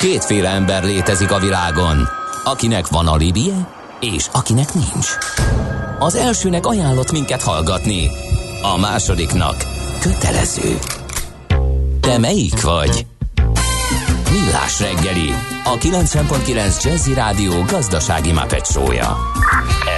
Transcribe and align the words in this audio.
Kétféle 0.00 0.48
ember 0.48 0.84
létezik 0.84 1.30
a 1.30 1.38
világon, 1.38 2.08
akinek 2.44 2.86
van 2.86 3.06
alibije, 3.06 3.68
és 4.00 4.26
akinek 4.32 4.74
nincs. 4.74 5.08
Az 5.98 6.14
elsőnek 6.14 6.66
ajánlott 6.66 7.12
minket 7.12 7.42
hallgatni, 7.42 8.10
a 8.62 8.78
másodiknak 8.78 9.56
kötelező. 10.00 10.78
Te 12.00 12.18
melyik 12.18 12.60
vagy? 12.60 13.06
Millás 14.30 14.80
reggeli, 14.80 15.30
a 15.64 15.76
90.9 15.78 16.84
Jazzy 16.84 17.14
Rádió 17.14 17.62
gazdasági 17.62 18.32
mapetsója. 18.32 19.16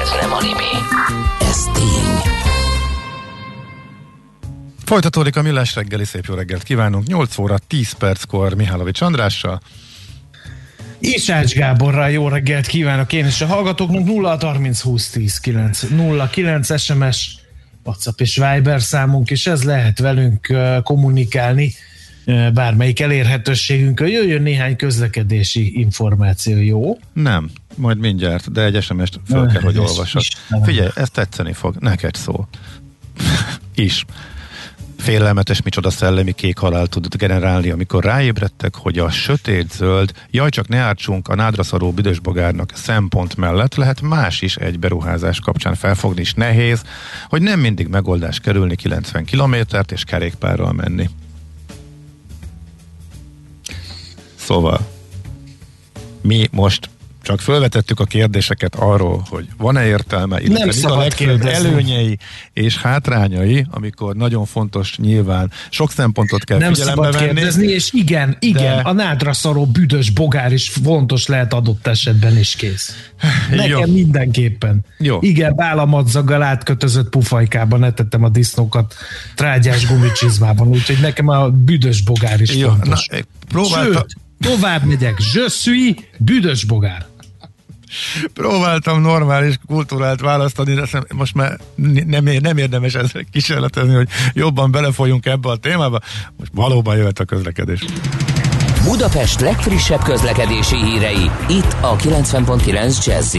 Ez 0.02 0.10
nem 0.20 0.32
animi, 0.32 0.72
ez 1.40 1.64
tény. 1.72 2.32
Folytatódik 4.84 5.36
a 5.36 5.42
Millás 5.42 5.74
reggeli, 5.74 6.04
szép 6.04 6.24
jó 6.24 6.34
reggelt 6.34 6.62
kívánunk. 6.62 7.06
8 7.06 7.38
óra 7.38 7.58
10 7.58 7.92
perckor 7.92 8.54
Mihálovics 8.54 9.00
Andrással. 9.00 9.60
Isács 11.00 11.54
Gáborral 11.54 12.10
jó 12.10 12.28
reggelt 12.28 12.66
kívánok 12.66 13.12
én 13.12 13.24
és 13.24 13.40
a 13.40 13.46
hallgatóknak 13.46 14.04
0 14.04 14.38
30 14.40 14.80
20 14.80 15.10
10 15.10 15.38
9 15.38 15.82
0 15.82 16.28
9 16.30 16.80
SMS 16.80 17.38
WhatsApp 17.84 18.20
és 18.20 18.36
Viber 18.36 18.82
számunk, 18.82 19.30
és 19.30 19.46
ez 19.46 19.62
lehet 19.62 19.98
velünk 19.98 20.54
kommunikálni 20.82 21.74
bármelyik 22.54 23.00
elérhetőségünkön. 23.00 24.08
Jöjjön 24.08 24.42
néhány 24.42 24.76
közlekedési 24.76 25.80
információ, 25.80 26.56
jó? 26.56 26.98
Nem, 27.12 27.50
majd 27.76 27.98
mindjárt, 27.98 28.52
de 28.52 28.64
egy 28.64 28.82
SMS-t 28.82 29.20
fel 29.26 29.46
kell, 29.46 29.62
hogy 29.62 29.78
olvassad. 29.78 30.22
Figyelj, 30.62 30.88
ez 30.94 31.10
tetszeni 31.10 31.52
fog, 31.52 31.76
neked 31.78 32.14
szól. 32.14 32.48
is 33.74 34.04
félelmetes, 35.00 35.62
micsoda 35.62 35.90
szellemi 35.90 36.32
kék 36.32 36.58
halál 36.58 36.86
tud 36.86 37.16
generálni, 37.16 37.70
amikor 37.70 38.04
ráébredtek, 38.04 38.74
hogy 38.74 38.98
a 38.98 39.10
sötét 39.10 39.72
zöld, 39.72 40.12
jaj 40.30 40.50
csak 40.50 40.68
ne 40.68 40.78
ártsunk 40.78 41.28
a 41.28 41.34
nádraszaró 41.34 41.92
büdösbogárnak 41.92 42.72
szempont 42.74 43.36
mellett 43.36 43.74
lehet 43.74 44.00
más 44.00 44.42
is 44.42 44.56
egy 44.56 44.78
beruházás 44.78 45.40
kapcsán 45.40 45.74
felfogni 45.74 46.20
is 46.20 46.34
nehéz, 46.34 46.82
hogy 47.28 47.42
nem 47.42 47.60
mindig 47.60 47.88
megoldás 47.88 48.40
kerülni 48.40 48.76
90 48.76 49.24
kilométert 49.24 49.92
és 49.92 50.04
kerékpárral 50.04 50.72
menni. 50.72 51.08
Szóval 54.34 54.88
mi 56.22 56.48
most 56.50 56.90
csak 57.22 57.40
felvetettük 57.40 58.00
a 58.00 58.04
kérdéseket 58.04 58.74
arról, 58.74 59.26
hogy 59.28 59.48
van-e 59.56 59.86
értelme, 59.86 60.40
illetve 60.40 60.64
Nem 60.64 60.76
mi 60.76 60.96
a 60.96 60.96
legfőbb 60.98 61.44
előnyei 61.46 62.18
és 62.52 62.76
hátrányai, 62.78 63.66
amikor 63.70 64.16
nagyon 64.16 64.44
fontos 64.44 64.96
nyilván, 64.98 65.50
sok 65.70 65.90
szempontot 65.92 66.44
kell 66.44 66.58
Nem 66.58 66.72
figyelembe 66.72 67.02
szabad 67.02 67.20
venni. 67.20 67.32
kérdezni, 67.34 67.66
és 67.66 67.92
igen, 67.92 68.36
igen, 68.40 68.76
De- 68.76 68.82
a 68.88 68.92
nádra 68.92 69.32
szaró 69.32 69.66
büdös 69.66 70.10
bogár 70.10 70.52
is 70.52 70.68
fontos 70.68 71.26
lehet 71.26 71.52
adott 71.52 71.86
esetben 71.86 72.38
is 72.38 72.54
kész. 72.56 73.10
Nekem 73.50 73.68
Jó. 73.86 73.92
mindenképpen. 73.92 74.80
Jó. 74.98 75.18
Igen, 75.20 75.54
bálamadzaggal 75.56 76.42
átkötözött 76.42 77.08
pufajkában 77.08 77.84
etettem 77.84 78.24
a 78.24 78.28
disznókat 78.28 78.94
trágyás 79.34 79.86
gumicsizmában, 79.86 80.68
úgyhogy 80.68 80.98
nekem 81.00 81.28
a 81.28 81.48
büdös 81.50 82.02
bogár 82.02 82.40
is 82.40 82.54
Jó, 82.56 82.68
fontos. 82.68 83.06
na, 83.06 83.18
próbálta, 83.48 83.92
Sőt, 83.92 84.16
tovább 84.40 84.84
megyek. 84.84 85.18
Suis 85.48 85.94
büdös 86.18 86.64
bogár. 86.64 87.06
Próbáltam 88.34 89.00
normális 89.00 89.58
kultúrát 89.66 90.20
választani, 90.20 90.74
de 90.74 90.86
most 91.14 91.34
már 91.34 91.58
nem, 92.06 92.24
nem 92.24 92.56
érdemes 92.56 92.94
ezzel 92.94 93.24
kísérletezni, 93.32 93.94
hogy 93.94 94.08
jobban 94.32 94.70
belefolyunk 94.70 95.26
ebbe 95.26 95.48
a 95.48 95.56
témába. 95.56 95.98
Most 96.36 96.50
valóban 96.54 96.96
jöhet 96.96 97.18
a 97.18 97.24
közlekedés. 97.24 97.84
Budapest 98.84 99.40
legfrissebb 99.40 100.02
közlekedési 100.02 100.76
hírei, 100.76 101.30
itt 101.48 101.76
a 101.80 101.96
90.9 101.96 103.04
jazz 103.04 103.36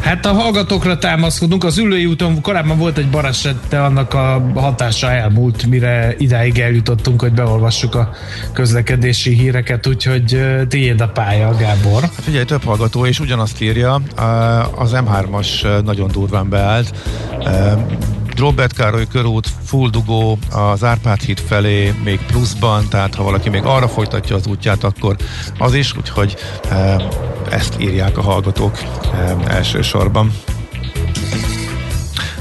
Hát 0.00 0.26
a 0.26 0.32
hallgatókra 0.32 0.98
támaszkodunk, 0.98 1.64
az 1.64 1.78
ülői 1.78 2.06
úton 2.06 2.40
korábban 2.40 2.78
volt 2.78 2.98
egy 2.98 3.10
baleset, 3.10 3.56
de 3.68 3.78
annak 3.78 4.14
a 4.14 4.50
hatása 4.54 5.10
elmúlt, 5.10 5.66
mire 5.66 6.14
idáig 6.18 6.58
eljutottunk, 6.58 7.20
hogy 7.20 7.32
beolvassuk 7.32 7.94
a 7.94 8.10
közlekedési 8.52 9.34
híreket, 9.34 9.86
úgyhogy 9.86 10.40
tiéd 10.68 11.00
a 11.00 11.08
pálya, 11.08 11.56
Gábor. 11.58 12.00
Hát 12.00 12.12
Figyelj, 12.20 12.44
több 12.44 12.64
hallgató 12.64 13.06
és 13.06 13.20
ugyanazt 13.20 13.60
írja, 13.60 13.94
az 14.74 14.92
M3-as 14.94 15.82
nagyon 15.84 16.10
durván 16.12 16.48
beállt. 16.48 16.94
Robert 18.40 18.72
Károly 18.72 19.06
körút, 19.06 19.48
full 19.64 19.90
dugó, 19.90 20.38
az 20.50 20.84
Árpád 20.84 21.20
híd 21.20 21.40
felé 21.40 21.94
még 22.04 22.20
pluszban, 22.26 22.88
tehát 22.88 23.14
ha 23.14 23.22
valaki 23.22 23.48
még 23.48 23.62
arra 23.64 23.88
folytatja 23.88 24.36
az 24.36 24.46
útját, 24.46 24.84
akkor 24.84 25.16
az 25.58 25.74
is, 25.74 25.96
úgyhogy 25.96 26.36
ezt 27.50 27.80
írják 27.80 28.18
a 28.18 28.22
hallgatók 28.22 28.78
elsősorban. 29.46 30.32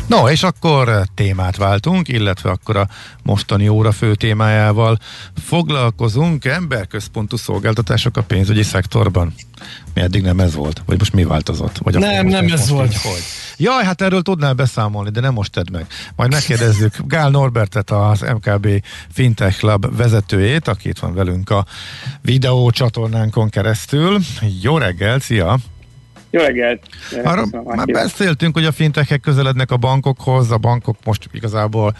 No, 0.08 0.30
és 0.30 0.44
akkor 0.44 1.04
témát 1.16 1.58
váltunk, 1.58 2.08
illetve 2.08 2.50
akkor 2.50 2.78
a 2.78 2.88
mostani 3.24 3.68
óra 3.68 3.92
fő 3.92 4.16
témájával 4.16 4.98
foglalkozunk 5.46 6.46
emberközpontú 6.46 7.38
szolgáltatások 7.38 8.18
a 8.18 8.24
pénzügyi 8.24 8.64
szektorban. 8.64 9.34
Mi 9.94 10.02
eddig 10.02 10.22
nem 10.22 10.40
ez 10.40 10.56
volt? 10.56 10.82
Vagy 10.86 11.00
most 11.00 11.14
mi 11.14 11.24
változott? 11.24 11.78
Vagy 11.78 11.96
Nem, 11.96 12.28
nem 12.28 12.48
ez 12.48 12.70
volt. 12.70 12.92
így 12.92 13.02
Hogy? 13.02 13.24
Jaj, 13.62 13.84
hát 13.84 14.02
erről 14.02 14.22
tudnál 14.22 14.54
beszámolni, 14.54 15.10
de 15.10 15.20
nem 15.20 15.34
most 15.34 15.52
tedd 15.52 15.72
meg. 15.72 15.86
Majd 16.16 16.32
megkérdezzük 16.32 16.96
Gál 17.06 17.30
Norbertet, 17.30 17.90
az 17.90 18.22
MKB 18.22 18.68
Fintech 19.12 19.58
Club 19.58 19.98
vezetőjét, 19.98 20.68
aki 20.68 20.90
itt 20.90 21.00
van 21.00 21.14
velünk 21.14 21.50
a 21.50 21.66
videó 22.22 22.70
csatornánkon 22.70 23.50
keresztül. 23.50 24.20
Jó 24.62 24.78
reggel, 24.78 25.20
szia! 25.20 25.58
Jó 26.30 26.42
reggelt! 26.42 26.82
Arra 27.24 27.44
már 27.64 27.86
beszéltünk, 27.86 28.54
hogy 28.54 28.66
a 28.66 28.72
fintechek 28.72 29.20
közelednek 29.20 29.72
a 29.72 29.78
bankokhoz, 29.78 30.52
a 30.52 30.58
bankok 30.58 30.98
most 31.04 31.30
igazából 31.32 31.96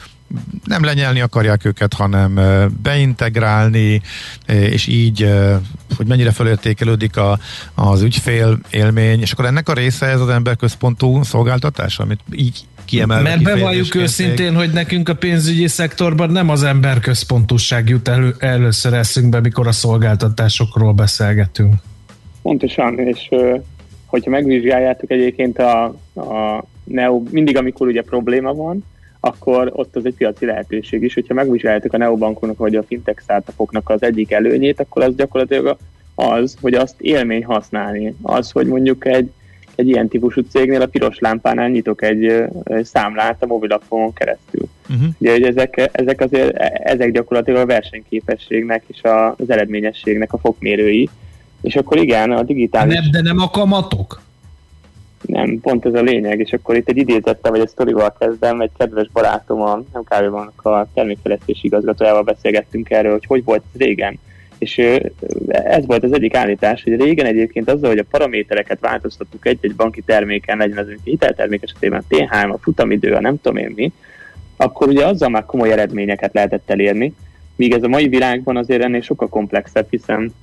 nem 0.66 0.84
lenyelni 0.84 1.20
akarják 1.20 1.66
őket, 1.66 1.94
hanem 1.94 2.40
beintegrálni, 2.82 4.02
és 4.48 4.88
így, 4.88 5.30
hogy 5.98 6.08
mennyire 6.08 6.32
felértékelődik 6.32 7.18
a, 7.18 7.40
az 7.76 8.02
ügyfél 8.02 8.60
élmény, 8.70 9.22
és 9.22 9.32
akkor 9.32 9.46
ennek 9.46 9.70
a 9.70 9.74
része 9.74 10.06
ez 10.06 10.22
az 10.22 10.30
emberközpontú 10.30 11.24
szolgáltatás, 11.24 12.00
amit 12.00 12.20
így 12.32 12.60
kiemelve 12.86 13.30
Mert 13.30 13.44
bevalljuk 13.44 13.96
őszintén, 13.96 14.56
hogy 14.56 14.70
nekünk 14.72 15.10
a 15.10 15.16
pénzügyi 15.16 15.68
szektorban 15.68 16.30
nem 16.30 16.50
az 16.50 16.64
emberközpontúság 16.64 17.90
jut 17.90 18.08
elő, 18.08 18.36
először 18.40 18.94
eszünkbe, 18.94 19.40
mikor 19.40 19.68
a 19.68 19.72
szolgáltatásokról 19.72 20.94
beszélgetünk. 20.94 21.74
Pontosan, 22.42 23.00
és 23.00 23.30
hogyha 24.06 24.30
megvizsgáljátok 24.30 25.12
egyébként 25.12 25.58
a, 25.58 25.84
a 26.16 26.66
Neo, 26.84 27.24
mindig 27.32 27.58
amikor 27.58 27.88
ugye 27.88 28.02
probléma 28.02 28.54
van, 28.54 28.84
akkor 29.20 29.72
ott 29.74 29.96
az 29.96 30.06
egy 30.06 30.14
piaci 30.14 30.46
lehetőség 30.46 31.04
is. 31.04 31.14
Hogyha 31.14 31.34
megvizsgáljátok 31.34 31.94
a 31.94 31.98
neobankoknak 31.98 32.58
vagy 32.58 32.76
a 32.76 32.84
fintech 32.84 33.22
startupoknak 33.22 33.90
az 33.90 34.04
egyik 34.04 34.32
előnyét, 34.32 34.80
akkor 34.80 35.04
az 35.04 35.16
gyakorlatilag 35.16 35.78
az, 36.16 36.58
hogy 36.62 36.74
azt 36.74 37.02
élmény 37.02 37.46
használni. 37.46 38.16
Az, 38.22 38.52
hogy 38.52 38.68
mondjuk 38.68 39.06
egy, 39.08 39.32
egy 39.76 39.88
ilyen 39.88 40.08
típusú 40.08 40.42
cégnél 40.42 40.82
a 40.82 40.86
piros 40.86 41.20
lámpánál 41.20 41.70
nyitok 41.70 42.04
egy 42.04 42.24
ö, 42.24 42.46
számlát 42.84 43.44
a 43.44 43.46
mobilafonon 43.46 44.14
keresztül. 44.14 44.68
Uh-huh. 44.90 45.08
Ugye, 45.18 45.32
hogy 45.32 45.44
ezek, 45.44 45.90
ezek 45.92 46.22
azért, 46.22 46.56
ezek 46.84 47.12
gyakorlatilag 47.12 47.62
a 47.62 47.66
versenyképességnek 47.66 48.84
és 48.88 49.02
a, 49.04 49.30
az 49.30 49.50
eredményességnek 49.50 50.34
a 50.34 50.38
fokmérői. 50.38 51.10
És 51.62 51.76
akkor 51.76 51.98
igen, 51.98 52.32
a 52.32 52.44
digitális... 52.44 52.94
Nem, 52.94 53.12
de 53.12 53.22
nem 53.22 53.40
a 53.40 53.50
kamatok? 53.50 54.22
Nem, 55.22 55.60
pont 55.60 55.86
ez 55.86 55.94
a 55.94 56.02
lényeg, 56.02 56.40
és 56.40 56.54
akkor 56.54 56.76
itt 56.76 56.90
egy 56.90 56.98
idézettel 56.98 57.52
vagy 57.52 57.60
egy 57.60 57.70
sztorival 57.70 58.16
kezdem, 58.20 58.62
egy 58.62 58.72
kedves 58.78 59.10
barátom, 59.14 59.62
a 59.62 59.84
MKV-ban 59.94 60.52
a 60.56 60.88
termékfejlesztési 60.94 61.66
igazgatójával 61.66 62.24
beszélgettünk 62.24 62.90
erről, 62.90 63.12
hogy 63.12 63.26
hogy 63.28 63.44
volt 63.44 63.64
régen. 63.78 64.20
És 64.58 64.78
ez 65.48 65.86
volt 65.86 66.04
az 66.04 66.14
egyik 66.14 66.36
állítás, 66.36 66.84
hogy 66.84 67.02
régen 67.02 67.26
egyébként 67.26 67.70
azzal, 67.70 67.90
hogy 67.90 67.98
a 67.98 68.06
paramétereket 68.10 68.80
változtattuk 68.80 69.46
egy-egy 69.46 69.76
banki 69.76 70.02
terméken, 70.02 70.58
legyen 70.58 70.78
az 70.78 70.88
egy 70.88 71.00
hiteltermék 71.04 71.64
esetében 71.64 72.04
T3, 72.10 72.52
a 72.54 72.58
futamidő, 72.58 73.14
a 73.14 73.22
nem 73.22 73.42
tudom 73.42 73.58
én 73.58 73.72
mi, 73.76 73.92
akkor 74.56 74.88
ugye 74.88 75.06
azzal 75.06 75.30
már 75.30 75.46
komoly 75.46 75.72
eredményeket 75.72 76.34
lehetett 76.34 76.70
elérni, 76.70 77.14
míg 77.56 77.74
ez 77.74 77.84
a 77.84 77.88
mai 77.88 78.08
világban 78.08 78.58
azért 78.58 78.84
ennél 78.84 79.02
sokkal 79.02 79.30
komplexebb, 79.30 79.88
hiszen 79.90 80.34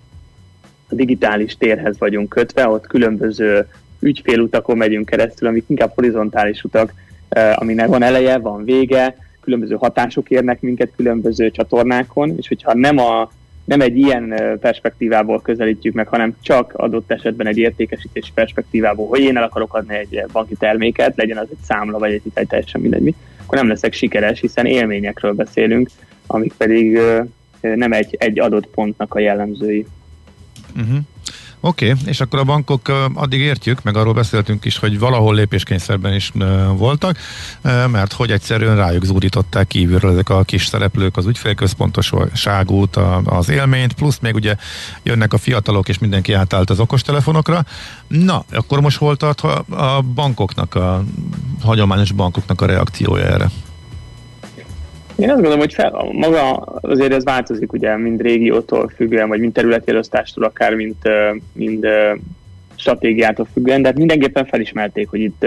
a 0.88 0.94
digitális 0.94 1.56
térhez 1.56 1.98
vagyunk 1.98 2.28
kötve, 2.28 2.68
ott 2.68 2.86
különböző 2.86 3.66
ügyfélutakon 4.06 4.76
megyünk 4.76 5.06
keresztül, 5.06 5.48
amik 5.48 5.64
inkább 5.66 5.92
horizontális 5.94 6.64
utak, 6.64 6.92
eh, 7.28 7.60
aminek 7.60 7.88
van 7.88 8.02
eleje, 8.02 8.38
van 8.38 8.64
vége, 8.64 9.16
különböző 9.40 9.74
hatások 9.74 10.30
érnek 10.30 10.60
minket 10.60 10.92
különböző 10.96 11.50
csatornákon, 11.50 12.34
és 12.36 12.48
hogyha 12.48 12.74
nem, 12.74 12.98
a, 12.98 13.30
nem 13.64 13.80
egy 13.80 13.96
ilyen 13.96 14.32
eh, 14.32 14.56
perspektívából 14.56 15.42
közelítjük 15.42 15.94
meg, 15.94 16.08
hanem 16.08 16.36
csak 16.40 16.72
adott 16.74 17.10
esetben 17.10 17.46
egy 17.46 17.58
értékesítés 17.58 18.32
perspektívából, 18.34 19.08
hogy 19.08 19.20
én 19.20 19.36
el 19.36 19.42
akarok 19.42 19.74
adni 19.74 19.94
egy 19.94 20.24
banki 20.32 20.54
terméket, 20.54 21.16
legyen 21.16 21.38
az 21.38 21.48
egy 21.50 21.64
számla 21.64 21.98
vagy 21.98 22.12
egy 22.12 22.22
hitel, 22.22 22.44
teljesen 22.44 22.80
mindegy 22.80 23.02
mi, 23.02 23.14
akkor 23.44 23.58
nem 23.58 23.68
leszek 23.68 23.92
sikeres, 23.92 24.40
hiszen 24.40 24.66
élményekről 24.66 25.32
beszélünk, 25.32 25.90
amik 26.26 26.52
pedig 26.56 26.94
eh, 26.94 27.24
nem 27.60 27.92
egy, 27.92 28.16
egy 28.18 28.38
adott 28.38 28.66
pontnak 28.66 29.14
a 29.14 29.18
jellemzői. 29.18 29.86
Uh-huh. 30.76 30.98
Oké, 31.60 31.90
okay, 31.90 32.02
és 32.04 32.20
akkor 32.20 32.38
a 32.38 32.44
bankok 32.44 33.08
addig 33.14 33.40
értjük, 33.40 33.82
meg 33.82 33.96
arról 33.96 34.12
beszéltünk 34.12 34.64
is, 34.64 34.78
hogy 34.78 34.98
valahol 34.98 35.34
lépéskényszerben 35.34 36.14
is 36.14 36.32
voltak, 36.72 37.18
mert 37.62 38.12
hogy 38.12 38.30
egyszerűen 38.30 38.76
rájuk 38.76 39.04
zúdították 39.04 39.66
kívülről 39.66 40.10
ezek 40.10 40.28
a 40.28 40.42
kis 40.42 40.66
szereplők 40.66 41.16
az 41.16 41.26
ügyfélközpontosságút, 41.26 42.96
az 43.24 43.48
élményt, 43.48 43.92
plusz 43.92 44.18
még 44.18 44.34
ugye 44.34 44.56
jönnek 45.02 45.32
a 45.32 45.38
fiatalok, 45.38 45.88
és 45.88 45.98
mindenki 45.98 46.32
átállt 46.32 46.70
az 46.70 46.80
okostelefonokra. 46.80 47.64
Na, 48.08 48.44
akkor 48.52 48.80
most 48.80 48.98
hol 48.98 49.16
tart 49.16 49.40
a 49.40 50.04
bankoknak, 50.14 50.74
a 50.74 51.04
hagyományos 51.62 52.12
bankoknak 52.12 52.60
a 52.60 52.66
reakciója 52.66 53.24
erre? 53.24 53.50
Én 55.16 55.28
azt 55.28 55.34
gondolom, 55.34 55.58
hogy 55.58 55.74
fel, 55.74 56.08
maga 56.12 56.54
azért 56.80 57.12
ez 57.12 57.24
változik 57.24 57.72
ugye 57.72 57.96
mind 57.96 58.20
régiótól 58.20 58.92
függően, 58.96 59.28
vagy 59.28 59.40
mind 59.40 59.52
területi 59.52 59.90
elosztástól, 59.90 60.44
akár 60.44 60.74
mint, 60.74 61.08
mind 61.52 61.86
stratégiától 62.74 63.48
függően, 63.52 63.82
de 63.82 63.88
hát 63.88 63.98
mindenképpen 63.98 64.46
felismerték, 64.46 65.08
hogy 65.08 65.20
itt, 65.20 65.46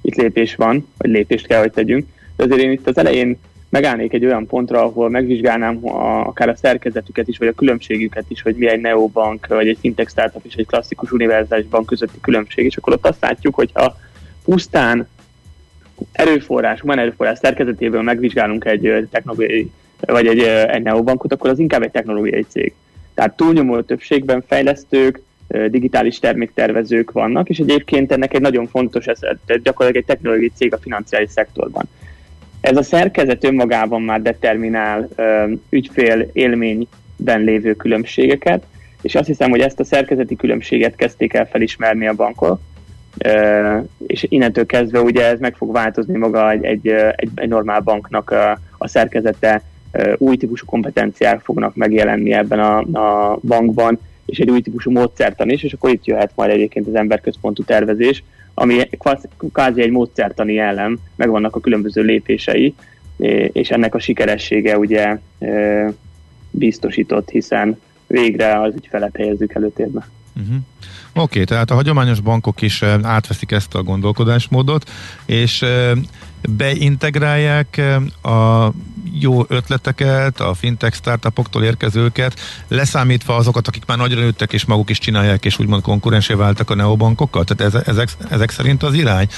itt 0.00 0.14
lépés 0.14 0.54
van, 0.54 0.88
vagy 0.98 1.10
lépést 1.10 1.46
kell, 1.46 1.60
hogy 1.60 1.72
tegyünk. 1.72 2.06
De 2.36 2.44
azért 2.44 2.60
én 2.60 2.70
itt 2.70 2.88
az 2.88 2.98
elején 2.98 3.38
megállnék 3.68 4.12
egy 4.12 4.24
olyan 4.24 4.46
pontra, 4.46 4.82
ahol 4.82 5.08
megvizsgálnám 5.08 5.86
a, 5.86 6.26
akár 6.26 6.48
a 6.48 6.56
szerkezetüket 6.56 7.28
is, 7.28 7.38
vagy 7.38 7.48
a 7.48 7.52
különbségüket 7.52 8.24
is, 8.28 8.42
hogy 8.42 8.54
mi 8.54 8.68
egy 8.68 8.80
neobank, 8.80 9.46
vagy 9.46 9.68
egy 9.68 9.78
fintech 9.80 10.10
startup 10.10 10.44
és 10.44 10.54
egy 10.54 10.66
klasszikus 10.66 11.12
univerzális 11.12 11.66
bank 11.66 11.86
közötti 11.86 12.20
különbség, 12.20 12.64
és 12.64 12.76
akkor 12.76 12.92
ott 12.92 13.06
azt 13.06 13.20
látjuk, 13.20 13.54
hogy 13.54 13.70
ha 13.74 13.96
pusztán 14.44 15.08
erőforrás, 16.12 16.80
humán 16.80 16.98
erőforrás 16.98 17.38
szerkezetéből 17.38 18.02
megvizsgálunk 18.02 18.64
egy 18.64 19.08
technológiai, 19.10 19.70
vagy 20.00 20.26
egy, 20.26 20.40
egy 20.68 20.82
neobankot, 20.82 21.32
akkor 21.32 21.50
az 21.50 21.58
inkább 21.58 21.82
egy 21.82 21.90
technológiai 21.90 22.46
cég. 22.48 22.74
Tehát 23.14 23.36
túlnyomó 23.36 23.80
többségben 23.80 24.44
fejlesztők, 24.46 25.20
digitális 25.68 26.18
terméktervezők 26.18 27.12
vannak, 27.12 27.48
és 27.48 27.58
egyébként 27.58 28.12
ennek 28.12 28.34
egy 28.34 28.40
nagyon 28.40 28.66
fontos, 28.66 29.06
ez 29.06 29.18
gyakorlatilag 29.46 29.96
egy 29.96 30.04
technológiai 30.04 30.52
cég 30.54 30.74
a 30.74 30.78
financiális 30.78 31.30
szektorban. 31.30 31.88
Ez 32.60 32.76
a 32.76 32.82
szerkezet 32.82 33.44
önmagában 33.44 34.02
már 34.02 34.22
determinál 34.22 35.08
ügyfél 35.70 36.28
élményben 36.32 37.40
lévő 37.40 37.74
különbségeket, 37.74 38.64
és 39.02 39.14
azt 39.14 39.26
hiszem, 39.26 39.50
hogy 39.50 39.60
ezt 39.60 39.80
a 39.80 39.84
szerkezeti 39.84 40.36
különbséget 40.36 40.96
kezdték 40.96 41.34
el 41.34 41.48
felismerni 41.48 42.06
a 42.06 42.14
bankok, 42.14 42.60
és 44.06 44.26
innentől 44.28 44.66
kezdve 44.66 45.00
ugye 45.00 45.26
ez 45.26 45.38
meg 45.38 45.56
fog 45.56 45.72
változni 45.72 46.18
maga 46.18 46.50
egy, 46.50 46.64
egy, 46.64 46.88
egy, 47.16 47.30
egy 47.34 47.48
normál 47.48 47.80
banknak 47.80 48.30
a, 48.30 48.58
a 48.78 48.88
szerkezete, 48.88 49.62
új 50.16 50.36
típusú 50.36 50.64
kompetenciák 50.66 51.40
fognak 51.40 51.74
megjelenni 51.74 52.32
ebben 52.32 52.60
a, 52.60 52.78
a 52.78 53.38
bankban, 53.42 53.98
és 54.26 54.38
egy 54.38 54.50
új 54.50 54.60
típusú 54.60 54.90
módszertan 54.90 55.50
is, 55.50 55.62
és 55.62 55.72
akkor 55.72 55.90
itt 55.90 56.04
jöhet 56.04 56.32
majd 56.34 56.50
egyébként 56.50 56.86
az 56.86 56.94
emberközpontú 56.94 57.62
tervezés, 57.62 58.24
ami 58.54 58.88
kvázi 59.52 59.82
egy 59.82 59.90
módszertani 59.90 60.58
ellen, 60.58 61.00
megvannak 61.16 61.56
a 61.56 61.60
különböző 61.60 62.02
lépései, 62.02 62.74
és 63.52 63.70
ennek 63.70 63.94
a 63.94 63.98
sikeressége 63.98 64.78
ugye 64.78 65.18
biztosított, 66.50 67.30
hiszen 67.30 67.80
végre 68.06 68.60
az 68.60 68.74
ügyfelet 68.74 69.16
helyezzük 69.16 69.54
előtérbe. 69.54 70.08
Uh-huh. 70.40 70.56
Oké, 70.56 71.22
okay, 71.22 71.44
tehát 71.44 71.70
a 71.70 71.74
hagyományos 71.74 72.20
bankok 72.20 72.62
is 72.62 72.82
átveszik 73.02 73.50
ezt 73.50 73.74
a 73.74 73.82
gondolkodásmódot, 73.82 74.90
és 75.26 75.64
beintegrálják 76.48 77.82
a 78.22 78.68
jó 79.12 79.44
ötleteket, 79.48 80.40
a 80.40 80.54
fintech 80.54 80.96
startupoktól 80.96 81.64
érkezőket, 81.64 82.40
leszámítva 82.68 83.36
azokat, 83.36 83.68
akik 83.68 83.84
már 83.86 83.98
nagyra 83.98 84.20
nőttek 84.20 84.52
és 84.52 84.64
maguk 84.64 84.90
is 84.90 84.98
csinálják, 84.98 85.44
és 85.44 85.58
úgymond 85.58 85.82
konkurensé 85.82 86.34
váltak 86.34 86.70
a 86.70 86.74
neobankokkal? 86.74 87.44
Tehát 87.44 87.88
ezek, 87.88 88.08
ezek 88.30 88.50
szerint 88.50 88.82
az 88.82 88.94
irány? 88.94 89.28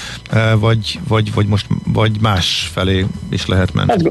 Vagy, 0.55 0.99
vagy, 1.07 1.33
vagy 1.33 1.47
most 1.47 1.67
vagy 1.85 2.21
más 2.21 2.69
felé 2.73 3.05
is 3.29 3.45
lehet 3.45 3.73
menni? 3.73 3.91
Ez, 3.91 4.01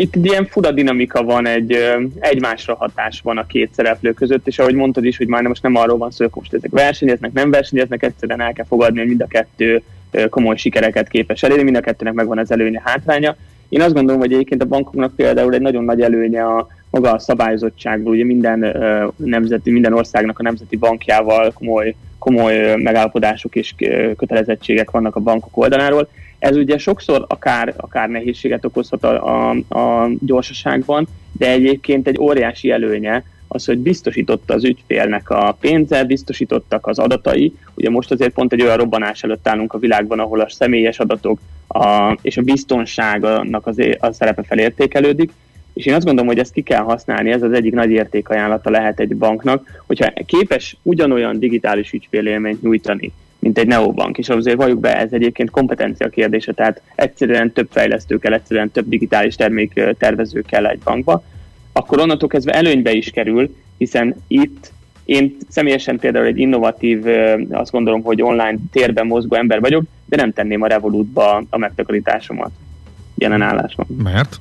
itt 0.00 0.14
egy 0.14 0.26
ilyen 0.26 0.46
fura 0.46 0.70
dinamika 0.70 1.22
van, 1.22 1.46
egy 1.46 1.76
egymásra 2.18 2.74
hatás 2.74 3.20
van 3.20 3.38
a 3.38 3.46
két 3.46 3.74
szereplő 3.74 4.12
között, 4.12 4.46
és 4.46 4.58
ahogy 4.58 4.74
mondtad 4.74 5.04
is, 5.04 5.16
hogy 5.16 5.26
már 5.26 5.42
most 5.42 5.62
nem 5.62 5.76
arról 5.76 5.98
van 5.98 6.10
szó, 6.10 6.24
hogy 6.24 6.32
most 6.34 6.54
ezek 6.54 6.70
versenyeznek, 6.70 7.32
nem 7.32 7.50
versenyeznek, 7.50 8.02
egyszerűen 8.02 8.40
el 8.40 8.52
kell 8.52 8.64
fogadni, 8.64 8.98
hogy 8.98 9.08
mind 9.08 9.20
a 9.22 9.26
kettő 9.26 9.82
komoly 10.30 10.56
sikereket 10.56 11.08
képes 11.08 11.42
elérni, 11.42 11.62
mind 11.62 11.76
a 11.76 11.80
kettőnek 11.80 12.14
megvan 12.14 12.38
az 12.38 12.50
előnye, 12.50 12.82
hátránya. 12.84 13.36
Én 13.68 13.80
azt 13.80 13.94
gondolom, 13.94 14.20
hogy 14.20 14.32
egyébként 14.32 14.62
a 14.62 14.66
bankoknak 14.66 15.16
például 15.16 15.54
egy 15.54 15.60
nagyon 15.60 15.84
nagy 15.84 16.00
előnye 16.00 16.42
a 16.42 16.66
maga 16.90 17.12
a 17.12 17.18
szabályozottságból, 17.18 18.12
ugye 18.12 18.24
minden 18.24 18.76
nemzeti, 19.16 19.70
minden 19.70 19.92
országnak 19.92 20.38
a 20.38 20.42
nemzeti 20.42 20.76
bankjával 20.76 21.52
komoly, 21.52 21.94
komoly 22.18 22.76
megállapodások 22.76 23.56
és 23.56 23.74
kötelezettségek 24.16 24.90
vannak 24.90 25.16
a 25.16 25.20
bankok 25.20 25.56
oldaláról, 25.56 26.08
ez 26.40 26.56
ugye 26.56 26.78
sokszor 26.78 27.24
akár, 27.28 27.74
akár 27.76 28.08
nehézséget 28.08 28.64
okozhat 28.64 29.04
a, 29.04 29.50
a, 29.50 29.78
a 29.78 30.10
gyorsaságban, 30.20 31.06
de 31.32 31.50
egyébként 31.50 32.06
egy 32.06 32.18
óriási 32.18 32.70
előnye 32.70 33.24
az, 33.48 33.64
hogy 33.64 33.78
biztosította 33.78 34.54
az 34.54 34.64
ügyfélnek 34.64 35.30
a 35.30 35.56
pénze, 35.60 36.04
biztosítottak 36.04 36.86
az 36.86 36.98
adatai. 36.98 37.52
Ugye 37.74 37.90
most 37.90 38.10
azért 38.10 38.32
pont 38.32 38.52
egy 38.52 38.62
olyan 38.62 38.76
robbanás 38.76 39.22
előtt 39.22 39.48
állunk 39.48 39.72
a 39.72 39.78
világban, 39.78 40.18
ahol 40.18 40.40
a 40.40 40.50
személyes 40.50 40.98
adatok 40.98 41.40
a, 41.68 42.18
és 42.22 42.36
a 42.36 42.42
biztonságnak 42.42 43.66
az, 43.66 43.76
a 43.98 44.12
szerepe 44.12 44.42
felértékelődik, 44.42 45.32
és 45.74 45.86
én 45.86 45.94
azt 45.94 46.04
gondolom, 46.04 46.30
hogy 46.30 46.38
ezt 46.38 46.52
ki 46.52 46.62
kell 46.62 46.82
használni, 46.82 47.30
ez 47.30 47.42
az 47.42 47.52
egyik 47.52 47.72
nagy 47.72 47.90
értékajánlata 47.90 48.70
lehet 48.70 49.00
egy 49.00 49.16
banknak, 49.16 49.82
hogyha 49.86 50.12
képes 50.26 50.76
ugyanolyan 50.82 51.38
digitális 51.38 51.92
ügyfélélményt 51.92 52.62
nyújtani, 52.62 53.12
mint 53.40 53.58
egy 53.58 53.66
neobank, 53.66 54.18
és 54.18 54.28
azért 54.28 54.56
valljuk 54.56 54.80
be, 54.80 54.98
ez 54.98 55.12
egyébként 55.12 55.50
kompetencia 55.50 56.08
kérdése, 56.08 56.52
tehát 56.52 56.82
egyszerűen 56.94 57.52
több 57.52 57.68
fejlesztő 57.70 58.18
kell, 58.18 58.32
egyszerűen 58.32 58.70
több 58.70 58.88
digitális 58.88 59.34
termék 59.34 59.80
tervező 59.98 60.42
kell 60.42 60.66
egy 60.66 60.78
bankba, 60.78 61.24
akkor 61.72 62.00
onnantól 62.00 62.28
kezdve 62.28 62.52
előnybe 62.52 62.92
is 62.92 63.10
kerül, 63.10 63.56
hiszen 63.78 64.16
itt 64.26 64.72
én 65.04 65.36
személyesen 65.48 65.98
például 65.98 66.26
egy 66.26 66.38
innovatív, 66.38 67.06
azt 67.50 67.70
gondolom, 67.70 68.02
hogy 68.02 68.22
online 68.22 68.56
térben 68.72 69.06
mozgó 69.06 69.36
ember 69.36 69.60
vagyok, 69.60 69.84
de 70.06 70.16
nem 70.16 70.32
tenném 70.32 70.62
a 70.62 70.66
Revolutba 70.66 71.42
a 71.50 71.58
megtakarításomat 71.58 72.50
jelen 73.14 73.42
állásban. 73.42 73.86
Mert? 74.02 74.40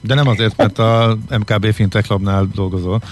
De 0.00 0.14
nem 0.14 0.28
azért, 0.28 0.56
mert 0.56 0.78
a 0.78 1.18
MKB 1.38 1.66
Fintech 1.72 2.10
Labnál 2.10 2.48
dolgozol. 2.54 3.02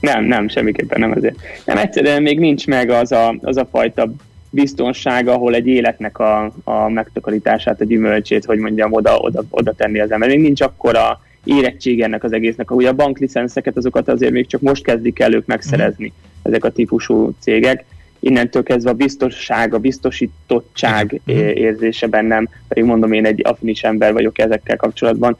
Nem, 0.00 0.24
nem, 0.24 0.48
semmiképpen 0.48 1.00
nem 1.00 1.12
azért. 1.16 1.36
Nem, 1.64 1.76
egyszerűen 1.76 2.22
még 2.22 2.38
nincs 2.38 2.66
meg 2.66 2.90
az 2.90 3.12
a, 3.12 3.34
az 3.40 3.56
a 3.56 3.68
fajta 3.70 4.12
biztonság, 4.50 5.28
ahol 5.28 5.54
egy 5.54 5.66
életnek 5.66 6.18
a, 6.18 6.52
a 6.64 6.88
megtakarítását, 6.88 7.80
a 7.80 7.84
gyümölcsét, 7.84 8.44
hogy 8.44 8.58
mondjam, 8.58 8.92
oda, 8.92 9.16
oda, 9.16 9.44
oda 9.50 9.72
tenni 9.72 10.00
az 10.00 10.10
ember. 10.10 10.28
Még 10.28 10.40
nincs 10.40 10.60
akkora 10.60 11.20
érettség 11.44 12.02
ennek 12.02 12.24
az 12.24 12.32
egésznek. 12.32 12.70
Ugye 12.70 12.88
a 12.88 12.92
banklicenszeket 12.92 13.76
azokat 13.76 14.08
azért 14.08 14.32
még 14.32 14.46
csak 14.46 14.60
most 14.60 14.84
kezdik 14.84 15.20
el 15.20 15.34
ők 15.34 15.46
megszerezni, 15.46 16.06
mm. 16.06 16.42
ezek 16.42 16.64
a 16.64 16.70
típusú 16.70 17.34
cégek. 17.38 17.84
Innentől 18.18 18.62
kezdve 18.62 18.90
a 18.90 18.94
biztonság, 18.94 19.74
a 19.74 19.78
biztosítottság 19.78 21.20
mm. 21.32 21.36
érzése 21.36 22.06
bennem, 22.06 22.48
pedig 22.68 22.84
mondom, 22.84 23.12
én 23.12 23.26
egy 23.26 23.40
afinis 23.44 23.82
ember 23.82 24.12
vagyok 24.12 24.38
ezekkel 24.38 24.76
kapcsolatban, 24.76 25.36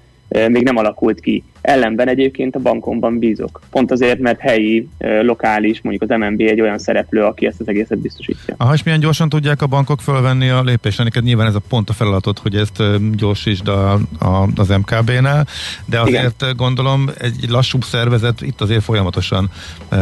még 0.48 0.62
nem 0.62 0.76
alakult 0.76 1.20
ki. 1.20 1.44
Ellenben 1.62 2.08
egyébként 2.08 2.56
a 2.56 2.58
bankomban 2.58 3.18
bízok. 3.18 3.60
Pont 3.70 3.90
azért, 3.90 4.18
mert 4.18 4.40
helyi, 4.40 4.88
lokális, 5.22 5.80
mondjuk 5.82 6.10
az 6.10 6.18
MNB 6.18 6.40
egy 6.40 6.60
olyan 6.60 6.78
szereplő, 6.78 7.22
aki 7.22 7.46
ezt 7.46 7.60
az 7.60 7.68
egészet 7.68 7.98
biztosítja. 7.98 8.54
Aha, 8.56 8.74
és 8.74 8.82
milyen 8.82 9.00
gyorsan 9.00 9.28
tudják 9.28 9.62
a 9.62 9.66
bankok 9.66 10.00
fölvenni 10.00 10.48
a 10.48 10.62
lépést? 10.62 10.98
Neked 10.98 11.24
nyilván 11.24 11.46
ez 11.46 11.54
a 11.54 11.62
pont 11.68 11.88
a 11.88 11.92
feladatod, 11.92 12.38
hogy 12.38 12.54
ezt 12.54 12.82
gyorsítsd 13.16 13.68
a, 13.68 13.92
a, 14.18 14.48
az 14.56 14.68
MKB-nál, 14.68 15.46
de 15.84 16.00
azért 16.00 16.42
Igen. 16.42 16.56
gondolom 16.56 17.10
egy 17.18 17.46
lassúbb 17.48 17.82
szervezet 17.82 18.40
itt 18.40 18.60
azért 18.60 18.82
folyamatosan 18.82 19.50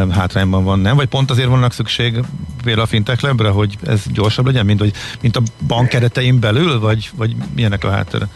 hátrányban 0.09 0.63
van, 0.63 0.79
nem? 0.79 0.95
Vagy 0.95 1.07
pont 1.07 1.31
azért 1.31 1.47
vannak 1.47 1.73
szükség 1.73 2.19
például 2.63 2.85
a 2.85 2.89
fintech 2.89 3.23
lebre, 3.23 3.49
hogy 3.49 3.75
ez 3.87 4.03
gyorsabb 4.13 4.45
legyen, 4.45 4.65
mint, 4.65 4.79
hogy, 4.79 4.91
mint 5.21 5.35
a 5.35 5.41
bank 5.67 5.87
keretein 5.87 6.39
belül, 6.39 6.79
vagy, 6.79 7.09
vagy 7.15 7.35
milyenek 7.55 7.83
a 7.83 7.89
háttere? 7.89 8.27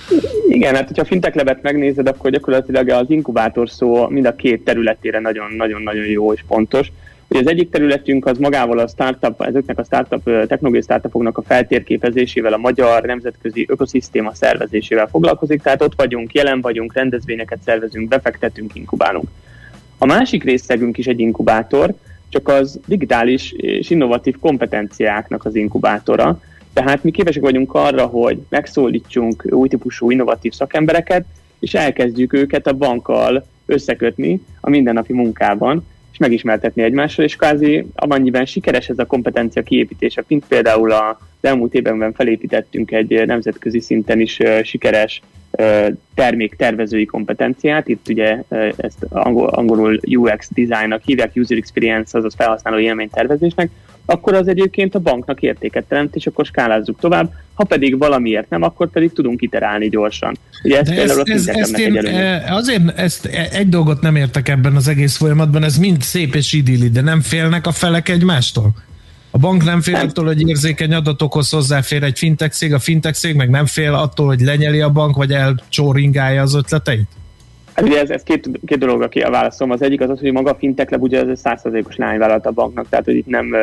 Igen, 0.49 0.75
hát 0.75 0.87
hogyha 0.87 1.01
a 1.01 1.05
fintech 1.05 1.35
lebet 1.35 1.61
megnézed, 1.61 2.07
akkor 2.07 2.31
gyakorlatilag 2.31 2.89
az 2.89 3.09
inkubátor 3.15 3.69
szó 3.69 4.07
mind 4.07 4.25
a 4.25 4.35
két 4.35 4.63
területére 4.63 5.19
nagyon-nagyon 5.19 6.05
jó 6.05 6.33
és 6.33 6.43
pontos. 6.47 6.91
Ugye 7.27 7.39
az 7.39 7.47
egyik 7.47 7.69
területünk 7.69 8.25
az 8.25 8.37
magával 8.37 8.79
a 8.79 8.87
startup, 8.87 9.41
ezeknek 9.41 9.79
a 9.79 9.83
startup, 9.83 10.23
technológiai 10.23 10.81
startupoknak 10.81 11.37
a 11.37 11.41
feltérképezésével, 11.41 12.53
a 12.53 12.57
magyar 12.57 13.03
nemzetközi 13.03 13.65
ökoszisztéma 13.69 14.33
szervezésével 14.33 15.07
foglalkozik, 15.07 15.61
tehát 15.61 15.81
ott 15.81 15.93
vagyunk, 15.95 16.33
jelen 16.33 16.61
vagyunk, 16.61 16.93
rendezvényeket 16.93 17.59
szervezünk, 17.65 18.07
befektetünk, 18.07 18.75
inkubálunk. 18.75 19.27
A 19.97 20.05
másik 20.05 20.43
részlegünk 20.43 20.97
is 20.97 21.05
egy 21.05 21.19
inkubátor, 21.19 21.93
csak 22.29 22.47
az 22.47 22.79
digitális 22.85 23.51
és 23.51 23.89
innovatív 23.89 24.35
kompetenciáknak 24.39 25.45
az 25.45 25.55
inkubátora, 25.55 26.41
tehát 26.73 27.03
mi 27.03 27.11
képesek 27.11 27.41
vagyunk 27.41 27.73
arra, 27.73 28.05
hogy 28.05 28.39
megszólítsunk 28.49 29.45
új 29.49 29.67
típusú 29.67 30.11
innovatív 30.11 30.53
szakembereket, 30.53 31.25
és 31.59 31.73
elkezdjük 31.73 32.33
őket 32.33 32.67
a 32.67 32.73
bankkal 32.73 33.45
összekötni 33.65 34.41
a 34.61 34.69
mindennapi 34.69 35.13
munkában, 35.13 35.85
és 36.11 36.17
megismertetni 36.17 36.83
egymással, 36.83 37.25
és 37.25 37.35
kvázi 37.35 37.85
amennyiben 37.95 38.45
sikeres 38.45 38.89
ez 38.89 38.99
a 38.99 39.05
kompetencia 39.05 39.63
kiépítése, 39.63 40.23
mint 40.27 40.45
például 40.47 40.91
az 41.45 41.51
elmúlt 41.51 41.73
években 41.73 42.13
felépítettünk 42.13 42.91
egy 42.91 43.25
nemzetközi 43.25 43.79
szinten 43.79 44.19
is 44.19 44.39
sikeres 44.63 45.21
terméktervezői 46.15 47.05
kompetenciát, 47.05 47.87
itt 47.87 48.07
ugye 48.09 48.41
ezt 48.75 49.05
angol, 49.09 49.47
angolul 49.47 49.99
UX 50.07 50.49
designnak 50.53 51.01
hívják, 51.05 51.31
user 51.35 51.57
experience, 51.57 52.17
azaz 52.17 52.35
felhasználó 52.35 52.79
élménytervezésnek, 52.79 53.69
akkor 54.05 54.33
az 54.33 54.47
egyébként 54.47 54.95
a 54.95 54.99
banknak 54.99 55.41
értéket 55.41 55.83
teremt, 55.83 56.15
és 56.15 56.27
akkor 56.27 56.45
skálázzuk 56.45 56.99
tovább. 56.99 57.31
Ha 57.53 57.63
pedig 57.63 57.97
valamiért 57.97 58.49
nem, 58.49 58.61
akkor 58.61 58.89
pedig 58.89 59.13
tudunk 59.13 59.41
iterálni 59.41 59.89
gyorsan. 59.89 60.37
Ugye 60.63 60.79
ez, 60.79 60.89
ez, 60.89 61.21
ez, 61.23 61.47
ezt 61.47 61.79
én, 61.79 61.97
e, 61.97 62.53
azért 62.53 62.97
ezt 62.97 63.25
e, 63.25 63.47
egy 63.51 63.69
dolgot 63.69 64.01
nem 64.01 64.15
értek 64.15 64.49
ebben 64.49 64.75
az 64.75 64.87
egész 64.87 65.17
folyamatban, 65.17 65.63
ez 65.63 65.77
mind 65.77 66.01
szép 66.01 66.35
és 66.35 66.53
idilli, 66.53 66.89
de 66.89 67.01
nem 67.01 67.21
félnek 67.21 67.67
a 67.67 67.71
felek 67.71 68.09
egymástól? 68.09 68.75
A 69.35 69.37
bank 69.37 69.63
nem 69.63 69.81
fél 69.81 69.93
nem. 69.93 70.07
attól, 70.07 70.25
hogy 70.25 70.49
érzékeny 70.49 70.93
adatokhoz 70.93 71.49
hozzáfér 71.49 72.03
egy 72.03 72.17
fintech 72.17 72.51
cég, 72.51 72.73
a 72.73 72.79
fintech 72.79 73.15
cég 73.15 73.35
meg 73.35 73.49
nem 73.49 73.65
fél 73.65 73.93
attól, 73.93 74.25
hogy 74.25 74.39
lenyeli 74.39 74.81
a 74.81 74.89
bank, 74.89 75.15
vagy 75.15 75.31
elcsóringálja 75.31 76.41
az 76.41 76.55
ötleteit? 76.55 77.07
Hát 77.73 77.85
ugye 77.85 77.99
ez, 77.99 78.09
ez 78.09 78.23
két, 78.23 78.49
két 78.65 78.77
dolog, 78.77 79.01
aki 79.01 79.19
a 79.19 79.29
válaszom. 79.29 79.71
Az 79.71 79.81
egyik 79.81 80.01
az 80.01 80.09
az, 80.09 80.19
hogy 80.19 80.31
maga 80.31 80.51
a 80.51 80.55
fintech 80.55 80.91
lab 80.91 81.01
ugye 81.01 81.25
ez 81.25 81.39
százszerzékos 81.39 81.95
lányvállalat 81.95 82.45
a 82.45 82.51
banknak, 82.51 82.89
tehát 82.89 83.05
hogy 83.05 83.15
itt 83.15 83.27
nem, 83.27 83.55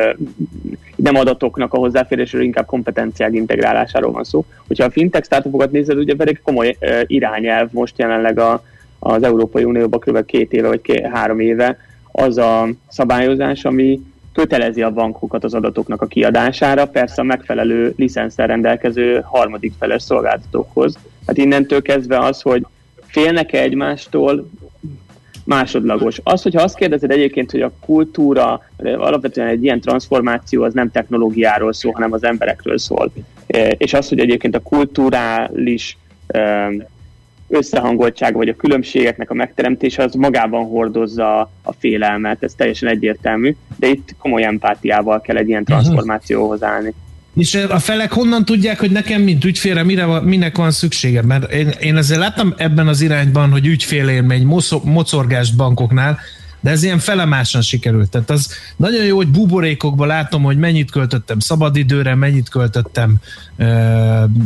nem 0.95 1.15
adatoknak 1.15 1.73
a 1.73 1.77
hozzáférésről, 1.77 2.41
inkább 2.41 2.65
kompetenciák 2.65 3.33
integrálásáról 3.33 4.11
van 4.11 4.23
szó. 4.23 4.45
Hogyha 4.67 4.85
a 4.85 4.91
fintech 4.91 5.25
startupokat 5.25 5.71
nézed, 5.71 5.97
ugye 5.97 6.15
pedig 6.15 6.39
komoly 6.43 6.77
irányelv 7.07 7.67
most 7.71 7.97
jelenleg 7.97 8.39
a, 8.39 8.63
az 8.99 9.23
Európai 9.23 9.63
Unióban 9.63 9.99
kb. 9.99 10.25
két 10.25 10.53
éve 10.53 10.67
vagy 10.67 10.81
két, 10.81 11.07
három 11.13 11.39
éve 11.39 11.77
az 12.11 12.37
a 12.37 12.69
szabályozás, 12.87 13.65
ami 13.65 14.01
kötelezi 14.33 14.81
a 14.81 14.91
bankokat 14.91 15.43
az 15.43 15.53
adatoknak 15.53 16.01
a 16.01 16.07
kiadására, 16.07 16.87
persze 16.87 17.21
a 17.21 17.25
megfelelő 17.25 17.93
licenszer 17.97 18.47
rendelkező 18.47 19.21
harmadik 19.25 19.73
feles 19.79 20.01
szolgáltatókhoz. 20.01 20.97
Hát 21.27 21.37
innentől 21.37 21.81
kezdve 21.81 22.19
az, 22.19 22.41
hogy 22.41 22.65
félnek-e 23.05 23.61
egymástól, 23.61 24.49
másodlagos. 25.45 26.19
Az, 26.23 26.41
hogyha 26.41 26.61
azt 26.61 26.75
kérdezed 26.75 27.11
egyébként, 27.11 27.51
hogy 27.51 27.61
a 27.61 27.71
kultúra, 27.79 28.61
alapvetően 28.77 29.47
egy 29.47 29.63
ilyen 29.63 29.81
transformáció 29.81 30.63
az 30.63 30.73
nem 30.73 30.91
technológiáról 30.91 31.73
szól, 31.73 31.91
hanem 31.91 32.13
az 32.13 32.23
emberekről 32.23 32.77
szól. 32.77 33.11
E, 33.47 33.69
és 33.69 33.93
az, 33.93 34.09
hogy 34.09 34.19
egyébként 34.19 34.55
a 34.55 34.59
kulturális 34.59 35.97
e, 36.27 36.69
összehangoltság 37.47 38.35
vagy 38.35 38.47
a 38.47 38.55
különbségeknek 38.55 39.29
a 39.29 39.33
megteremtése 39.33 40.03
az 40.03 40.13
magában 40.13 40.65
hordozza 40.65 41.39
a 41.63 41.73
félelmet, 41.79 42.43
ez 42.43 42.53
teljesen 42.53 42.89
egyértelmű, 42.89 43.55
de 43.75 43.87
itt 43.87 44.15
komoly 44.17 44.43
empátiával 44.43 45.21
kell 45.21 45.35
egy 45.35 45.47
ilyen 45.47 45.63
transformációhoz 45.63 46.63
állni. 46.63 46.93
És 47.35 47.55
a 47.55 47.79
felek 47.79 48.11
honnan 48.11 48.45
tudják, 48.45 48.79
hogy 48.79 48.91
nekem, 48.91 49.21
mint 49.21 49.45
ügyfélre, 49.45 49.83
mire, 49.83 50.21
minek 50.21 50.57
van 50.57 50.71
szüksége? 50.71 51.21
Mert 51.21 51.51
én, 51.51 51.69
én 51.79 51.97
ezzel 51.97 52.19
láttam 52.19 52.53
ebben 52.57 52.87
az 52.87 53.01
irányban, 53.01 53.51
hogy 53.51 53.65
ügyfélélmény, 53.65 54.45
mocorgást 54.83 55.55
bankoknál, 55.55 56.19
de 56.63 56.69
ez 56.69 56.83
ilyen 56.83 56.99
felemásan 56.99 57.61
sikerült. 57.61 58.09
Tehát 58.09 58.29
az 58.29 58.49
nagyon 58.75 59.05
jó, 59.05 59.15
hogy 59.15 59.27
buborékokban 59.27 60.07
látom, 60.07 60.43
hogy 60.43 60.57
mennyit 60.57 60.91
költöttem 60.91 61.39
szabadidőre, 61.39 62.15
mennyit 62.15 62.49
költöttem 62.49 63.15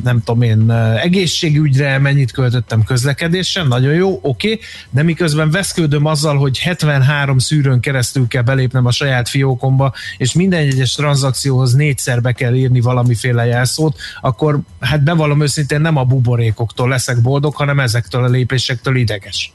nem 0.04 0.22
tudom 0.26 0.42
én, 0.42 0.72
egészségügyre, 1.02 1.98
mennyit 1.98 2.32
költöttem 2.32 2.84
közlekedésre, 2.84 3.64
nagyon 3.64 3.94
jó, 3.94 4.20
oké, 4.22 4.52
okay, 4.52 4.60
de 4.90 5.04
miközben 5.04 5.52
veszkődöm 5.52 6.06
azzal, 6.06 6.38
hogy 6.38 6.60
73 6.60 7.38
szűrőn 7.38 7.80
keresztül 7.80 8.28
kell 8.28 8.42
belépnem 8.42 8.86
a 8.86 8.92
saját 8.92 9.30
fiókomba, 9.30 9.94
és 10.18 10.34
minden 10.34 10.60
egyes 10.60 10.94
tranzakcióhoz 10.94 11.74
négyszer 11.74 12.22
be 12.22 12.32
kell 12.32 12.54
írni 12.54 12.82
valamiféle 12.82 13.46
jelszót, 13.46 13.98
akkor 14.22 14.60
hát 14.80 15.04
bevallom 15.04 15.42
őszintén 15.42 15.82
nem 15.82 15.98
a 15.98 16.04
buborékoktól 16.04 16.90
leszek 16.90 17.22
boldog, 17.22 17.56
hanem 17.56 17.80
ezektől 17.80 18.24
a 18.24 18.28
lépésektől 18.28 18.96
ideges 18.96 19.52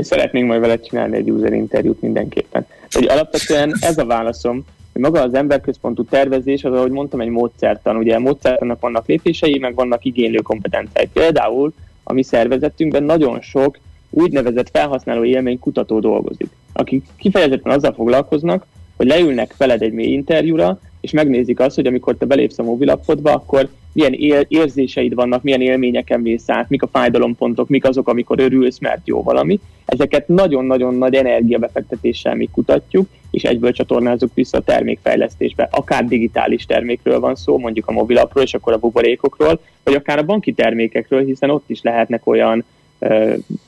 szeretnénk 0.00 0.46
majd 0.46 0.60
vele 0.60 0.80
csinálni 0.80 1.16
egy 1.16 1.30
user 1.30 1.52
interjút 1.52 2.00
mindenképpen. 2.00 2.66
Hogy 2.90 3.06
alapvetően 3.06 3.74
ez 3.80 3.98
a 3.98 4.04
válaszom, 4.04 4.64
hogy 4.92 5.02
maga 5.02 5.22
az 5.22 5.34
emberközpontú 5.34 6.04
tervezés, 6.04 6.64
az 6.64 6.72
ahogy 6.72 6.90
mondtam, 6.90 7.20
egy 7.20 7.28
módszertan. 7.28 7.96
Ugye 7.96 8.18
módszertannak 8.18 8.80
vannak 8.80 9.06
lépései, 9.06 9.58
meg 9.58 9.74
vannak 9.74 10.04
igénylő 10.04 10.38
kompetenciái. 10.38 11.08
Például 11.12 11.72
a 12.04 12.12
mi 12.12 12.22
szervezetünkben 12.22 13.02
nagyon 13.02 13.40
sok 13.40 13.78
úgynevezett 14.10 14.70
felhasználó 14.70 15.24
élmény 15.24 15.58
kutató 15.58 16.00
dolgozik, 16.00 16.48
akik 16.72 17.04
kifejezetten 17.16 17.72
azzal 17.72 17.92
foglalkoznak, 17.92 18.66
hogy 18.96 19.06
leülnek 19.06 19.56
veled 19.56 19.82
egy 19.82 19.92
mély 19.92 20.12
interjúra, 20.12 20.80
és 21.00 21.10
megnézik 21.10 21.60
azt, 21.60 21.74
hogy 21.74 21.86
amikor 21.86 22.16
te 22.16 22.24
belépsz 22.24 22.58
a 22.58 22.62
mobilapodba, 22.62 23.32
akkor 23.32 23.68
milyen 23.92 24.12
él, 24.12 24.44
érzéseid 24.48 25.14
vannak, 25.14 25.42
milyen 25.42 25.60
élményeken 25.60 26.20
mész 26.20 26.48
át, 26.48 26.68
mik 26.68 26.82
a 26.82 26.88
fájdalompontok, 26.92 27.68
mik 27.68 27.84
azok, 27.84 28.08
amikor 28.08 28.40
örülsz, 28.40 28.78
mert 28.78 29.06
jó 29.06 29.22
valami. 29.22 29.60
Ezeket 29.84 30.28
nagyon-nagyon 30.28 30.94
nagy 30.94 31.14
energiabefektetéssel 31.14 32.34
mi 32.34 32.48
kutatjuk, 32.52 33.08
és 33.30 33.42
egyből 33.42 33.72
csatornázzuk 33.72 34.34
vissza 34.34 34.58
a 34.58 34.62
termékfejlesztésbe. 34.62 35.68
Akár 35.70 36.04
digitális 36.04 36.66
termékről 36.66 37.20
van 37.20 37.34
szó, 37.34 37.58
mondjuk 37.58 37.86
a 37.86 37.92
mobilapról, 37.92 38.44
és 38.44 38.54
akkor 38.54 38.72
a 38.72 38.78
buborékokról, 38.78 39.60
vagy 39.82 39.94
akár 39.94 40.18
a 40.18 40.24
banki 40.24 40.52
termékekről, 40.52 41.24
hiszen 41.24 41.50
ott 41.50 41.70
is 41.70 41.82
lehetnek 41.82 42.26
olyan 42.26 42.64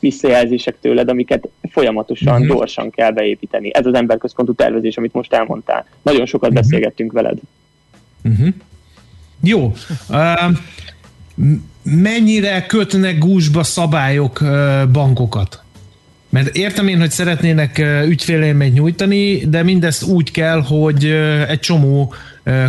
visszajelzések 0.00 0.76
tőled, 0.81 1.09
amiket 1.09 1.49
folyamatosan, 1.71 2.33
uh-huh. 2.41 2.57
gyorsan 2.57 2.91
kell 2.91 3.11
beépíteni. 3.11 3.75
Ez 3.75 3.87
az 3.87 3.95
emberközpontú 3.95 4.52
tervezés, 4.52 4.97
amit 4.97 5.12
most 5.12 5.33
elmondtál. 5.33 5.87
Nagyon 6.02 6.26
sokat 6.26 6.49
uh-huh. 6.49 6.64
beszélgettünk 6.64 7.12
veled. 7.12 7.38
Uh-huh. 8.25 8.49
Jó. 9.43 9.75
Mennyire 11.83 12.67
kötnek 12.67 13.19
gúzsba 13.19 13.63
szabályok 13.63 14.45
bankokat? 14.93 15.63
Mert 16.29 16.57
értem 16.57 16.89
én, 16.89 16.99
hogy 16.99 17.11
szeretnének 17.11 17.83
ügyfélélményt 18.07 18.75
nyújtani, 18.75 19.47
de 19.47 19.63
mindezt 19.63 20.03
úgy 20.03 20.31
kell, 20.31 20.63
hogy 20.63 21.05
egy 21.49 21.61
csomó 21.61 22.15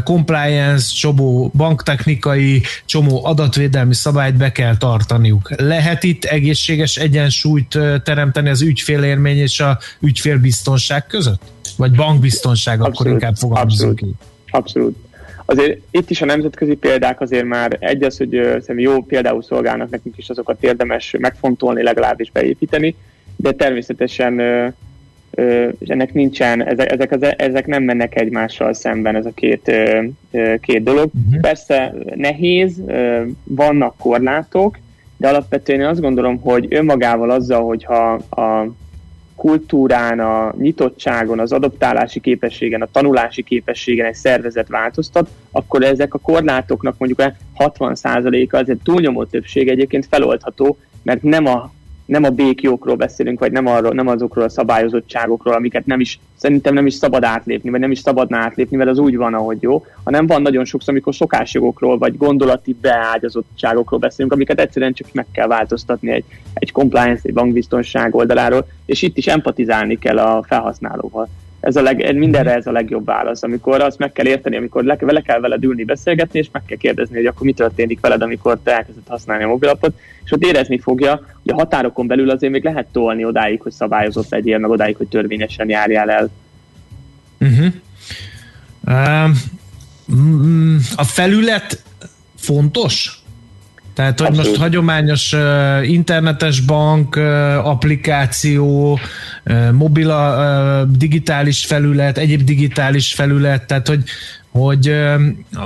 compliance, 0.04 0.94
csomó 0.96 1.52
banktechnikai, 1.56 2.62
csomó 2.86 3.26
adatvédelmi 3.26 3.94
szabályt 3.94 4.36
be 4.36 4.52
kell 4.52 4.78
tartaniuk. 4.78 5.62
Lehet 5.62 6.04
itt 6.04 6.24
egészséges 6.24 6.96
egyensúlyt 6.98 7.80
teremteni 8.04 8.50
az 8.50 8.62
ügyfélélmény 8.62 9.38
és 9.38 9.60
a 9.60 9.80
ügyfélbiztonság 10.00 11.08
között? 11.08 11.42
Vagy 11.78 11.92
bankbiztonság, 11.92 12.74
abszolút, 12.74 13.00
akkor 13.00 13.12
inkább 13.12 13.36
fogalmazunk 13.36 13.96
ki. 13.96 14.06
Abszolút. 14.52 14.96
Azért 15.54 15.80
itt 15.92 16.10
is 16.10 16.22
a 16.22 16.26
nemzetközi 16.26 16.76
példák 16.76 17.22
azért 17.22 17.46
már 17.46 17.78
egy 17.80 18.04
az, 18.04 18.18
hogy 18.18 18.42
jó 18.76 19.02
például 19.02 19.44
szolgálnak 19.44 19.90
nekünk 19.90 20.18
is, 20.18 20.30
azokat 20.30 20.64
érdemes 20.64 21.16
megfontolni, 21.20 21.84
legalábbis 21.84 22.32
beépíteni, 22.32 22.96
de 23.36 23.52
természetesen 23.52 24.42
és 25.80 25.88
ennek 25.88 26.14
nincsen, 26.14 26.66
ezek, 26.66 26.92
ezek, 26.92 27.12
az, 27.12 27.34
ezek 27.38 27.66
nem 27.66 27.84
mennek 27.84 28.20
egymással 28.20 28.74
szemben 28.74 29.16
ez 29.16 29.26
a 29.26 29.32
két, 29.34 29.72
két 30.62 30.84
dolog. 30.84 31.10
Uh-huh. 31.14 31.42
Persze 31.42 31.94
nehéz, 32.16 32.82
vannak 33.44 33.98
korlátok, 33.98 34.80
de 35.18 35.28
alapvetően 35.28 35.80
én 35.80 35.86
azt 35.86 36.02
gondolom, 36.02 36.40
hogy 36.42 36.68
önmagával 36.70 37.30
azzal, 37.30 37.66
hogyha 37.66 38.12
a 38.14 38.68
kultúrán, 39.44 40.20
a 40.20 40.54
nyitottságon, 40.58 41.40
az 41.40 41.52
adoptálási 41.52 42.20
képességen, 42.20 42.82
a 42.82 42.88
tanulási 42.92 43.44
képességen 43.44 44.06
egy 44.06 44.14
szervezet 44.14 44.68
változtat, 44.68 45.30
akkor 45.52 45.84
ezek 45.84 46.14
a 46.14 46.18
korlátoknak 46.20 46.98
mondjuk 46.98 47.20
a 47.20 47.34
60%-a, 47.64 48.58
az 48.58 48.70
egy 48.70 48.80
túlnyomó 48.84 49.24
többség 49.24 49.68
egyébként 49.68 50.06
feloldható, 50.06 50.78
mert 51.02 51.24
nem 51.24 51.46
a 51.46 51.72
nem 52.06 52.24
a 52.24 52.30
békjókról 52.30 52.96
beszélünk, 52.96 53.40
vagy 53.40 53.52
nem, 53.52 53.68
arról, 53.68 53.94
nem 53.94 54.08
azokról 54.08 54.44
a 54.44 54.50
szabályozottságokról, 54.50 55.54
amiket 55.54 55.86
nem 55.86 56.00
is, 56.00 56.20
szerintem 56.36 56.74
nem 56.74 56.86
is 56.86 56.94
szabad 56.94 57.24
átlépni, 57.24 57.70
vagy 57.70 57.80
nem 57.80 57.92
is 57.92 58.00
szabadna 58.00 58.38
átlépni, 58.38 58.78
mert 58.78 58.90
az 58.90 58.98
úgy 58.98 59.18
van, 59.18 59.34
ahogy 59.34 59.58
jó, 59.62 59.86
hanem 60.04 60.28
van 60.28 60.42
nagyon 60.42 60.66
sokszor, 60.66 60.90
amikor 60.90 61.16
szokásjogokról, 61.16 61.98
vagy 61.98 62.18
gondolati 62.18 62.76
beágyazottságokról 62.82 64.00
beszélünk, 64.00 64.34
amiket 64.34 64.60
egyszerűen 64.60 64.94
csak 64.94 65.08
meg 65.12 65.26
kell 65.32 65.48
változtatni 65.48 66.12
egy, 66.12 66.26
egy 66.54 66.72
compliance, 66.72 67.22
egy 67.24 67.34
bankbiztonság 67.34 68.16
oldaláról, 68.16 68.68
és 68.86 69.02
itt 69.02 69.18
is 69.18 69.28
empatizálni 69.28 70.00
kell 70.00 70.18
a 70.18 70.44
felhasználóval 70.48 71.30
ez 71.64 71.76
a 71.76 71.82
leg, 71.82 72.16
mindenre 72.16 72.54
ez 72.54 72.68
a 72.68 72.72
legjobb 72.72 73.06
válasz, 73.06 73.44
amikor 73.44 73.82
azt 73.82 73.98
meg 73.98 74.12
kell 74.12 74.26
érteni, 74.26 74.56
amikor 74.56 74.84
le, 74.84 74.98
vele 75.00 75.22
kell 75.22 75.40
veled 75.40 75.64
ülni, 75.64 75.84
beszélgetni, 75.84 76.40
és 76.40 76.50
meg 76.52 76.66
kell 76.66 76.78
kérdezni, 76.78 77.16
hogy 77.16 77.26
akkor 77.26 77.46
mi 77.46 77.54
történik 77.54 78.00
veled, 78.00 78.22
amikor 78.22 78.60
te 78.64 78.72
elkezded 78.72 79.04
használni 79.08 79.44
a 79.44 79.48
mobilapot, 79.48 80.00
és 80.24 80.32
ott 80.32 80.44
érezni 80.44 80.80
fogja, 80.80 81.12
hogy 81.44 81.52
a 81.52 81.56
határokon 81.56 82.08
belül 82.08 82.30
azért 82.30 82.52
még 82.52 82.64
lehet 82.64 82.88
tolni 82.92 83.26
odáig, 83.26 83.62
hogy 83.62 83.72
szabályozott 83.72 84.30
legyél, 84.30 84.58
meg 84.58 84.70
odáig, 84.70 84.96
hogy 84.96 85.08
törvényesen 85.08 85.70
járjál 85.70 86.10
el. 86.10 86.30
Uh-huh. 87.40 87.74
Uh, 88.86 89.36
a 90.96 91.04
felület 91.04 91.84
fontos? 92.36 93.23
Tehát, 93.94 94.20
hogy 94.20 94.28
Abszolút. 94.28 94.50
most 94.50 94.62
hagyományos 94.62 95.34
uh, 95.34 95.90
internetes 95.90 96.60
bank, 96.60 97.16
uh, 97.16 97.68
applikáció, 97.68 99.00
uh, 99.46 99.72
mobil, 99.72 100.10
uh, 100.10 100.98
digitális 100.98 101.66
felület, 101.66 102.18
egyéb 102.18 102.42
digitális 102.44 103.14
felület, 103.14 103.66
tehát, 103.66 103.88
hogy 103.88 104.04
hogy 104.54 104.96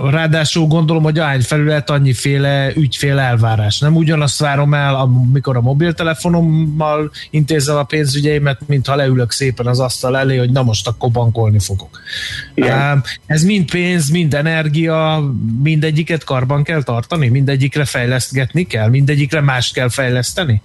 ráadásul 0.09 0.67
gondolom, 0.67 1.03
hogy 1.03 1.19
ahány 1.19 1.41
felület, 1.41 1.89
annyiféle 1.89 2.71
ügyfél 2.75 3.19
elvárás. 3.19 3.79
Nem 3.79 3.95
ugyanazt 3.95 4.39
várom 4.39 4.73
el, 4.73 4.95
amikor 4.95 5.57
a 5.57 5.61
mobiltelefonommal 5.61 7.11
intézem 7.29 7.75
a 7.75 7.83
pénzügyeimet, 7.83 8.59
mint 8.67 8.87
ha 8.87 8.95
leülök 8.95 9.31
szépen 9.31 9.65
az 9.65 9.79
asztal 9.79 10.17
elé, 10.17 10.37
hogy 10.37 10.51
na 10.51 10.63
most 10.63 10.87
akkor 10.87 11.11
bankolni 11.11 11.59
fogok. 11.59 11.99
Igen. 12.53 13.03
Ez 13.25 13.43
mind 13.43 13.71
pénz, 13.71 14.09
mind 14.09 14.33
energia, 14.33 15.23
mindegyiket 15.63 16.23
karban 16.23 16.63
kell 16.63 16.83
tartani, 16.83 17.27
mindegyikre 17.27 17.85
fejlesztgetni 17.85 18.63
kell, 18.63 18.89
mindegyikre 18.89 19.41
mást 19.41 19.73
kell 19.73 19.89
fejleszteni? 19.89 20.61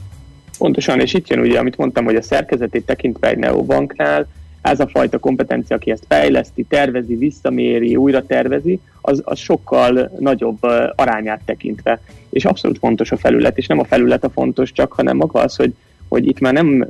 Pontosan, 0.58 1.00
és 1.00 1.14
itt 1.14 1.28
jön 1.28 1.40
ugye, 1.40 1.58
amit 1.58 1.76
mondtam, 1.76 2.04
hogy 2.04 2.14
a 2.14 2.22
szerkezetét 2.22 2.84
tekintve 2.84 3.28
egy 3.28 3.38
neobanknál, 3.38 4.26
ez 4.62 4.80
a 4.80 4.88
fajta 4.88 5.18
kompetencia, 5.18 5.76
aki 5.76 5.90
ezt 5.90 6.04
fejleszti, 6.08 6.62
tervezi, 6.62 7.14
visszaméri, 7.14 7.96
újra 7.96 8.26
tervezi, 8.26 8.80
az, 9.00 9.22
az 9.24 9.38
sokkal 9.38 10.10
nagyobb 10.18 10.62
arányát 10.94 11.40
tekintve. 11.44 12.00
És 12.30 12.44
abszolút 12.44 12.78
fontos 12.78 13.12
a 13.12 13.16
felület, 13.16 13.58
és 13.58 13.66
nem 13.66 13.78
a 13.78 13.84
felület 13.84 14.24
a 14.24 14.30
fontos 14.30 14.72
csak, 14.72 14.92
hanem 14.92 15.16
maga 15.16 15.40
az, 15.40 15.56
hogy, 15.56 15.74
hogy 16.08 16.26
itt 16.26 16.40
már 16.40 16.52
nem 16.52 16.86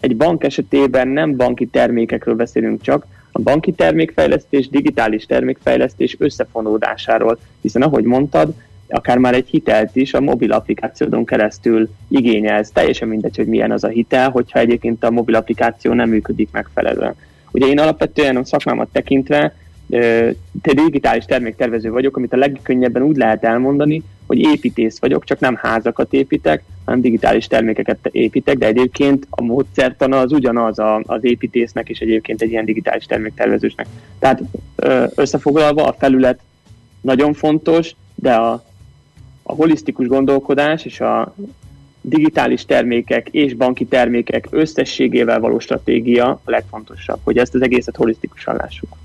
egy 0.00 0.16
bank 0.16 0.44
esetében 0.44 1.08
nem 1.08 1.36
banki 1.36 1.66
termékekről 1.66 2.34
beszélünk 2.34 2.82
csak, 2.82 3.06
a 3.32 3.42
banki 3.42 3.72
termékfejlesztés, 3.72 4.68
digitális 4.68 5.26
termékfejlesztés 5.26 6.16
összefonódásáról, 6.18 7.38
hiszen 7.60 7.82
ahogy 7.82 8.04
mondtad, 8.04 8.54
akár 8.88 9.18
már 9.18 9.34
egy 9.34 9.48
hitelt 9.48 9.96
is 9.96 10.14
a 10.14 10.20
mobil 10.20 10.52
applikációdon 10.52 11.24
keresztül 11.24 11.88
igényelsz. 12.08 12.70
Teljesen 12.70 13.08
mindegy, 13.08 13.36
hogy 13.36 13.46
milyen 13.46 13.70
az 13.70 13.84
a 13.84 13.88
hitel, 13.88 14.30
hogyha 14.30 14.58
egyébként 14.58 15.04
a 15.04 15.10
mobil 15.10 15.34
applikáció 15.34 15.92
nem 15.92 16.08
működik 16.08 16.48
megfelelően. 16.52 17.14
Ugye 17.50 17.66
én 17.66 17.78
alapvetően 17.78 18.36
a 18.36 18.44
szakmámat 18.44 18.88
tekintve 18.92 19.54
te 20.62 20.72
digitális 20.74 21.24
terméktervező 21.24 21.90
vagyok, 21.90 22.16
amit 22.16 22.32
a 22.32 22.36
legkönnyebben 22.36 23.02
úgy 23.02 23.16
lehet 23.16 23.44
elmondani, 23.44 24.02
hogy 24.26 24.38
építész 24.38 24.98
vagyok, 24.98 25.24
csak 25.24 25.40
nem 25.40 25.58
házakat 25.60 26.12
építek, 26.12 26.62
hanem 26.84 27.00
digitális 27.00 27.46
termékeket 27.46 28.08
építek, 28.10 28.58
de 28.58 28.66
egyébként 28.66 29.26
a 29.30 29.42
módszertana 29.42 30.18
az 30.18 30.32
ugyanaz 30.32 30.78
az 31.02 31.24
építésznek 31.24 31.88
és 31.88 31.98
egyébként 31.98 32.42
egy 32.42 32.50
ilyen 32.50 32.64
digitális 32.64 33.04
terméktervezősnek. 33.04 33.86
Tehát 34.18 34.42
összefoglalva 35.14 35.84
a 35.84 35.96
felület 35.98 36.40
nagyon 37.00 37.32
fontos, 37.32 37.94
de 38.14 38.32
a 38.34 38.64
a 39.46 39.54
holisztikus 39.54 40.06
gondolkodás 40.06 40.84
és 40.84 41.00
a 41.00 41.34
digitális 42.00 42.64
termékek 42.64 43.28
és 43.30 43.54
banki 43.54 43.84
termékek 43.84 44.46
összességével 44.50 45.40
való 45.40 45.58
stratégia 45.58 46.26
a 46.28 46.50
legfontosabb, 46.50 47.18
hogy 47.22 47.38
ezt 47.38 47.54
az 47.54 47.62
egészet 47.62 47.96
holisztikusan 47.96 48.56
lássuk. 48.56 48.96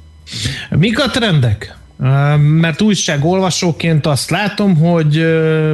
Mik 0.69 0.99
a 0.99 1.09
trendek? 1.09 1.75
Mert 2.37 2.81
újságolvasóként 2.81 4.05
azt 4.05 4.29
látom, 4.29 4.75
hogy 4.75 5.25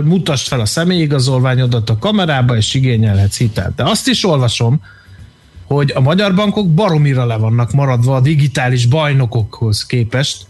mutasd 0.03 0.47
fel 0.47 0.59
a 0.59 0.65
személyigazolványodat 0.65 1.89
a 1.89 1.97
kamerába, 1.97 2.55
és 2.55 2.74
igényelhetsz 2.74 3.38
hitelt. 3.38 3.75
De 3.75 3.83
azt 3.83 4.07
is 4.07 4.25
olvasom, 4.25 4.81
hogy 5.65 5.91
a 5.95 6.01
magyar 6.01 6.36
bankok 6.36 6.74
baromira 6.74 7.25
le 7.25 7.38
vannak 7.38 7.71
maradva 7.71 8.15
a 8.15 8.21
digitális 8.21 8.86
bajnokokhoz 8.86 9.86
képest, 9.86 10.47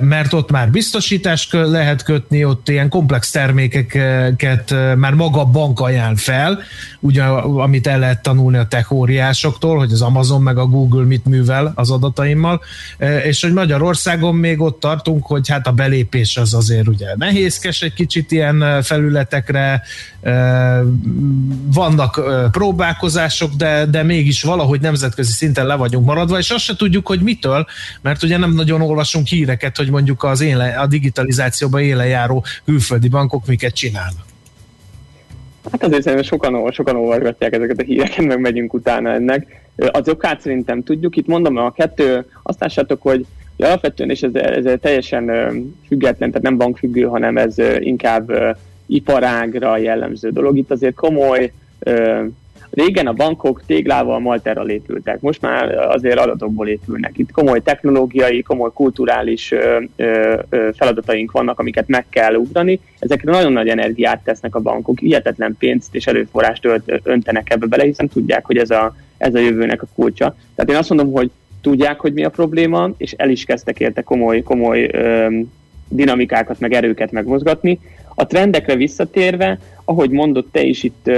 mert 0.00 0.32
ott 0.32 0.50
már 0.50 0.70
biztosítást 0.70 1.52
lehet 1.52 2.02
kötni, 2.02 2.44
ott 2.44 2.68
ilyen 2.68 2.88
komplex 2.88 3.30
termékeket 3.30 4.74
már 4.96 5.14
maga 5.14 5.40
a 5.40 5.44
bank 5.44 5.80
ajánl 5.80 6.16
fel, 6.16 6.60
ugye, 7.00 7.22
amit 7.22 7.86
el 7.86 7.98
lehet 7.98 8.22
tanulni 8.22 8.56
a 8.56 8.66
tech 8.66 8.92
óriásoktól, 8.92 9.78
hogy 9.78 9.92
az 9.92 10.02
Amazon 10.02 10.42
meg 10.42 10.58
a 10.58 10.66
Google 10.66 11.04
mit 11.04 11.24
művel 11.24 11.72
az 11.74 11.90
adataimmal, 11.90 12.60
és 13.24 13.42
hogy 13.42 13.52
Magyarországon 13.52 14.34
még 14.34 14.60
ott 14.60 14.80
tartunk, 14.80 15.26
hogy 15.26 15.48
hát 15.48 15.66
a 15.66 15.72
belépés 15.72 16.36
az 16.36 16.54
azért 16.54 16.88
ugye 16.88 17.06
nehézkes 17.16 17.82
egy 17.82 17.94
kicsit 17.94 18.30
ilyen 18.30 18.82
felületekre, 18.82 19.82
vannak 21.72 22.20
próbálkozások, 22.50 23.54
de, 23.54 23.86
de 23.86 24.02
mégis 24.02 24.42
valahogy 24.42 24.80
nemzetközi 24.80 25.32
szinten 25.32 25.66
le 25.66 25.74
vagyunk 25.74 26.06
maradva, 26.06 26.38
és 26.38 26.50
azt 26.50 26.64
se 26.64 26.76
tudjuk, 26.76 27.06
hogy 27.06 27.20
mitől, 27.20 27.66
mert 28.00 28.22
ugye 28.22 28.36
nem 28.36 28.52
nagyon 28.52 28.82
olvasunk 28.82 29.26
híreket, 29.26 29.69
hogy 29.76 29.90
mondjuk 29.90 30.24
az 30.24 30.40
éle, 30.40 30.68
a 30.68 30.86
digitalizációban 30.86 31.80
éle 31.80 32.06
járó 32.06 32.44
külföldi 32.64 33.08
bankok 33.08 33.46
miket 33.46 33.74
csinálnak. 33.74 34.24
Hát 35.70 35.84
azért 35.84 36.02
szerintem 36.02 36.26
sokan, 36.28 36.72
sokan 36.72 36.96
olvasgatják 36.96 37.54
ezeket 37.54 37.80
a 37.80 37.82
híreket, 37.82 38.24
meg 38.24 38.40
megyünk 38.40 38.74
utána 38.74 39.10
ennek. 39.10 39.68
Az 39.76 40.08
okát 40.08 40.40
szerintem 40.40 40.82
tudjuk. 40.82 41.16
Itt 41.16 41.26
mondom, 41.26 41.56
a 41.56 41.72
kettő, 41.72 42.26
azt 42.42 42.60
lássátok, 42.60 43.02
hogy 43.02 43.26
alapvetően, 43.58 44.10
és 44.10 44.22
ez, 44.22 44.34
ez 44.34 44.78
teljesen 44.80 45.24
független, 45.86 46.28
tehát 46.28 46.42
nem 46.42 46.56
bankfüggő, 46.56 47.02
hanem 47.02 47.36
ez 47.36 47.54
inkább 47.78 48.32
iparágra 48.86 49.76
jellemző 49.76 50.30
dolog. 50.30 50.56
Itt 50.56 50.70
azért 50.70 50.94
komoly, 50.94 51.52
régen 52.70 53.06
a 53.06 53.12
bankok 53.12 53.62
téglával, 53.66 54.18
malterral 54.18 54.68
épültek, 54.68 55.20
most 55.20 55.40
már 55.40 55.78
azért 55.78 56.18
adatokból 56.18 56.68
épülnek. 56.68 57.18
Itt 57.18 57.30
komoly 57.30 57.62
technológiai, 57.62 58.42
komoly 58.42 58.70
kulturális 58.74 59.54
feladataink 60.74 61.32
vannak, 61.32 61.58
amiket 61.58 61.88
meg 61.88 62.06
kell 62.08 62.34
ugrani. 62.34 62.80
Ezekre 62.98 63.30
nagyon 63.30 63.52
nagy 63.52 63.68
energiát 63.68 64.20
tesznek 64.24 64.54
a 64.54 64.60
bankok, 64.60 64.98
hihetetlen 64.98 65.56
pénzt 65.58 65.94
és 65.94 66.06
erőforrást 66.06 66.68
öntenek 67.02 67.50
ebbe 67.50 67.66
bele, 67.66 67.84
hiszen 67.84 68.08
tudják, 68.08 68.46
hogy 68.46 68.56
ez 68.56 68.70
a, 68.70 68.96
ez 69.18 69.34
a 69.34 69.38
jövőnek 69.38 69.82
a 69.82 69.88
kulcsa. 69.94 70.36
Tehát 70.54 70.70
én 70.70 70.76
azt 70.76 70.88
mondom, 70.88 71.12
hogy 71.12 71.30
tudják, 71.60 72.00
hogy 72.00 72.12
mi 72.12 72.24
a 72.24 72.30
probléma, 72.30 72.90
és 72.96 73.12
el 73.12 73.30
is 73.30 73.44
kezdtek 73.44 73.80
érte 73.80 74.02
komoly, 74.02 74.42
komoly 74.42 74.90
dinamikákat, 75.88 76.60
meg 76.60 76.72
erőket 76.72 77.12
megmozgatni. 77.12 77.78
A 78.14 78.26
trendekre 78.26 78.74
visszatérve, 78.74 79.58
ahogy 79.84 80.10
mondott 80.10 80.48
te 80.52 80.62
is 80.62 80.82
itt 80.82 81.10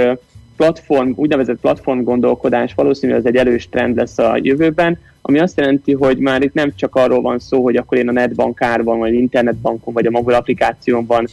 platform, 0.57 1.11
úgynevezett 1.15 1.59
platform 1.59 2.03
gondolkodás 2.03 2.73
valószínűleg 2.73 3.21
ez 3.21 3.27
egy 3.27 3.35
erős 3.35 3.69
trend 3.69 3.95
lesz 3.95 4.17
a 4.17 4.39
jövőben, 4.41 4.99
ami 5.21 5.39
azt 5.39 5.57
jelenti, 5.57 5.93
hogy 5.93 6.17
már 6.17 6.41
itt 6.41 6.53
nem 6.53 6.73
csak 6.75 6.95
arról 6.95 7.21
van 7.21 7.39
szó, 7.39 7.63
hogy 7.63 7.75
akkor 7.75 7.97
én 7.97 8.09
a 8.09 8.11
netbankárban, 8.11 8.99
vagy 8.99 9.13
internetbankon, 9.13 9.93
vagy 9.93 10.05
a 10.05 10.11
mobil 10.11 10.35
applikációmban 10.35 11.27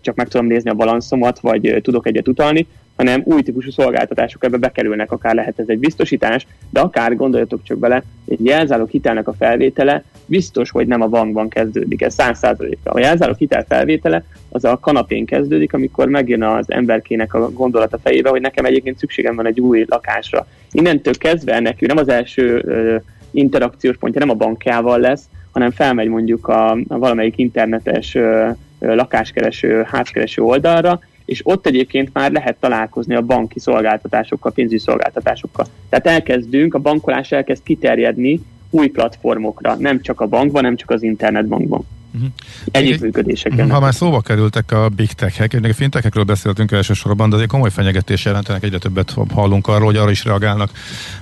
csak 0.00 0.14
meg 0.14 0.28
tudom 0.28 0.46
nézni 0.46 0.70
a 0.70 0.74
balanszomat, 0.74 1.40
vagy 1.40 1.78
tudok 1.82 2.06
egyet 2.06 2.28
utalni, 2.28 2.66
hanem 2.96 3.22
új 3.24 3.42
típusú 3.42 3.70
szolgáltatások 3.70 4.44
ebbe 4.44 4.56
bekerülnek, 4.56 5.12
akár 5.12 5.34
lehet 5.34 5.58
ez 5.58 5.68
egy 5.68 5.78
biztosítás, 5.78 6.46
de 6.70 6.80
akár 6.80 7.16
gondoljatok 7.16 7.62
csak 7.62 7.78
bele, 7.78 8.02
egy 8.28 8.44
jelzálók 8.44 8.90
hitelnek 8.90 9.28
a 9.28 9.32
felvétele 9.32 10.04
biztos, 10.26 10.70
hogy 10.70 10.86
nem 10.86 11.02
a 11.02 11.08
bankban 11.08 11.48
kezdődik, 11.48 12.02
ez 12.02 12.14
száz 12.14 12.38
százaléka. 12.38 12.90
A 12.90 12.98
jelzálók 12.98 13.38
hitel 13.38 13.64
felvétele 13.68 14.24
az 14.48 14.64
a 14.64 14.78
kanapén 14.78 15.24
kezdődik, 15.24 15.72
amikor 15.72 16.08
megjön 16.08 16.42
az 16.42 16.70
emberkének 16.70 17.34
a 17.34 17.50
gondolata 17.52 17.98
fejébe, 17.98 18.28
hogy 18.28 18.40
nekem 18.40 18.64
egyébként 18.64 18.98
szükségem 18.98 19.36
van 19.36 19.46
egy 19.46 19.60
új 19.60 19.84
lakásra. 19.88 20.46
Innentől 20.72 21.14
kezdve 21.14 21.60
nekünk 21.60 21.92
nem 21.92 22.04
az 22.04 22.08
első 22.08 22.58
uh, 22.58 23.02
interakciós 23.30 23.96
pontja 23.96 24.20
nem 24.20 24.30
a 24.30 24.34
bankjával 24.34 24.98
lesz, 24.98 25.22
hanem 25.52 25.70
felmegy 25.70 26.08
mondjuk 26.08 26.48
a, 26.48 26.70
a 26.70 26.98
valamelyik 26.98 27.38
internetes 27.38 28.14
uh, 28.14 28.56
lakáskereső, 28.78 29.82
házkereső 29.82 30.42
oldalra, 30.42 31.00
és 31.26 31.40
ott 31.44 31.66
egyébként 31.66 32.10
már 32.12 32.32
lehet 32.32 32.56
találkozni 32.60 33.14
a 33.14 33.22
banki 33.22 33.58
szolgáltatásokkal, 33.58 34.52
pénzügyi 34.52 34.78
szolgáltatásokkal. 34.78 35.66
Tehát 35.88 36.06
elkezdünk, 36.06 36.74
a 36.74 36.78
bankolás 36.78 37.32
elkezd 37.32 37.62
kiterjedni 37.62 38.40
új 38.70 38.88
platformokra, 38.88 39.74
nem 39.74 40.00
csak 40.00 40.20
a 40.20 40.26
bankban, 40.26 40.62
nem 40.62 40.76
csak 40.76 40.90
az 40.90 41.02
internetbankban. 41.02 41.86
Uh-huh. 42.16 42.30
Egyéb 42.70 43.00
működéseken. 43.00 43.70
Ha 43.70 43.80
már 43.80 43.94
szóba 43.94 44.20
kerültek 44.20 44.72
a 44.72 44.88
big 44.88 45.12
tech-ek, 45.12 45.58
a 45.62 45.74
fintechekről 45.74 46.24
beszéltünk 46.24 46.72
elsősorban, 46.72 47.28
de 47.28 47.34
azért 47.34 47.50
komoly 47.50 47.70
fenyegetés 47.70 48.24
jelentenek, 48.24 48.62
egyre 48.62 48.78
többet 48.78 49.14
hallunk 49.34 49.66
arról, 49.66 49.86
hogy 49.86 49.96
arra 49.96 50.10
is 50.10 50.24
reagálnak 50.24 50.70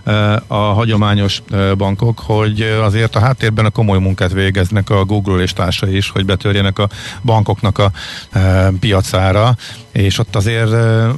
eh, 0.04 0.35
a 0.46 0.72
hagyományos 0.72 1.42
eh, 1.50 1.74
bankok, 1.74 2.18
hogy 2.18 2.61
azért 2.61 3.16
a 3.16 3.20
háttérben 3.20 3.64
a 3.64 3.70
komoly 3.70 3.98
munkát 3.98 4.33
végeznek 4.33 4.90
a 4.90 5.04
Google 5.04 5.42
és 5.42 5.52
társai 5.52 5.96
is, 5.96 6.11
hogy 6.11 6.24
betörjenek 6.24 6.78
a 6.78 6.88
bankoknak 7.22 7.78
a 7.78 7.90
eh, 8.30 8.68
piacára, 8.80 9.57
és 9.92 10.18
ott 10.18 10.37
azért 10.37 10.70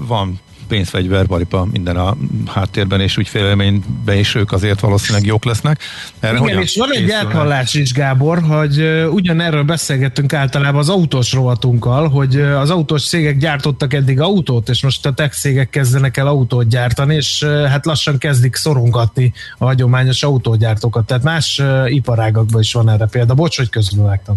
van 0.06 0.40
pénzfegyver, 0.68 1.26
baripa, 1.26 1.66
minden 1.72 1.96
a 1.96 2.16
háttérben 2.46 3.00
és 3.00 3.16
ügyfélélményben 3.16 4.16
is 4.16 4.34
ők 4.34 4.52
azért 4.52 4.80
valószínűleg 4.80 5.26
jók 5.26 5.44
lesznek. 5.44 5.80
Erre 6.20 6.38
Igen, 6.38 6.60
és 6.60 6.76
van 6.76 6.92
egy 6.92 7.10
elhallás 7.10 7.74
is, 7.74 7.92
Gábor, 7.92 8.42
hogy 8.42 9.04
ugyanerről 9.10 9.62
beszélgettünk 9.62 10.32
általában 10.32 10.80
az 10.80 10.88
autós 10.88 11.32
rovatunkkal, 11.32 12.08
hogy 12.08 12.40
az 12.40 12.70
autós 12.70 13.06
cégek 13.06 13.36
gyártottak 13.36 13.94
eddig 13.94 14.20
autót, 14.20 14.68
és 14.68 14.82
most 14.82 15.06
a 15.06 15.12
tech 15.12 15.38
cégek 15.38 15.70
kezdenek 15.70 16.16
el 16.16 16.26
autót 16.26 16.68
gyártani, 16.68 17.14
és 17.14 17.44
hát 17.44 17.86
lassan 17.86 18.18
kezdik 18.18 18.54
szorongatni 18.54 19.32
a 19.58 19.64
hagyományos 19.64 20.22
autógyártókat. 20.22 21.06
Tehát 21.06 21.22
más 21.22 21.62
iparágakban 21.86 22.60
is 22.60 22.72
van 22.72 22.90
erre 22.90 23.06
példa. 23.06 23.34
Bocs, 23.34 23.56
hogy 23.56 23.68
közben 23.68 24.04
vágtam. 24.04 24.36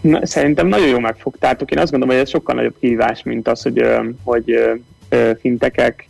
Na, 0.00 0.26
szerintem 0.26 0.66
nagyon 0.66 0.88
jó 0.88 0.98
megfogtátok. 0.98 1.70
Én 1.70 1.78
azt 1.78 1.90
gondolom, 1.90 2.14
hogy 2.14 2.24
ez 2.24 2.30
sokkal 2.30 2.54
nagyobb 2.54 2.74
kihívás, 2.80 3.22
mint 3.22 3.48
az, 3.48 3.62
hogy, 3.62 3.84
hogy 4.24 4.58
fintekek, 5.40 6.08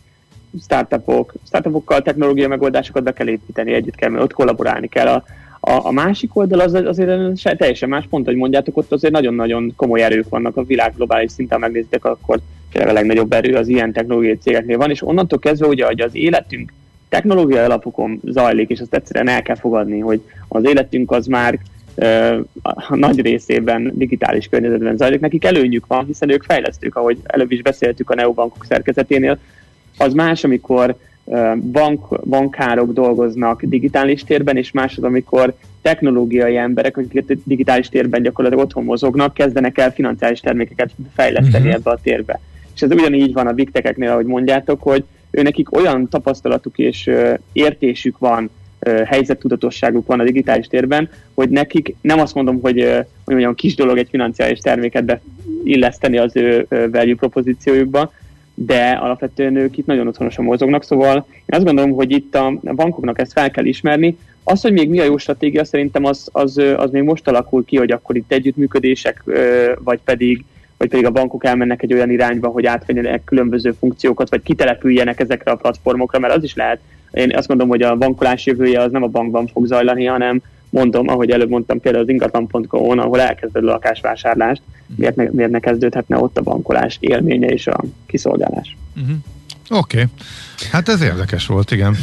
startupok, 0.63 1.33
startupokkal 1.47 2.01
technológiai 2.01 2.47
megoldásokat 2.47 3.03
be 3.03 3.13
kell 3.13 3.27
építeni, 3.27 3.73
együtt 3.73 3.95
kell, 3.95 4.15
ott 4.15 4.33
kollaborálni 4.33 4.87
kell. 4.87 5.07
A, 5.07 5.23
a, 5.59 5.85
a 5.85 5.91
másik 5.91 6.35
oldal 6.35 6.59
az 6.59 6.73
azért 6.73 7.57
teljesen 7.57 7.89
más 7.89 8.05
pont, 8.09 8.25
hogy 8.25 8.35
mondjátok, 8.35 8.77
ott 8.77 8.91
azért 8.91 9.13
nagyon-nagyon 9.13 9.73
komoly 9.75 10.03
erők 10.03 10.29
vannak 10.29 10.57
a 10.57 10.63
világ 10.63 10.93
globális 10.95 11.31
szinten, 11.31 11.59
megnézitek, 11.59 12.05
akkor 12.05 12.39
tényleg 12.71 12.91
a 12.91 12.93
legnagyobb 12.93 13.33
erő 13.33 13.55
az 13.55 13.67
ilyen 13.67 13.91
technológiai 13.91 14.37
cégeknél 14.37 14.77
van, 14.77 14.89
és 14.89 15.07
onnantól 15.07 15.39
kezdve 15.39 15.67
ugye, 15.67 15.85
hogy 15.85 16.01
az 16.01 16.15
életünk 16.15 16.73
technológiai 17.09 17.63
alapokon 17.63 18.19
zajlik, 18.23 18.69
és 18.69 18.79
azt 18.79 18.93
egyszerűen 18.93 19.27
el 19.27 19.41
kell 19.41 19.55
fogadni, 19.55 19.99
hogy 19.99 20.21
az 20.47 20.65
életünk 20.65 21.11
az 21.11 21.25
már 21.25 21.59
a 22.61 22.95
nagy 22.95 23.21
részében 23.21 23.91
digitális 23.95 24.47
környezetben 24.47 24.97
zajlik. 24.97 25.19
Nekik 25.19 25.45
előnyük 25.45 25.87
van, 25.87 26.05
hiszen 26.05 26.29
ők 26.29 26.43
fejlesztők, 26.43 26.95
ahogy 26.95 27.17
előbb 27.23 27.51
is 27.51 27.61
beszéltük 27.61 28.09
a 28.09 28.15
neobankok 28.15 28.65
szerkezeténél. 28.65 29.39
Az 29.97 30.13
más, 30.13 30.43
amikor 30.43 30.95
bank, 31.71 32.25
bankárok 32.25 32.93
dolgoznak 32.93 33.63
digitális 33.63 34.23
térben, 34.23 34.57
és 34.57 34.71
más 34.71 34.97
az, 34.97 35.03
amikor 35.03 35.53
technológiai 35.81 36.57
emberek, 36.57 36.97
akik 36.97 37.37
digitális 37.43 37.89
térben 37.89 38.21
gyakorlatilag 38.21 38.65
otthon 38.65 38.83
mozognak, 38.83 39.33
kezdenek 39.33 39.77
el 39.77 39.91
financiális 39.91 40.39
termékeket 40.39 40.91
fejleszteni 41.15 41.65
uh-huh. 41.65 41.73
ebbe 41.73 41.89
a 41.89 41.99
térbe. 42.03 42.39
És 42.75 42.81
ez 42.81 42.91
ugyanígy 42.91 43.33
van 43.33 43.47
a 43.47 43.53
big 43.53 43.71
tech-eknél, 43.71 44.09
ahogy 44.09 44.25
mondjátok, 44.25 44.81
hogy 44.81 45.03
ő 45.31 45.41
nekik 45.41 45.75
olyan 45.75 46.09
tapasztalatuk 46.09 46.77
és 46.77 47.09
értésük 47.53 48.17
van, 48.17 48.49
helyzettudatosságuk 49.05 50.07
van 50.07 50.19
a 50.19 50.23
digitális 50.23 50.67
térben, 50.67 51.09
hogy 51.33 51.49
nekik 51.49 51.95
nem 52.01 52.19
azt 52.19 52.33
mondom, 52.33 52.61
hogy, 52.61 52.89
hogy 53.25 53.35
olyan 53.35 53.55
kis 53.55 53.75
dolog 53.75 53.97
egy 53.97 54.07
financiális 54.09 54.59
terméket 54.59 55.19
beilleszteni 55.63 56.17
az 56.17 56.35
ő 56.35 56.67
value 56.69 57.15
propozíciójukba, 57.15 58.11
de 58.53 58.91
alapvetően 58.91 59.55
ők 59.55 59.77
itt 59.77 59.85
nagyon 59.85 60.07
otthonosan 60.07 60.45
mozognak, 60.45 60.83
szóval 60.83 61.25
én 61.29 61.45
azt 61.45 61.65
gondolom, 61.65 61.91
hogy 61.91 62.11
itt 62.11 62.35
a, 62.35 62.59
bankoknak 62.63 63.19
ezt 63.19 63.31
fel 63.31 63.51
kell 63.51 63.65
ismerni. 63.65 64.17
Az, 64.43 64.61
hogy 64.61 64.73
még 64.73 64.89
mi 64.89 64.99
a 64.99 65.03
jó 65.03 65.17
stratégia, 65.17 65.63
szerintem 65.63 66.05
az, 66.05 66.29
az, 66.31 66.61
az 66.77 66.91
még 66.91 67.03
most 67.03 67.27
alakul 67.27 67.65
ki, 67.65 67.77
hogy 67.77 67.91
akkor 67.91 68.15
itt 68.15 68.31
együttműködések, 68.31 69.23
vagy 69.79 69.99
pedig 70.03 70.45
vagy 70.77 70.89
pedig 70.89 71.05
a 71.05 71.11
bankok 71.11 71.45
elmennek 71.45 71.81
egy 71.81 71.93
olyan 71.93 72.09
irányba, 72.09 72.47
hogy 72.47 72.65
átvegyenek 72.65 73.23
különböző 73.23 73.71
funkciókat, 73.79 74.29
vagy 74.29 74.41
kitelepüljenek 74.41 75.19
ezekre 75.19 75.51
a 75.51 75.55
platformokra, 75.55 76.19
mert 76.19 76.35
az 76.35 76.43
is 76.43 76.55
lehet. 76.55 76.79
Én 77.11 77.35
azt 77.35 77.47
mondom, 77.47 77.67
hogy 77.67 77.81
a 77.81 77.95
bankolás 77.95 78.45
jövője 78.45 78.81
az 78.81 78.91
nem 78.91 79.03
a 79.03 79.07
bankban 79.07 79.47
fog 79.47 79.65
zajlani, 79.65 80.05
hanem 80.05 80.41
mondom, 80.69 81.07
ahogy 81.07 81.29
előbb 81.29 81.49
mondtam, 81.49 81.79
például 81.79 82.03
az 82.03 82.09
ingatlan.com-on, 82.09 82.99
ahol 82.99 83.21
elkezded 83.21 83.63
a 83.63 83.71
lakásvásárlást, 83.71 84.61
miért 84.95 85.15
ne, 85.15 85.27
miért 85.31 85.51
ne 85.51 85.59
kezdődhetne 85.59 86.17
ott 86.17 86.37
a 86.37 86.41
bankolás 86.41 86.97
élménye 86.99 87.47
és 87.47 87.67
a 87.67 87.83
kiszolgálás. 88.05 88.77
Uh-huh. 88.95 89.15
Oké, 89.79 89.97
okay. 89.97 90.07
hát 90.71 90.89
ez 90.89 91.01
érdekes 91.01 91.45
volt, 91.45 91.71
igen. 91.71 91.97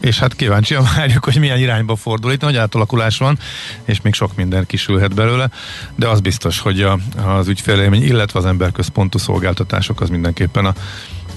És 0.00 0.18
hát 0.18 0.36
kíváncsian 0.36 0.84
várjuk, 0.96 1.24
hogy 1.24 1.38
milyen 1.38 1.58
irányba 1.58 1.96
fordul. 1.96 2.32
Itt 2.32 2.40
nagy 2.40 2.56
átalakulás 2.56 3.18
van, 3.18 3.38
és 3.84 4.00
még 4.00 4.14
sok 4.14 4.36
minden 4.36 4.66
kisülhet 4.66 5.14
belőle, 5.14 5.50
de 5.94 6.08
az 6.08 6.20
biztos, 6.20 6.60
hogy 6.60 6.80
a, 6.80 6.98
az 7.26 7.48
ügyfélélmény, 7.48 8.02
illetve 8.02 8.38
az 8.38 8.44
emberközpontú 8.44 9.18
szolgáltatások 9.18 10.00
az 10.00 10.08
mindenképpen 10.08 10.64
a 10.64 10.74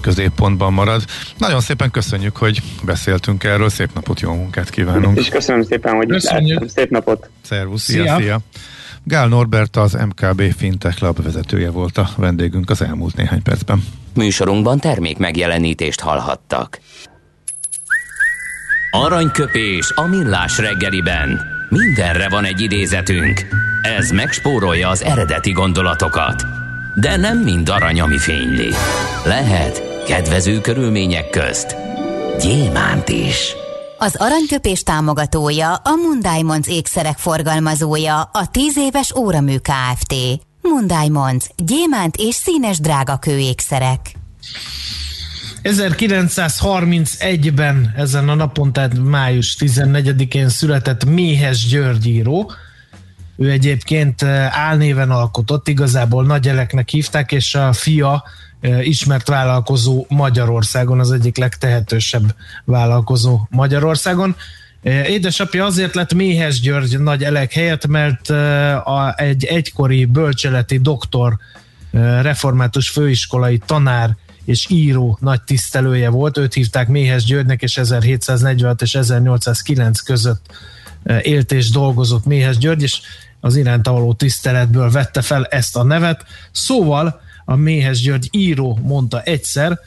középpontban 0.03 0.73
marad. 0.73 1.03
Nagyon 1.37 1.59
szépen 1.61 1.91
köszönjük, 1.91 2.37
hogy 2.37 2.61
beszéltünk 2.83 3.43
erről, 3.43 3.69
szép 3.69 3.89
napot, 3.93 4.19
jó 4.19 4.33
munkát 4.33 4.69
kívánunk. 4.69 5.17
És 5.17 5.29
köszönöm 5.29 5.63
szépen, 5.63 5.95
hogy 5.95 6.07
köszönjük. 6.07 6.69
szép 6.69 6.89
napot. 6.89 7.29
Szervusz, 7.41 7.83
szia, 7.83 8.03
szia. 8.03 8.15
szia. 8.15 8.39
Gál 9.03 9.27
Norbert 9.27 9.75
az 9.75 9.93
MKB 9.93 10.41
Fintech 10.57 11.01
Lab 11.01 11.23
vezetője 11.23 11.69
volt 11.69 11.97
a 11.97 12.09
vendégünk 12.17 12.69
az 12.69 12.81
elmúlt 12.81 13.15
néhány 13.15 13.41
percben. 13.43 13.83
Műsorunkban 14.13 14.79
termék 14.79 15.17
megjelenítést 15.17 15.99
hallhattak. 15.99 16.79
Aranyköpés 18.91 19.91
a 19.95 20.07
millás 20.07 20.57
reggeliben. 20.57 21.41
Mindenre 21.69 22.29
van 22.29 22.43
egy 22.43 22.61
idézetünk. 22.61 23.47
Ez 23.97 24.11
megspórolja 24.11 24.89
az 24.89 25.03
eredeti 25.03 25.51
gondolatokat. 25.51 26.43
De 26.95 27.17
nem 27.17 27.37
mind 27.37 27.69
arany, 27.69 28.01
ami 28.01 28.17
fényli. 28.17 28.69
Lehet 29.25 29.92
kedvező 30.07 30.61
körülmények 30.61 31.29
közt 31.29 31.75
gyémánt 32.39 33.09
is. 33.09 33.55
Az 33.97 34.15
aranyköpés 34.17 34.83
támogatója 34.83 35.73
a 35.73 35.95
Mundiamonds 36.07 36.67
ékszerek 36.67 37.17
forgalmazója 37.17 38.21
a 38.21 38.47
10 38.51 38.77
éves 38.77 39.15
óramű 39.15 39.55
Kft. 39.57 40.13
Mundiamonds 40.61 41.49
gyémánt 41.57 42.15
és 42.15 42.35
színes 42.35 42.79
drágakő 42.79 43.37
ékszerek. 43.37 43.99
1931-ben 45.63 47.93
ezen 47.95 48.29
a 48.29 48.35
napon, 48.35 48.73
tehát 48.73 48.97
május 48.97 49.55
14-én 49.59 50.49
született 50.49 51.05
Méhes 51.05 51.67
György 51.67 52.07
író. 52.07 52.51
Ő 53.37 53.51
egyébként 53.51 54.21
eh, 54.21 54.59
álnéven 54.59 55.11
alkotott, 55.11 55.67
igazából 55.67 56.25
Nagy 56.25 56.47
Eleknek 56.47 56.89
hívták, 56.89 57.31
és 57.31 57.55
a 57.55 57.73
fia 57.73 58.23
ismert 58.81 59.27
vállalkozó 59.27 60.05
Magyarországon, 60.09 60.99
az 60.99 61.11
egyik 61.11 61.37
legtehetősebb 61.37 62.35
vállalkozó 62.65 63.47
Magyarországon. 63.49 64.35
Édesapja 64.83 65.65
azért 65.65 65.95
lett 65.95 66.13
Méhes 66.13 66.59
György 66.59 66.99
nagy 66.99 67.23
elek 67.23 67.53
helyett, 67.53 67.87
mert 67.87 68.29
a, 68.29 69.13
egy 69.17 69.43
egykori 69.43 70.05
bölcseleti 70.05 70.77
doktor, 70.79 71.37
református 72.21 72.89
főiskolai 72.89 73.57
tanár 73.65 74.15
és 74.45 74.69
író 74.69 75.17
nagy 75.21 75.41
tisztelője 75.41 76.09
volt. 76.09 76.37
Őt 76.37 76.53
hívták 76.53 76.87
Méhes 76.87 77.23
Györgynek, 77.23 77.61
és 77.61 77.77
1746 77.77 78.81
és 78.81 78.95
1809 78.95 79.99
között 79.99 80.45
élt 81.21 81.51
és 81.51 81.69
dolgozott 81.69 82.25
Méhes 82.25 82.57
György, 82.57 82.81
és 82.81 82.99
az 83.39 83.55
iránta 83.55 83.91
való 83.91 84.13
tiszteletből 84.13 84.91
vette 84.91 85.21
fel 85.21 85.45
ezt 85.45 85.75
a 85.75 85.83
nevet. 85.83 86.25
Szóval 86.51 87.21
a 87.45 87.55
Méhes 87.55 88.01
György 88.01 88.27
író 88.31 88.79
mondta 88.81 89.21
egyszer, 89.21 89.79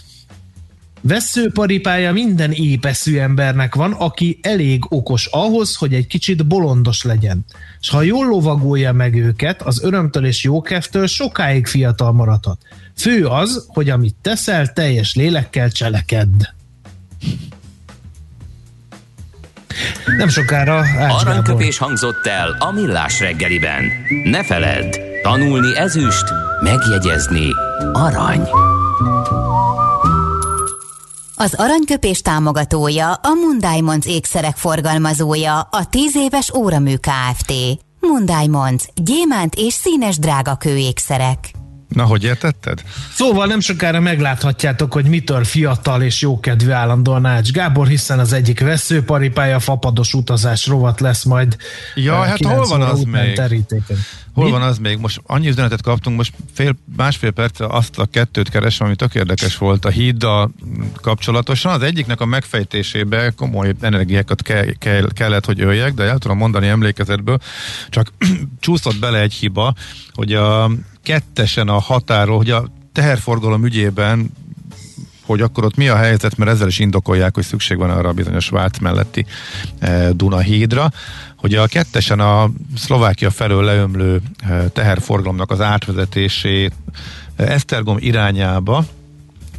Veszőparipája 1.00 2.12
minden 2.12 2.52
épeszű 2.52 3.18
embernek 3.18 3.74
van, 3.74 3.92
aki 3.92 4.38
elég 4.42 4.84
okos 4.88 5.26
ahhoz, 5.26 5.76
hogy 5.76 5.94
egy 5.94 6.06
kicsit 6.06 6.46
bolondos 6.46 7.02
legyen. 7.02 7.44
És 7.80 7.88
ha 7.88 8.02
jól 8.02 8.26
lovagolja 8.26 8.92
meg 8.92 9.14
őket, 9.14 9.62
az 9.62 9.82
örömtől 9.82 10.26
és 10.26 10.42
jókeftől 10.42 11.06
sokáig 11.06 11.66
fiatal 11.66 12.12
maradhat. 12.12 12.58
Fő 12.96 13.26
az, 13.26 13.64
hogy 13.68 13.90
amit 13.90 14.14
teszel, 14.22 14.72
teljes 14.72 15.14
lélekkel 15.14 15.70
cselekedd. 15.70 16.42
Nem 20.18 20.28
sokára 20.28 20.78
Aranyköpés 20.98 21.78
hangzott 21.78 22.26
el 22.26 22.56
a 22.58 22.72
millás 22.72 23.20
reggeliben. 23.20 23.84
Ne 24.24 24.44
feledd, 24.44 24.94
tanulni 25.22 25.76
ezüst, 25.76 26.24
Megjegyezni 26.60 27.48
arany. 27.92 28.48
Az 31.36 31.54
aranyköpés 31.54 32.20
támogatója 32.20 33.12
a 33.12 33.34
Mundiamonds 33.34 34.06
ékszerek 34.06 34.56
forgalmazója 34.56 35.60
a 35.60 35.88
10 35.90 36.16
éves 36.16 36.54
óramű 36.54 36.94
Kft. 36.96 37.52
Mundiamonds 38.00 38.88
gyémánt 38.94 39.54
és 39.54 39.72
színes 39.72 40.18
drágakő 40.18 40.76
ékszerek. 40.76 41.55
Na, 41.88 42.04
hogy 42.04 42.24
értetted? 42.24 42.82
Szóval 43.12 43.46
nem 43.46 43.60
sokára 43.60 44.00
megláthatjátok, 44.00 44.92
hogy 44.92 45.04
mitől 45.04 45.44
fiatal 45.44 46.02
és 46.02 46.20
jókedvű 46.20 46.70
állandóan 46.70 47.26
Ács 47.26 47.50
Gábor, 47.50 47.86
hiszen 47.86 48.18
az 48.18 48.32
egyik 48.32 48.60
veszőparipája 48.60 49.60
fapados 49.60 50.14
utazás 50.14 50.66
rovat 50.66 51.00
lesz 51.00 51.24
majd. 51.24 51.56
Ja, 51.94 52.14
hát 52.14 52.44
hol 52.44 52.66
van 52.66 52.82
az 52.82 53.02
még? 53.02 53.34
Terítéken. 53.34 53.96
Hol 54.36 54.44
Mi? 54.44 54.50
van 54.50 54.62
az 54.62 54.78
még? 54.78 54.98
Most 54.98 55.20
annyi 55.26 55.48
üzenetet 55.48 55.82
kaptunk, 55.82 56.16
most 56.16 56.32
fél, 56.54 56.76
másfél 56.96 57.30
perc 57.30 57.60
azt 57.60 57.98
a 57.98 58.06
kettőt 58.06 58.48
keresem, 58.48 58.86
ami 58.86 58.96
tök 58.96 59.14
érdekes 59.14 59.58
volt 59.58 59.84
a 59.84 59.88
híddal 59.88 60.50
kapcsolatosan. 61.00 61.72
Az 61.72 61.82
egyiknek 61.82 62.20
a 62.20 62.24
megfejtésébe 62.24 63.30
komoly 63.36 63.74
energiákat 63.80 64.42
ke, 64.42 64.72
ke, 64.78 65.04
kellett, 65.14 65.44
hogy 65.44 65.60
öljek, 65.60 65.94
de 65.94 66.02
el 66.02 66.18
tudom 66.18 66.36
mondani 66.36 66.68
emlékezetből, 66.68 67.38
csak 67.88 68.12
csúszott 68.60 68.98
bele 68.98 69.20
egy 69.20 69.32
hiba, 69.32 69.74
hogy 70.12 70.32
a 70.32 70.70
kettesen 71.06 71.68
a 71.68 71.78
határól, 71.78 72.36
hogy 72.36 72.50
a 72.50 72.68
teherforgalom 72.92 73.64
ügyében 73.64 74.30
hogy 75.26 75.40
akkor 75.40 75.64
ott 75.64 75.76
mi 75.76 75.88
a 75.88 75.96
helyzet, 75.96 76.36
mert 76.36 76.50
ezzel 76.50 76.68
is 76.68 76.78
indokolják, 76.78 77.34
hogy 77.34 77.44
szükség 77.44 77.76
van 77.76 77.90
arra 77.90 78.08
a 78.08 78.12
bizonyos 78.12 78.48
Vác 78.48 78.78
melletti 78.78 79.26
e, 79.78 80.12
Duna 80.12 80.38
hídra, 80.38 80.90
hogy 81.36 81.54
a 81.54 81.66
kettesen 81.66 82.20
a 82.20 82.50
Szlovákia 82.76 83.30
felől 83.30 83.64
leömlő 83.64 84.20
e, 84.48 84.68
teherforgalomnak 84.68 85.50
az 85.50 85.60
átvezetését 85.60 86.72
e, 87.36 87.44
Esztergom 87.44 87.96
irányába 88.00 88.84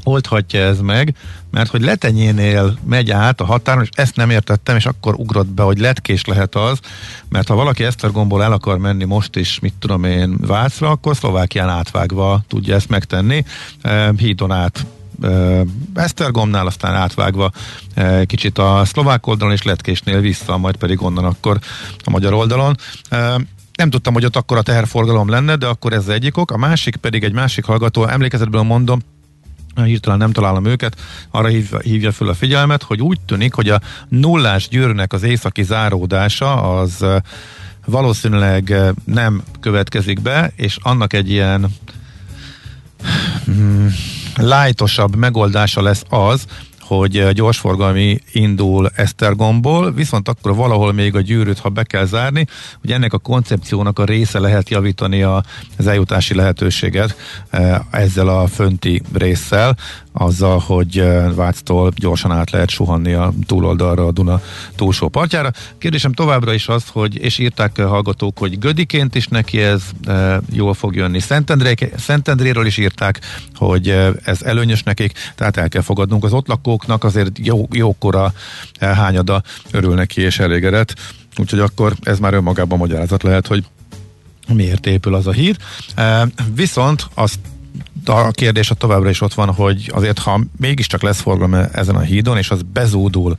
oldhatja 0.07 0.59
ez 0.59 0.79
meg, 0.79 1.15
mert 1.51 1.69
hogy 1.69 1.81
letenyénél 1.81 2.77
megy 2.85 3.11
át 3.11 3.41
a 3.41 3.45
határon, 3.45 3.83
és 3.83 3.89
ezt 3.91 4.15
nem 4.15 4.29
értettem, 4.29 4.75
és 4.75 4.85
akkor 4.85 5.13
ugrott 5.13 5.47
be, 5.47 5.63
hogy 5.63 5.79
letkés 5.79 6.25
lehet 6.25 6.55
az, 6.55 6.79
mert 7.29 7.47
ha 7.47 7.55
valaki 7.55 7.83
Esztergomból 7.83 8.43
el 8.43 8.51
akar 8.51 8.77
menni 8.77 9.03
most 9.03 9.35
is, 9.35 9.59
mit 9.59 9.73
tudom 9.79 10.03
én, 10.03 10.37
Vácra, 10.39 10.89
akkor 10.89 11.15
Szlovákián 11.15 11.69
átvágva 11.69 12.41
tudja 12.47 12.75
ezt 12.75 12.89
megtenni, 12.89 13.43
hídon 14.17 14.51
át 14.51 14.85
Esztergomnál, 15.93 16.67
aztán 16.67 16.95
átvágva 16.95 17.51
kicsit 18.25 18.57
a 18.57 18.81
szlovák 18.85 19.27
oldalon, 19.27 19.53
és 19.53 19.63
letkésnél 19.63 20.19
vissza, 20.19 20.57
majd 20.57 20.75
pedig 20.75 21.01
onnan 21.01 21.25
akkor 21.25 21.59
a 22.03 22.09
magyar 22.09 22.33
oldalon. 22.33 22.75
Nem 23.75 23.89
tudtam, 23.89 24.13
hogy 24.13 24.25
ott 24.25 24.35
akkor 24.35 24.57
a 24.57 24.61
teherforgalom 24.61 25.29
lenne, 25.29 25.55
de 25.55 25.65
akkor 25.65 25.93
ez 25.93 26.07
egyik 26.07 26.37
ok. 26.37 26.51
A 26.51 26.57
másik 26.57 26.95
pedig 26.95 27.23
egy 27.23 27.33
másik 27.33 27.65
hallgató, 27.65 28.05
emlékezetből 28.05 28.61
mondom, 28.61 28.99
hirtelen 29.83 30.17
nem 30.17 30.31
találom 30.31 30.65
őket, 30.65 30.99
arra 31.31 31.47
hívja, 31.81 32.11
föl 32.11 32.29
a 32.29 32.33
figyelmet, 32.33 32.83
hogy 32.83 33.01
úgy 33.01 33.19
tűnik, 33.25 33.53
hogy 33.53 33.69
a 33.69 33.81
nullás 34.07 34.67
győrnek 34.67 35.13
az 35.13 35.23
északi 35.23 35.63
záródása 35.63 36.79
az 36.79 37.05
valószínűleg 37.85 38.75
nem 39.05 39.43
következik 39.59 40.21
be, 40.21 40.51
és 40.55 40.77
annak 40.81 41.13
egy 41.13 41.29
ilyen 41.29 41.67
hmm, 43.45 43.93
lájtosabb 44.35 45.15
megoldása 45.15 45.81
lesz 45.81 46.03
az, 46.09 46.45
hogy 46.87 47.29
gyorsforgalmi 47.33 48.19
indul 48.31 48.89
Esztergomból, 48.95 49.91
viszont 49.91 50.27
akkor 50.27 50.55
valahol 50.55 50.93
még 50.93 51.15
a 51.15 51.21
gyűrűt, 51.21 51.59
ha 51.59 51.69
be 51.69 51.83
kell 51.83 52.05
zárni, 52.05 52.47
hogy 52.81 52.91
ennek 52.91 53.13
a 53.13 53.17
koncepciónak 53.17 53.99
a 53.99 54.05
része 54.05 54.39
lehet 54.39 54.69
javítani 54.69 55.21
a, 55.21 55.43
az 55.77 55.87
eljutási 55.87 56.35
lehetőséget 56.35 57.15
ezzel 57.91 58.27
a 58.27 58.47
fönti 58.47 59.01
résszel, 59.13 59.77
azzal, 60.17 60.59
hogy 60.59 61.03
Váctól 61.35 61.91
gyorsan 61.95 62.31
át 62.31 62.51
lehet 62.51 62.69
suhanni 62.69 63.13
a 63.13 63.33
túloldalra, 63.45 64.05
a 64.05 64.11
Duna 64.11 64.41
túlsó 64.75 65.07
partjára. 65.07 65.51
Kérdésem 65.77 66.13
továbbra 66.13 66.53
is 66.53 66.67
az, 66.67 66.83
hogy, 66.91 67.15
és 67.15 67.37
írták 67.37 67.81
hallgatók, 67.81 68.37
hogy 68.37 68.59
Gödiként 68.59 69.15
is 69.15 69.27
neki 69.27 69.61
ez 69.61 69.81
e, 70.05 70.41
jól 70.51 70.73
fog 70.73 70.95
jönni. 70.95 71.19
Szentendré, 71.19 71.73
Szentendréről 71.97 72.65
is 72.65 72.77
írták, 72.77 73.19
hogy 73.55 73.89
ez 74.23 74.41
előnyös 74.41 74.83
nekik, 74.83 75.13
tehát 75.35 75.57
el 75.57 75.69
kell 75.69 75.81
fogadnunk 75.81 76.23
az 76.23 76.33
ott 76.33 76.47
lakóknak, 76.47 77.03
azért 77.03 77.39
jó, 77.43 77.67
jókora 77.71 78.33
hányada 78.79 79.41
örül 79.71 79.95
neki 79.95 80.21
és 80.21 80.39
elégedett. 80.39 80.95
Úgyhogy 81.37 81.59
akkor 81.59 81.93
ez 82.01 82.19
már 82.19 82.33
önmagában 82.33 82.77
magyarázat 82.77 83.23
lehet, 83.23 83.47
hogy 83.47 83.63
miért 84.53 84.85
épül 84.85 85.13
az 85.13 85.27
a 85.27 85.31
híd. 85.31 85.55
E, 85.95 86.27
viszont 86.53 87.07
azt 87.13 87.39
a 88.09 88.31
kérdés 88.31 88.71
a 88.71 88.75
továbbra 88.75 89.09
is 89.09 89.21
ott 89.21 89.33
van, 89.33 89.53
hogy 89.53 89.91
azért 89.93 90.19
ha 90.19 90.41
mégiscsak 90.57 91.01
lesz 91.01 91.21
forgalom 91.21 91.53
ezen 91.71 91.95
a 91.95 91.99
hídon, 91.99 92.37
és 92.37 92.49
az 92.49 92.61
bezúdul 92.73 93.35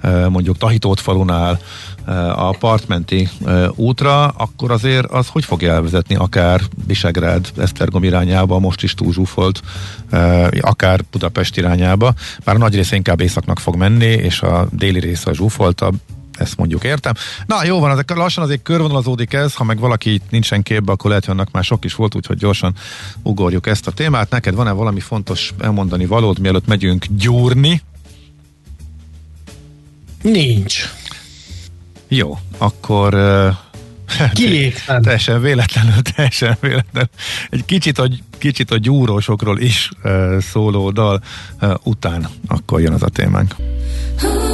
e, 0.00 0.28
mondjuk 0.28 0.58
Tahitót 0.58 1.00
falunál 1.00 1.60
e, 2.06 2.32
a 2.32 2.56
partmenti 2.58 3.28
e, 3.46 3.70
útra, 3.74 4.26
akkor 4.26 4.70
azért 4.70 5.10
az 5.10 5.28
hogy 5.28 5.44
fog 5.44 5.62
elvezetni 5.62 6.14
akár 6.14 6.60
Visegrád, 6.86 7.48
Esztergom 7.56 8.04
irányába, 8.04 8.58
most 8.58 8.82
is 8.82 8.94
túlzsúfolt, 8.94 9.62
akár 10.60 11.00
Budapest 11.10 11.56
irányába, 11.56 12.14
bár 12.44 12.56
nagy 12.56 12.74
része 12.74 12.96
inkább 12.96 13.20
északnak 13.20 13.58
fog 13.58 13.76
menni, 13.76 14.06
és 14.06 14.40
a 14.40 14.66
déli 14.70 15.00
része 15.00 15.30
a 15.30 15.34
zsúfoltabb, 15.34 15.94
ezt 16.38 16.56
mondjuk 16.56 16.84
értem. 16.84 17.12
Na 17.46 17.64
jó 17.64 17.80
van, 17.80 17.90
ezek 17.90 18.14
lassan 18.14 18.44
azért 18.44 18.62
körvonalazódik 18.62 19.32
ez, 19.32 19.54
ha 19.54 19.64
meg 19.64 19.78
valaki 19.78 20.20
nincsen 20.30 20.62
képbe, 20.62 20.92
akkor 20.92 21.08
lehet, 21.08 21.24
hogy 21.24 21.34
annak 21.34 21.50
már 21.50 21.64
sok 21.64 21.84
is 21.84 21.94
volt, 21.94 22.14
úgyhogy 22.14 22.36
gyorsan 22.36 22.74
ugorjuk 23.22 23.66
ezt 23.66 23.86
a 23.86 23.90
témát. 23.90 24.30
Neked 24.30 24.54
van-e 24.54 24.70
valami 24.70 25.00
fontos 25.00 25.54
elmondani 25.60 26.06
valód, 26.06 26.38
mielőtt 26.38 26.66
megyünk 26.66 27.06
gyúrni? 27.10 27.82
Nincs. 30.22 30.92
Jó, 32.08 32.38
akkor 32.58 33.14
Kiléptem. 34.32 35.02
Teljesen 35.02 35.40
véletlenül, 35.40 36.02
teljesen 36.14 36.56
véletlenül. 36.60 37.08
Egy 37.50 37.64
kicsit 37.64 37.98
a, 37.98 38.08
kicsit 38.38 38.70
a 38.70 38.76
gyúrósokról 38.76 39.58
is 39.58 39.90
uh, 40.02 40.38
szóló 40.40 40.90
dal 40.90 41.22
uh, 41.60 41.74
után 41.82 42.28
akkor 42.46 42.80
jön 42.80 42.92
az 42.92 43.02
a 43.02 43.08
témánk. 43.08 43.54
A 44.18 44.53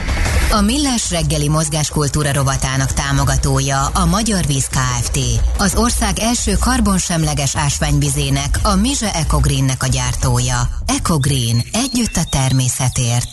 A 0.53 0.61
Millás 0.61 1.11
reggeli 1.11 1.49
mozgáskultúra 1.49 2.33
rovatának 2.33 2.91
támogatója 2.91 3.85
a 3.85 4.05
Magyar 4.05 4.45
Víz 4.45 4.67
Kft. 4.67 5.17
Az 5.57 5.75
ország 5.75 6.19
első 6.19 6.53
karbonsemleges 6.59 7.55
ásványvizének, 7.55 8.59
a 8.63 8.75
Mize 8.75 9.13
Ecogreennek 9.13 9.83
a 9.83 9.87
gyártója. 9.87 10.59
Ecogreen. 10.85 11.61
Együtt 11.73 12.15
a 12.15 12.23
természetért. 12.29 13.29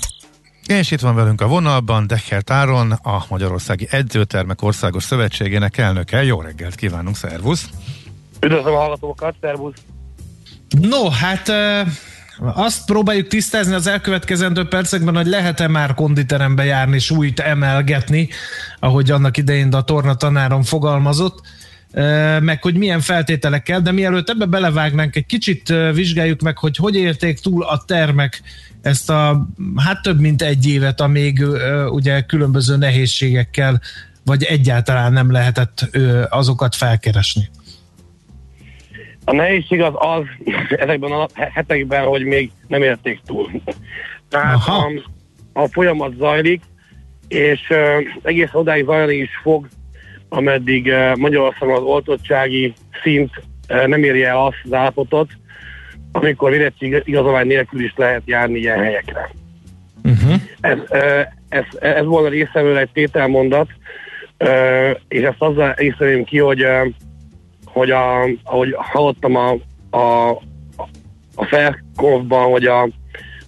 És 0.66 0.90
itt 0.90 1.00
van 1.00 1.14
velünk 1.14 1.40
a 1.40 1.46
vonalban 1.46 2.06
Decher 2.06 2.42
Táron, 2.42 2.92
a 2.92 3.24
Magyarországi 3.28 3.88
Edzőtermek 3.90 4.62
Országos 4.62 5.04
Szövetségének 5.04 5.78
elnöke. 5.78 6.24
Jó 6.24 6.40
reggelt 6.40 6.74
kívánunk, 6.74 7.16
szervusz! 7.16 7.68
Üdvözlöm 8.40 8.74
a 8.74 8.78
hallgatókat, 8.78 9.34
szervusz! 9.40 9.76
No, 10.80 11.10
hát 11.10 11.52
azt 12.40 12.84
próbáljuk 12.84 13.26
tisztázni 13.26 13.74
az 13.74 13.86
elkövetkezendő 13.86 14.64
percekben, 14.64 15.16
hogy 15.16 15.26
lehet-e 15.26 15.68
már 15.68 15.94
konditerembe 15.94 16.64
járni 16.64 16.98
újt 17.08 17.40
emelgetni, 17.40 18.28
ahogy 18.78 19.10
annak 19.10 19.36
idején 19.36 19.72
a 19.72 19.82
torna 19.82 20.14
tanárom 20.14 20.62
fogalmazott, 20.62 21.40
meg 22.40 22.62
hogy 22.62 22.76
milyen 22.76 23.00
feltételekkel, 23.00 23.80
de 23.80 23.92
mielőtt 23.92 24.30
ebbe 24.30 24.44
belevágnánk, 24.44 25.16
egy 25.16 25.26
kicsit 25.26 25.74
vizsgáljuk 25.92 26.40
meg, 26.40 26.58
hogy 26.58 26.76
hogy 26.76 26.94
érték 26.94 27.38
túl 27.38 27.64
a 27.64 27.82
termek 27.86 28.42
ezt 28.82 29.10
a 29.10 29.46
hát 29.76 30.02
több 30.02 30.20
mint 30.20 30.42
egy 30.42 30.66
évet, 30.66 31.00
amíg 31.00 31.46
ugye 31.90 32.20
különböző 32.20 32.76
nehézségekkel, 32.76 33.80
vagy 34.24 34.42
egyáltalán 34.42 35.12
nem 35.12 35.30
lehetett 35.30 35.88
azokat 36.28 36.74
felkeresni. 36.74 37.48
A 39.28 39.32
nehézség 39.32 39.82
az 39.82 39.92
az 39.94 40.22
ezekben 40.84 41.12
a 41.12 41.26
hetekben, 41.34 42.04
hogy 42.04 42.24
még 42.24 42.50
nem 42.66 42.82
érték 42.82 43.20
túl. 43.26 43.50
Tehát 44.28 44.66
a, 44.66 44.90
a 45.52 45.66
folyamat 45.66 46.14
zajlik, 46.18 46.62
és 47.28 47.60
uh, 47.70 47.78
egész 48.22 48.48
odáig 48.52 48.84
zajlani 48.84 49.14
is 49.14 49.30
fog, 49.42 49.68
ameddig 50.28 50.86
uh, 50.86 51.16
Magyarországon 51.16 51.76
az 51.76 51.82
oltottsági 51.82 52.72
szint 53.02 53.30
uh, 53.68 53.86
nem 53.86 54.02
érje 54.02 54.28
el 54.28 54.46
azt 54.46 54.56
az 54.64 54.72
állapotot, 54.72 55.30
amikor 56.12 56.52
érettség 56.52 57.02
igazolvány 57.04 57.46
nélkül 57.46 57.84
is 57.84 57.92
lehet 57.96 58.22
járni 58.24 58.58
ilyen 58.58 58.78
helyekre. 58.78 59.30
Uh-huh. 60.04 60.34
Ez, 60.60 60.78
uh, 60.88 61.26
ez, 61.48 61.64
ez 61.78 62.04
volna 62.04 62.28
részemről 62.28 62.78
egy 62.78 62.90
tételmondat, 62.92 63.68
uh, 64.38 64.90
és 65.08 65.22
ezt 65.22 65.42
azzal 65.42 65.70
észrevém 65.70 66.24
ki, 66.24 66.38
hogy 66.38 66.64
uh, 66.64 66.86
hogy 67.78 67.90
a, 67.90 68.22
ahogy 68.44 68.74
hallottam 68.76 69.36
a, 69.36 69.50
a, 69.96 70.30
a 71.34 71.44
felkonfban, 71.44 72.50
hogy 72.50 72.64
a, 72.64 72.88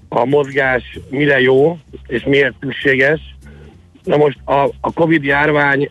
a 0.09 0.25
mozgás 0.25 0.99
mire 1.11 1.40
jó, 1.40 1.79
és 2.07 2.25
miért 2.25 2.55
szükséges. 2.61 3.21
Na 4.05 4.16
most 4.16 4.38
a, 4.45 4.69
a 4.81 4.93
Covid 4.95 5.25
járvány 5.25 5.88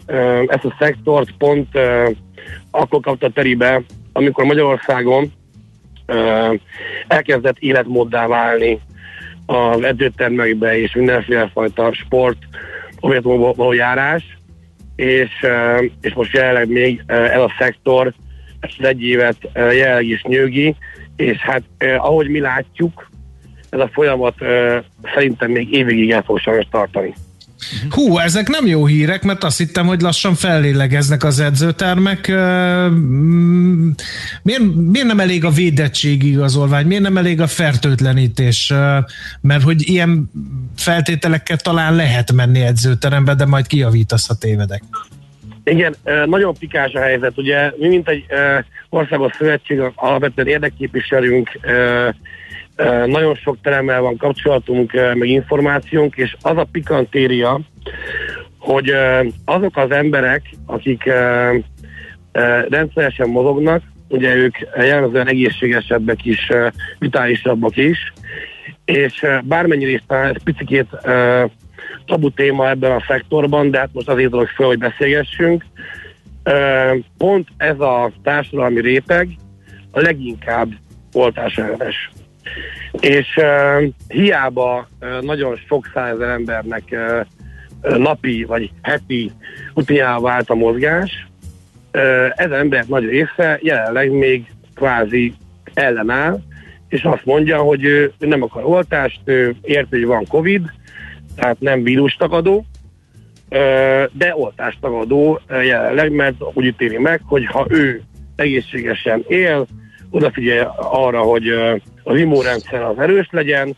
ezt 0.47 0.65
a 0.65 0.75
szektort 0.79 1.31
pont 1.37 1.67
akkor 2.71 2.99
kapta 2.99 3.29
teribe, 3.29 3.81
amikor 4.13 4.45
Magyarországon 4.45 5.31
elkezdett 7.07 7.59
életmóddá 7.59 8.27
válni 8.27 8.79
az 9.45 9.83
edzőtermekbe 9.83 10.79
és 10.79 10.93
mindenféle 10.93 11.49
fajta 11.53 11.93
sport 11.93 12.37
objektumban 12.99 13.53
való 13.55 13.71
járás, 13.71 14.37
és, 14.95 15.29
és 16.01 16.13
most 16.13 16.33
jelenleg 16.33 16.69
még 16.69 17.03
ez 17.07 17.41
a 17.41 17.53
szektor 17.59 18.13
ezt 18.59 18.79
egy 18.79 19.01
évet 19.01 19.37
jelenleg 19.53 20.05
is 20.05 20.21
nyögi, 20.23 20.75
és 21.15 21.37
hát 21.37 21.63
ahogy 21.97 22.29
mi 22.29 22.39
látjuk, 22.39 23.09
ez 23.69 23.79
a 23.79 23.89
folyamat 23.93 24.35
szerintem 25.15 25.51
még 25.51 25.73
évigig 25.73 26.11
el 26.11 26.23
fog 26.23 26.39
sajnos 26.39 26.65
tartani. 26.71 27.13
Hú, 27.89 28.17
ezek 28.17 28.47
nem 28.47 28.65
jó 28.65 28.85
hírek, 28.85 29.23
mert 29.23 29.43
azt 29.43 29.57
hittem, 29.57 29.85
hogy 29.87 30.01
lassan 30.01 30.35
fellélegeznek 30.35 31.23
az 31.23 31.39
edzőtermek. 31.39 32.27
Miért, 34.41 34.61
miért 34.75 35.07
nem 35.07 35.19
elég 35.19 35.45
a 35.45 35.49
védettségi 35.49 36.29
igazolvány? 36.29 36.85
Miért 36.85 37.03
nem 37.03 37.17
elég 37.17 37.41
a 37.41 37.47
fertőtlenítés? 37.47 38.73
Mert 39.41 39.63
hogy 39.63 39.89
ilyen 39.89 40.31
feltételekkel 40.75 41.57
talán 41.57 41.95
lehet 41.95 42.31
menni 42.31 42.61
edzőterembe, 42.61 43.33
de 43.33 43.45
majd 43.45 43.67
kijavítasz, 43.67 44.27
ha 44.27 44.33
tévedek. 44.33 44.83
Igen, 45.69 45.95
nagyon 46.25 46.53
pikás 46.59 46.93
a 46.93 46.99
helyzet. 46.99 47.37
Ugye 47.37 47.71
mi, 47.77 47.87
mint 47.87 48.09
egy 48.09 48.25
országos 48.89 49.35
szövetség, 49.35 49.81
alapvetően 49.95 50.47
érdekképviselünk, 50.47 51.59
nagyon 53.05 53.35
sok 53.35 53.57
teremmel 53.61 54.01
van 54.01 54.17
kapcsolatunk, 54.17 54.91
meg 54.93 55.27
információnk, 55.27 56.15
és 56.15 56.35
az 56.41 56.57
a 56.57 56.67
pikantéria, 56.71 57.59
hogy 58.59 58.93
azok 59.45 59.77
az 59.77 59.91
emberek, 59.91 60.41
akik 60.65 61.11
rendszeresen 62.69 63.29
mozognak, 63.29 63.81
ugye 64.07 64.35
ők 64.35 64.55
jellemzően 64.77 65.27
egészségesebbek 65.27 66.25
is, 66.25 66.51
vitálisabbak 66.99 67.77
is, 67.77 68.13
és 68.85 69.25
bármennyire 69.43 69.91
is 69.91 70.03
talán 70.07 70.35
ez 70.35 70.43
picit 70.43 70.87
tabu 72.05 72.31
téma 72.31 72.69
ebben 72.69 72.91
a 72.91 73.03
szektorban, 73.07 73.71
de 73.71 73.79
hát 73.79 73.89
most 73.91 74.09
azért 74.09 74.29
dolog 74.29 74.47
föl, 74.47 74.67
hogy 74.67 74.77
beszélgessünk. 74.77 75.65
Pont 77.17 77.47
ez 77.57 77.79
a 77.79 78.11
társadalmi 78.23 78.81
réteg 78.81 79.29
a 79.91 79.99
leginkább 79.99 80.69
oltás 81.13 81.57
ellenes. 81.57 82.11
És 82.99 83.39
hiába 84.07 84.87
nagyon 85.21 85.59
sok 85.67 85.89
százezer 85.93 86.29
embernek 86.29 86.95
napi 87.81 88.43
vagy 88.43 88.71
heti 88.81 89.31
rutinjává 89.75 90.19
vált 90.19 90.49
a 90.49 90.55
mozgás, 90.55 91.27
ezen 92.35 92.53
emberek 92.53 92.87
nagy 92.87 93.05
része 93.05 93.59
jelenleg 93.61 94.11
még 94.11 94.45
kvázi 94.75 95.33
ellenáll, 95.73 96.39
és 96.87 97.03
azt 97.03 97.25
mondja, 97.25 97.57
hogy 97.57 97.83
ő 97.83 98.13
nem 98.19 98.41
akar 98.43 98.63
oltást, 98.65 99.19
ő 99.25 99.55
ért, 99.61 99.89
hogy 99.89 100.05
van 100.05 100.25
Covid, 100.27 100.71
tehát 101.39 101.59
nem 101.59 101.83
vírustagadó, 101.83 102.65
de 104.11 104.33
oltástagadó 104.35 105.41
jelenleg, 105.49 106.11
mert 106.11 106.35
úgy 106.53 106.65
ítéli 106.65 106.97
meg, 106.97 107.21
hogy 107.25 107.45
ha 107.45 107.65
ő 107.69 108.01
egészségesen 108.35 109.23
él, 109.27 109.67
odafigyel 110.09 110.75
arra, 110.77 111.21
hogy 111.21 111.47
az 112.03 112.17
immunrendszer 112.17 112.81
az 112.81 112.99
erős 112.99 113.27
legyen, 113.31 113.75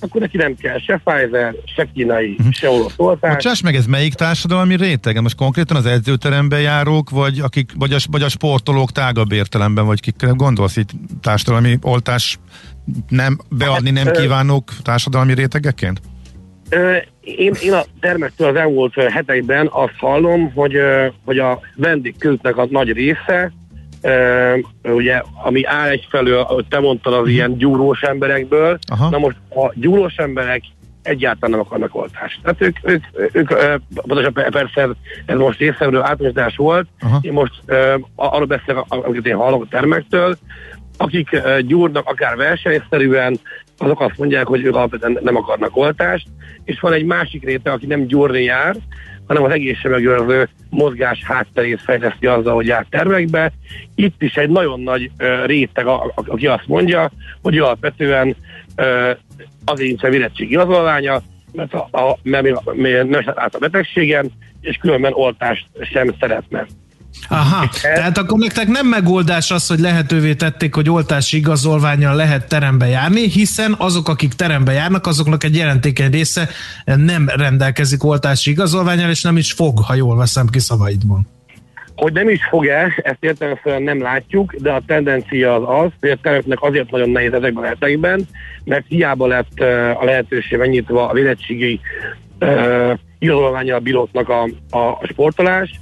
akkor 0.00 0.20
neki 0.20 0.36
nem 0.36 0.54
kell 0.54 0.78
se 0.78 1.00
Pfizer, 1.04 1.54
se 1.76 1.88
kínai, 1.94 2.34
uh-huh. 2.38 2.52
se 2.52 2.68
orosz 2.70 2.94
oltás. 2.96 3.32
Bocsáss 3.32 3.60
meg, 3.60 3.74
ez 3.74 3.86
melyik 3.86 4.14
társadalmi 4.14 4.76
réteg? 4.76 5.22
Most 5.22 5.36
konkrétan 5.36 5.76
az 5.76 5.86
edzőteremben 5.86 6.60
járók, 6.60 7.10
vagy, 7.10 7.38
akik, 7.38 7.72
vagy, 7.76 7.92
a, 7.92 7.96
vagy 8.10 8.22
a 8.22 8.28
sportolók 8.28 8.92
tágabb 8.92 9.32
értelemben, 9.32 9.86
vagy 9.86 10.00
kikre 10.00 10.30
gondolsz 10.30 10.76
itt 10.76 10.90
társadalmi 11.20 11.78
oltás 11.82 12.38
nem 13.08 13.38
beadni 13.50 13.90
nem 13.90 14.06
hát, 14.06 14.20
kívánók 14.20 14.72
társadalmi 14.82 15.34
rétegeként? 15.34 16.00
Én, 17.20 17.52
én 17.62 17.72
a 17.72 17.82
termektől 18.00 18.48
az 18.48 18.54
elmúlt 18.54 18.94
hetekben 18.94 19.68
azt 19.72 19.96
hallom, 19.96 20.52
hogy, 20.54 20.76
hogy 21.24 21.38
a 21.38 21.60
vendégköznek 21.76 22.56
a 22.56 22.66
nagy 22.70 22.92
része 22.92 23.52
ugye, 24.82 25.22
ami 25.42 25.64
áll 25.64 25.88
egyfelől, 25.88 26.38
ahogy 26.38 26.66
te 26.68 26.80
mondtad, 26.80 27.12
az 27.12 27.28
ilyen 27.28 27.56
gyúrós 27.56 28.00
emberekből. 28.00 28.78
Aha. 28.90 29.10
Na 29.10 29.18
most 29.18 29.36
a 29.50 29.72
gyúrós 29.74 30.14
emberek 30.16 30.62
egyáltalán 31.02 31.50
nem 31.50 31.60
akarnak 31.60 31.94
oltást. 31.94 32.40
Tehát 32.42 32.62
ők, 32.62 32.76
ők, 32.82 33.04
ők 33.32 33.52
pontosan 33.92 34.32
persze 34.32 34.88
ez 35.26 35.36
most 35.36 35.58
részemről 35.58 36.02
átmosdás 36.02 36.56
volt, 36.56 36.88
Aha. 37.00 37.18
én 37.20 37.32
most 37.32 37.52
arról 38.14 38.46
beszélek, 38.46 38.84
amit 38.88 39.26
én 39.26 39.36
hallok 39.36 39.62
a 39.62 39.68
termektől, 39.70 40.36
akik 40.96 41.40
gyúrnak 41.60 42.06
akár 42.06 42.36
versenyszerűen, 42.36 43.38
azok 43.78 44.00
azt 44.00 44.18
mondják, 44.18 44.46
hogy 44.46 44.64
ők 44.64 44.74
alapvetően 44.74 45.18
nem 45.22 45.36
akarnak 45.36 45.76
oltást, 45.76 46.26
és 46.64 46.80
van 46.80 46.92
egy 46.92 47.04
másik 47.04 47.44
réte, 47.44 47.72
aki 47.72 47.86
nem 47.86 48.06
gyúrni 48.06 48.42
jár, 48.42 48.76
hanem 49.26 49.42
az 49.42 49.50
egészségmegőrző 49.50 50.48
mozgás 50.70 51.24
hátterét 51.24 51.80
fejleszti 51.80 52.26
azzal, 52.26 52.54
hogy 52.54 52.66
jár 52.66 52.86
tervekbe. 52.90 53.52
Itt 53.94 54.22
is 54.22 54.34
egy 54.34 54.50
nagyon 54.50 54.80
nagy 54.80 55.10
réteg, 55.44 55.86
aki 56.14 56.46
azt 56.46 56.66
mondja, 56.66 57.10
hogy 57.42 57.58
alapvetően 57.58 58.36
uh, 58.76 59.10
azért 59.64 59.88
nincs 59.88 60.02
a 60.02 60.08
védettségi 60.08 60.52
igazolványa, 60.52 61.22
mert, 61.52 61.74
a, 61.74 61.88
a, 61.90 62.18
mert, 62.22 62.74
mert 62.74 63.08
nem 63.08 63.22
át 63.34 63.54
a 63.54 63.58
betegségen, 63.58 64.30
és 64.60 64.76
különben 64.76 65.12
oltást 65.12 65.66
sem 65.80 66.14
szeretne. 66.20 66.66
Aha, 67.28 67.68
tehát 67.82 68.18
akkor 68.18 68.38
nektek 68.38 68.68
nem 68.68 68.86
megoldás 68.86 69.50
az, 69.50 69.66
hogy 69.66 69.78
lehetővé 69.78 70.34
tették, 70.34 70.74
hogy 70.74 70.90
oltási 70.90 71.36
igazolványal 71.36 72.14
lehet 72.14 72.48
terembe 72.48 72.86
járni, 72.86 73.28
hiszen 73.30 73.74
azok, 73.78 74.08
akik 74.08 74.32
terembe 74.32 74.72
járnak, 74.72 75.06
azoknak 75.06 75.44
egy 75.44 75.56
jelentékeny 75.56 76.10
része 76.10 76.48
nem 76.84 77.28
rendelkezik 77.36 78.04
oltási 78.04 78.50
igazolványal, 78.50 79.10
és 79.10 79.22
nem 79.22 79.36
is 79.36 79.52
fog, 79.52 79.78
ha 79.78 79.94
jól 79.94 80.16
veszem 80.16 80.46
ki 80.46 80.58
szavaidból. 80.58 81.20
Hogy 81.94 82.12
nem 82.12 82.28
is 82.28 82.40
fog-e, 82.50 82.92
ezt 83.02 83.18
értelemszerűen 83.20 83.82
nem 83.82 84.02
látjuk, 84.02 84.54
de 84.54 84.72
a 84.72 84.82
tendencia 84.86 85.54
az 85.54 85.84
az, 85.84 85.92
hogy 86.00 86.10
a 86.10 86.18
teremnek 86.22 86.62
azért 86.62 86.90
nagyon 86.90 87.10
nehéz 87.10 87.32
ezekben 87.32 87.64
a 87.64 87.66
hetekben, 87.66 88.28
mert 88.64 88.84
hiába 88.88 89.26
lett 89.26 89.60
a 90.00 90.04
lehetőség 90.04 90.58
megnyitva 90.58 91.08
a 91.08 91.12
védettségi 91.12 91.80
igazolványa 93.18 93.74
a 93.74 93.78
bíróknak 93.78 94.28
a, 94.28 94.42
a 94.78 95.06
sportolás, 95.06 95.80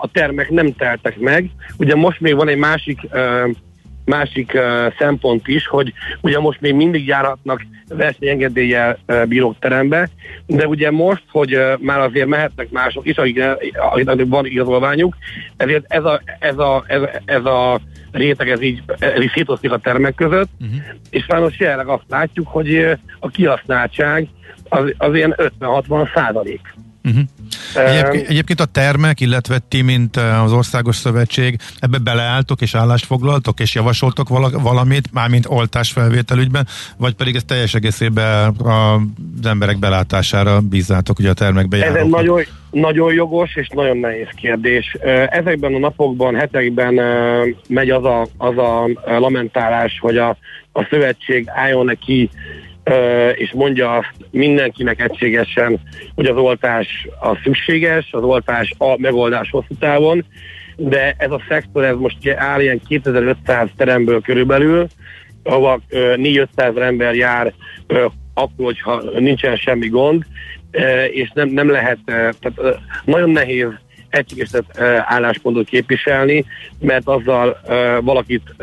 a 0.00 0.08
termek 0.12 0.50
nem 0.50 0.74
teltek 0.74 1.18
meg. 1.18 1.50
Ugye 1.78 1.94
most 1.94 2.20
még 2.20 2.34
van 2.34 2.48
egy 2.48 2.56
másik 2.56 2.98
másik 4.08 4.52
uh, 4.54 4.92
szempont 4.98 5.48
is, 5.48 5.66
hogy 5.66 5.92
ugye 6.20 6.38
most 6.38 6.60
még 6.60 6.74
mindig 6.74 7.06
járhatnak 7.06 7.66
versenyengedéllyel 7.88 8.98
uh, 9.06 9.26
bírók 9.26 9.58
terembe, 9.58 10.08
de 10.46 10.66
ugye 10.66 10.90
most, 10.90 11.22
hogy 11.30 11.56
uh, 11.56 11.78
már 11.80 12.00
azért 12.00 12.26
mehetnek 12.26 12.70
mások 12.70 13.06
is, 13.06 13.16
akiknek 13.16 14.26
van 14.28 14.46
igazolványuk, 14.46 15.16
ezért 15.56 15.84
ez 15.88 16.04
a, 16.04 16.20
ez 16.38 16.58
a, 16.58 16.84
ez, 16.86 17.00
ez 17.24 17.44
a 17.44 17.80
réteg, 18.12 18.50
ez 18.50 18.62
így, 18.62 18.82
ez 18.98 19.22
így 19.22 19.30
szétosztik 19.34 19.72
a 19.72 19.78
termek 19.78 20.14
között, 20.14 20.48
uh-huh. 20.60 20.76
és 21.10 21.24
sajnos 21.24 21.58
jelenleg 21.58 21.88
azt 21.88 22.04
látjuk, 22.08 22.48
hogy 22.48 22.96
a 23.18 23.28
kihasználtság 23.28 24.28
az, 24.68 24.94
az 24.98 25.14
ilyen 25.14 25.34
50-60 25.60 26.14
százalék. 26.14 26.60
Uh-huh. 27.08 27.90
Egyébként, 27.90 28.28
egyébként 28.28 28.60
a 28.60 28.64
termek, 28.64 29.20
illetve 29.20 29.58
ti, 29.68 29.82
mint 29.82 30.16
az 30.16 30.52
Országos 30.52 30.96
Szövetség, 30.96 31.58
ebbe 31.80 31.98
beleálltok 31.98 32.60
és 32.60 32.74
állást 32.74 33.06
foglaltok, 33.06 33.60
és 33.60 33.74
javasoltok 33.74 34.28
valamit, 34.62 35.12
mármint 35.12 35.46
oltásfelvételügyben, 35.48 36.66
vagy 36.96 37.14
pedig 37.14 37.34
ez 37.36 37.42
teljes 37.46 37.74
egészében 37.74 38.54
az 38.58 39.46
emberek 39.46 39.78
belátására 39.78 40.60
bízátok, 40.60 41.18
ugye 41.18 41.30
a 41.30 41.34
termekbe 41.34 41.84
Ez 41.84 41.94
egy 41.94 42.08
nagyon, 42.08 42.42
nagyon 42.70 43.12
jogos 43.12 43.56
és 43.56 43.68
nagyon 43.68 43.96
nehéz 43.96 44.28
kérdés. 44.36 44.96
Ezekben 45.28 45.74
a 45.74 45.78
napokban, 45.78 46.34
hetekben 46.34 46.94
megy 47.68 47.90
az 47.90 48.04
a, 48.04 48.26
az 48.36 48.58
a 48.58 48.88
lamentálás, 49.18 49.98
hogy 50.00 50.16
a, 50.16 50.36
a 50.72 50.86
szövetség 50.90 51.44
álljon 51.46 51.84
neki 51.84 52.30
és 53.34 53.52
mondja 53.52 54.04
mindenkinek 54.30 55.00
egységesen, 55.00 55.80
hogy 56.14 56.26
az 56.26 56.36
oltás 56.36 57.08
a 57.20 57.36
szükséges, 57.42 58.08
az 58.10 58.22
oltás 58.22 58.74
a 58.78 58.98
megoldás 58.98 59.50
hosszú 59.50 59.74
távon, 59.78 60.24
de 60.76 61.14
ez 61.18 61.30
a 61.30 61.42
szektor, 61.48 61.84
ez 61.84 61.96
most 61.96 62.28
áll 62.36 62.60
ilyen 62.60 62.80
2500 62.88 63.68
teremből 63.76 64.20
körülbelül, 64.20 64.86
ahol 65.42 65.82
4-500 65.90 66.80
ember 66.80 67.14
jár 67.14 67.52
akkor, 68.34 68.64
hogyha 68.64 69.02
nincsen 69.18 69.56
semmi 69.56 69.88
gond, 69.88 70.24
és 71.10 71.30
nem, 71.34 71.48
nem 71.48 71.70
lehet, 71.70 71.98
tehát 72.04 72.80
nagyon 73.04 73.30
nehéz 73.30 73.68
egységes 74.08 74.50
álláspontot 75.00 75.68
képviselni, 75.68 76.44
mert 76.80 77.08
azzal 77.08 77.60
valakit 78.00 78.54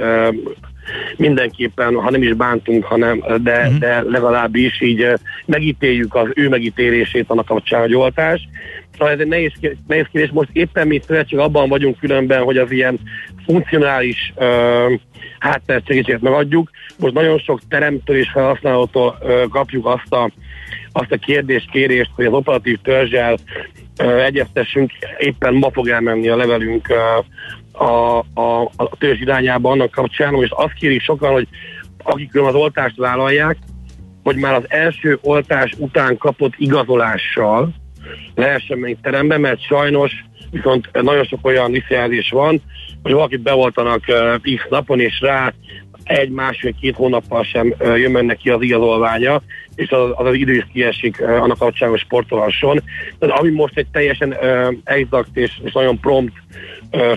mindenképpen, 1.18 1.96
ha 1.96 2.12
nem 2.12 2.22
is 2.22 2.34
bántunk, 2.34 2.84
hanem, 2.84 3.24
de, 3.44 3.60
uh-huh. 3.60 3.78
de 3.78 4.02
legalábbis 4.02 4.82
így 4.82 5.08
megítéljük 5.46 6.16
az 6.16 6.28
ő 6.34 6.50
megítélését 6.50 7.26
annak 7.28 7.46
kapcsán, 7.46 7.82
hogy 7.82 7.96
oltás. 7.96 8.48
Szóval 8.98 9.14
ez 9.14 9.20
egy 9.20 9.28
nehéz, 9.28 9.52
nehéz 9.88 10.06
kérdés. 10.12 10.32
Most 10.32 10.50
éppen 10.54 10.88
mi 10.88 11.02
szövetség 11.08 11.40
abban 11.40 11.70
vagyunk 11.70 12.00
különben, 12.00 12.44
hogy 12.44 12.58
az 12.58 12.72
ilyen 12.72 13.00
funkcionális 13.46 14.34
uh, 14.36 15.00
segítséget 15.68 16.22
megadjuk. 16.22 16.70
Most 17.00 17.14
nagyon 17.14 17.40
sok 17.40 17.60
teremtől 17.70 18.18
és 18.18 18.30
felhasználótól 18.34 19.18
uh, 19.22 19.48
kapjuk 19.50 19.86
azt 19.86 20.14
a, 20.14 20.32
azt 20.92 21.12
a 21.12 21.18
kérdést, 21.18 21.72
kérést, 21.72 22.12
hogy 22.16 22.26
az 22.26 22.34
operatív 22.34 22.80
törzsel 22.84 23.38
uh, 24.04 24.24
egyeztessünk. 24.24 24.92
Éppen 25.18 25.54
ma 25.54 25.72
fog 25.72 25.88
elmenni 25.88 26.28
a 26.28 26.36
levelünk 26.36 26.88
uh, 26.90 27.26
a, 27.78 28.18
a, 28.34 28.62
a 28.76 28.90
törzs 28.98 29.20
irányába 29.20 29.72
annak 29.72 29.92
kapcsán, 29.92 30.34
és 30.34 30.50
azt 30.50 30.74
kéri 30.74 31.00
sokan, 31.00 31.32
hogy 31.32 31.48
akik 32.04 32.36
az 32.36 32.54
oltást 32.54 32.98
vállalják, 32.98 33.58
hogy 34.24 34.36
már 34.36 34.54
az 34.54 34.66
első 34.68 35.20
oltás 35.22 35.74
után 35.78 36.18
kapott 36.18 36.54
igazolással 36.58 37.74
lehessen 38.36 38.78
menni 38.78 38.98
terembe, 39.02 39.38
mert 39.38 39.62
sajnos 39.62 40.12
viszont 40.52 41.02
nagyon 41.02 41.24
sok 41.24 41.46
olyan 41.46 41.72
visszajelzés 41.72 42.30
van, 42.30 42.62
hogy 43.04 43.12
valakit 43.12 43.42
beoltanak 43.42 44.04
uh, 44.08 44.56
X 44.56 44.64
napon, 44.70 45.00
és 45.00 45.20
rá 45.22 45.54
egy, 46.04 46.30
másfél, 46.30 46.74
két 46.82 46.96
hónappal 46.96 47.44
sem 47.44 47.74
uh, 47.80 48.00
jön 48.00 48.26
neki 48.26 48.50
az 48.50 48.62
igazolványa, 48.62 49.42
és 49.76 49.90
az 49.90 50.10
az, 50.16 50.28
az 50.28 50.34
idő 50.34 50.54
is 50.54 50.68
kiesik 50.74 51.18
uh, 51.20 51.42
annak 51.42 51.58
kapcsán, 51.58 51.90
hogy 51.90 52.00
sportolasson. 52.00 52.82
Tehát 53.20 53.40
ami 53.40 53.50
most 53.50 53.78
egy 53.78 53.88
teljesen 53.92 54.30
uh, 54.30 54.74
exakt 54.84 55.38
és, 55.38 55.60
és 55.64 55.72
nagyon 55.72 56.00
prompt 56.00 56.34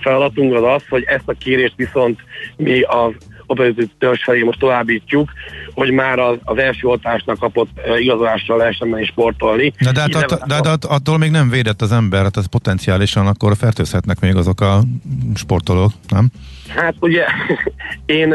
feladatunk 0.01 0.55
az 0.55 0.63
az, 0.63 0.83
hogy 0.89 1.05
ezt 1.07 1.29
a 1.29 1.33
kérést 1.33 1.75
viszont 1.77 2.21
mi 2.57 2.81
az 2.81 3.13
operatív 3.49 3.89
törzs 3.99 4.25
felé 4.25 4.43
most 4.43 4.59
továbbítjuk, 4.59 5.33
hogy 5.75 5.91
már 5.91 6.19
az, 6.19 6.37
az 6.45 6.59
első 6.59 6.87
oltásnak 6.87 7.39
kapott 7.39 7.69
igazolással 7.99 8.57
lehessen 8.57 8.89
menni 8.89 9.05
sportolni. 9.05 9.73
De, 9.81 9.93
de, 9.93 10.01
hát 10.01 10.15
att, 10.15 10.47
de, 10.47 10.61
de 10.61 10.71
attól 10.89 11.19
még 11.19 11.31
nem 11.31 11.51
védett 11.51 11.83
az 11.83 11.93
ember, 11.93 12.23
hát 12.23 12.37
ez 12.37 12.47
potenciálisan 12.47 13.27
akkor 13.27 13.57
fertőzhetnek 13.57 14.21
még 14.21 14.37
azok 14.37 14.61
a 14.61 14.81
sportolók, 15.35 15.93
nem? 16.09 16.31
Hát 16.69 16.95
ugye 17.01 17.25
én 18.21 18.35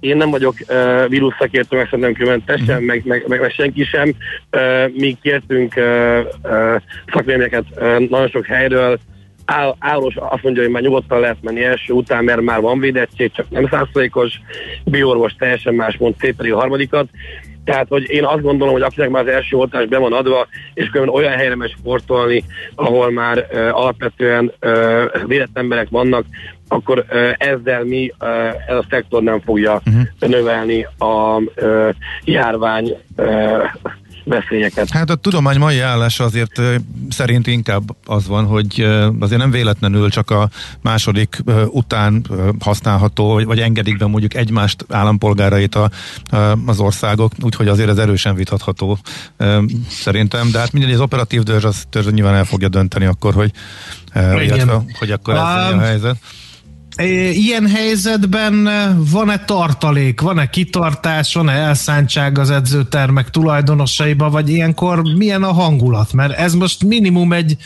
én 0.00 0.16
nem 0.16 0.30
vagyok 0.30 0.54
uh, 0.68 1.08
vírusszakértő, 1.08 1.76
meg 1.76 1.84
szerintem 1.84 2.14
különmentesen, 2.14 2.82
mm. 2.82 2.84
meg, 2.84 3.02
meg, 3.04 3.24
meg, 3.26 3.40
meg 3.40 3.50
senki 3.50 3.84
sem. 3.84 4.14
Uh, 4.52 4.94
mi 4.94 5.16
kértünk 5.22 5.74
uh, 5.76 6.18
uh, 6.42 6.80
szakvéleményeket 7.12 7.64
uh, 7.76 8.08
nagyon 8.08 8.28
sok 8.28 8.46
helyről, 8.46 8.98
Áll, 9.44 9.74
állós 9.78 10.16
azt 10.16 10.42
mondja, 10.42 10.62
hogy 10.62 10.72
már 10.72 10.82
nyugodtan 10.82 11.20
lehet 11.20 11.42
menni 11.42 11.64
első 11.64 11.92
után, 11.92 12.24
mert 12.24 12.40
már 12.40 12.60
van 12.60 12.78
védettség, 12.78 13.32
csak 13.32 13.50
nem 13.50 13.68
százszerékos, 13.68 14.40
biorvos 14.84 15.34
teljesen 15.38 15.74
más 15.74 15.96
mond, 15.96 16.14
szép 16.18 16.40
a 16.40 16.56
harmadikat. 16.56 17.08
Tehát, 17.64 17.86
hogy 17.88 18.10
én 18.10 18.24
azt 18.24 18.42
gondolom, 18.42 18.72
hogy 18.72 18.82
akinek 18.82 19.10
már 19.10 19.22
az 19.22 19.32
első 19.34 19.56
oltás 19.56 19.86
be 19.86 19.98
van 19.98 20.12
adva, 20.12 20.46
és 20.74 20.88
különben 20.88 21.14
olyan 21.14 21.32
helyre 21.32 21.56
megy 21.56 21.74
sportolni, 21.78 22.44
ahol 22.74 23.10
már 23.10 23.38
uh, 23.52 23.78
alapvetően 23.78 24.52
uh, 24.62 25.26
védett 25.26 25.58
emberek 25.58 25.88
vannak, 25.90 26.24
akkor 26.68 26.98
uh, 26.98 27.32
ezzel 27.38 27.84
mi, 27.84 28.12
uh, 28.20 28.28
ez 28.66 28.76
a 28.76 28.84
szektor 28.90 29.22
nem 29.22 29.40
fogja 29.40 29.80
uh-huh. 29.86 30.30
növelni 30.30 30.86
a 30.98 31.36
uh, 31.36 31.88
járvány 32.24 32.96
uh, 33.16 33.64
veszélyeket. 34.24 34.90
Hát 34.90 35.10
a 35.10 35.14
tudomány 35.14 35.58
mai 35.58 35.80
állása 35.80 36.24
azért 36.24 36.60
szerint 37.08 37.46
inkább 37.46 37.82
az 38.04 38.26
van, 38.26 38.44
hogy 38.44 38.86
azért 39.20 39.40
nem 39.40 39.50
véletlenül 39.50 40.10
csak 40.10 40.30
a 40.30 40.48
második 40.80 41.42
után 41.66 42.26
használható, 42.60 43.40
vagy 43.44 43.58
engedik 43.60 43.96
be 43.96 44.06
mondjuk 44.06 44.34
egymást 44.34 44.84
állampolgárait 44.88 45.74
a, 45.74 45.90
az 46.66 46.80
országok, 46.80 47.32
úgyhogy 47.40 47.68
azért 47.68 47.88
ez 47.88 47.98
erősen 47.98 48.34
vitatható 48.34 48.98
szerintem, 49.88 50.50
de 50.50 50.58
hát 50.58 50.72
mindegy, 50.72 50.92
az 50.92 51.00
operatív 51.00 51.42
dörzs 51.42 51.64
az 51.64 51.84
törzs 51.90 52.06
nyilván 52.10 52.34
el 52.34 52.44
fogja 52.44 52.68
dönteni 52.68 53.04
akkor, 53.04 53.34
hogy, 53.34 53.50
illetve, 54.14 54.84
hogy 54.98 55.10
akkor 55.10 55.34
ez 55.34 55.72
um, 55.72 55.78
a 55.78 55.82
helyzet. 55.82 56.16
Ilyen 57.32 57.66
helyzetben 57.66 58.68
van-e 59.10 59.38
tartalék, 59.38 60.20
van-e 60.20 60.50
kitartás, 60.50 61.34
van-e 61.34 61.52
elszántság 61.52 62.38
az 62.38 62.50
edzőtermek 62.50 63.30
tulajdonosaiba, 63.30 64.30
vagy 64.30 64.48
ilyenkor 64.48 65.02
milyen 65.16 65.42
a 65.42 65.52
hangulat? 65.52 66.12
Mert 66.12 66.38
ez 66.38 66.54
most 66.54 66.84
minimum 66.84 67.32
egy 67.32 67.56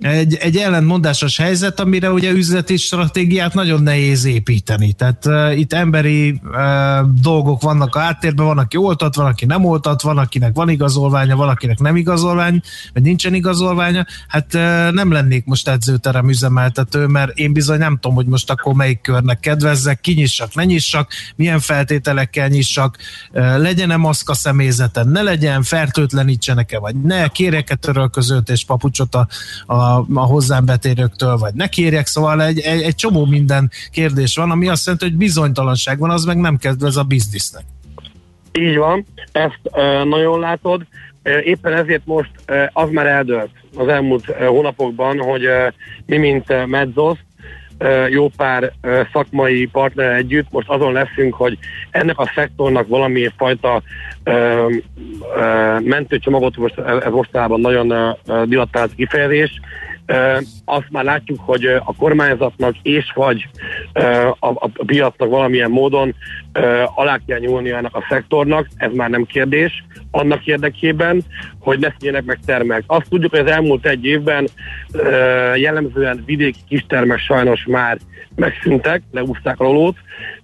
egy, 0.00 0.34
egy 0.34 0.56
ellentmondásos 0.56 1.36
helyzet, 1.36 1.80
amire 1.80 2.10
ugye 2.10 2.30
üzleti 2.30 2.76
stratégiát 2.76 3.54
nagyon 3.54 3.82
nehéz 3.82 4.24
építeni. 4.24 4.92
Tehát 4.92 5.26
uh, 5.26 5.58
itt 5.58 5.72
emberi 5.72 6.30
uh, 6.30 7.10
dolgok 7.22 7.62
vannak 7.62 7.94
a 7.94 7.98
háttérben, 7.98 8.46
van, 8.46 8.58
aki 8.58 8.76
oltat, 8.76 9.14
van, 9.14 9.26
aki 9.26 9.44
nem 9.44 9.64
oltat, 9.64 10.02
van, 10.02 10.18
akinek 10.18 10.54
van 10.54 10.68
igazolványa, 10.68 11.36
van, 11.36 11.48
akinek 11.48 11.78
nem 11.78 11.96
igazolvány, 11.96 12.60
vagy 12.92 13.02
nincsen 13.02 13.34
igazolványa. 13.34 14.06
Hát 14.28 14.54
uh, 14.54 14.60
nem 14.92 15.12
lennék 15.12 15.44
most 15.44 15.68
edzőterem 15.68 16.28
üzemeltető, 16.28 17.06
mert 17.06 17.38
én 17.38 17.52
bizony 17.52 17.78
nem 17.78 17.94
tudom, 17.94 18.16
hogy 18.16 18.26
most 18.26 18.50
akkor 18.50 18.74
melyik 18.74 19.00
körnek 19.00 19.40
kedvezzek, 19.40 20.00
kinyissak, 20.00 20.54
ne 20.54 20.64
nyissak, 20.64 21.10
milyen 21.36 21.60
feltételekkel 21.60 22.48
nyissak, 22.48 22.96
uh, 23.32 23.58
legyen-e 23.58 23.96
maszka 23.96 24.34
személyzeten, 24.34 25.08
ne 25.08 25.22
legyen, 25.22 25.62
fertőtlenítsenek-e, 25.62 26.78
vagy 26.78 26.96
ne, 26.96 27.28
kérjek-e 27.28 27.74
törölközőt 27.74 28.48
és 28.48 28.64
papucsot 28.64 29.14
a, 29.14 29.28
a 29.66 29.85
a, 30.14 30.20
hozzám 30.20 30.64
betérőktől, 30.64 31.36
vagy 31.36 31.54
ne 31.54 31.66
kérjek, 31.66 32.06
szóval 32.06 32.42
egy, 32.42 32.58
egy, 32.58 32.82
egy 32.82 32.94
csomó 32.94 33.24
minden 33.24 33.70
kérdés 33.90 34.36
van, 34.36 34.50
ami 34.50 34.68
azt 34.68 34.84
jelenti, 34.84 35.06
hogy 35.06 35.16
bizonytalanság 35.16 35.98
van, 35.98 36.10
az 36.10 36.24
meg 36.24 36.36
nem 36.36 36.58
ez 36.80 36.96
a 36.96 37.02
biznisznek. 37.02 37.64
Így 38.52 38.76
van, 38.76 39.06
ezt 39.32 39.60
e, 39.72 40.04
nagyon 40.04 40.40
látod. 40.40 40.86
Éppen 41.44 41.72
ezért 41.72 42.02
most 42.04 42.30
az 42.72 42.90
már 42.90 43.06
eldőlt 43.06 43.50
az 43.76 43.88
elmúlt 43.88 44.24
hónapokban, 44.24 45.18
hogy 45.18 45.42
mi, 46.06 46.16
mint 46.16 46.50
e, 46.50 46.66
Medzos, 46.66 47.18
jó 48.10 48.28
pár 48.36 48.72
szakmai 49.12 49.66
partner 49.66 50.12
együtt, 50.12 50.46
most 50.50 50.68
azon 50.68 50.92
leszünk, 50.92 51.34
hogy 51.34 51.58
ennek 51.90 52.18
a 52.18 52.30
szektornak 52.34 52.88
valamilyen 52.88 53.32
fajta 53.36 53.82
mentőcsomagot, 55.80 56.56
most 56.56 56.78
ez 56.78 57.12
mostában 57.12 57.60
nagyon 57.60 58.16
dilatált 58.44 58.94
kifejezés, 58.94 59.60
azt 60.64 60.90
már 60.90 61.04
látjuk, 61.04 61.40
hogy 61.40 61.64
a 61.64 61.94
kormányzatnak 61.98 62.74
és 62.82 63.12
vagy 63.14 63.48
a 64.38 64.84
piacnak 64.86 65.28
valamilyen 65.28 65.70
módon 65.70 66.14
alá 66.94 67.18
kell 67.26 67.38
nyúlni 67.38 67.70
ennek 67.70 67.94
a 67.94 68.06
szektornak, 68.08 68.66
ez 68.76 68.92
már 68.92 69.10
nem 69.10 69.24
kérdés, 69.24 69.84
annak 70.10 70.46
érdekében, 70.46 71.22
hogy 71.58 71.78
ne 71.78 71.88
színjenek 71.98 72.24
meg 72.24 72.38
termek. 72.46 72.82
Azt 72.86 73.08
tudjuk, 73.08 73.30
hogy 73.30 73.40
az 73.40 73.50
elmúlt 73.50 73.86
egy 73.86 74.04
évben 74.04 74.48
jellemzően 75.54 76.22
vidéki 76.26 76.60
kistermek 76.68 77.18
sajnos 77.18 77.64
már 77.64 77.98
megszűntek, 78.34 79.02
leúzták 79.12 79.60
a 79.60 79.94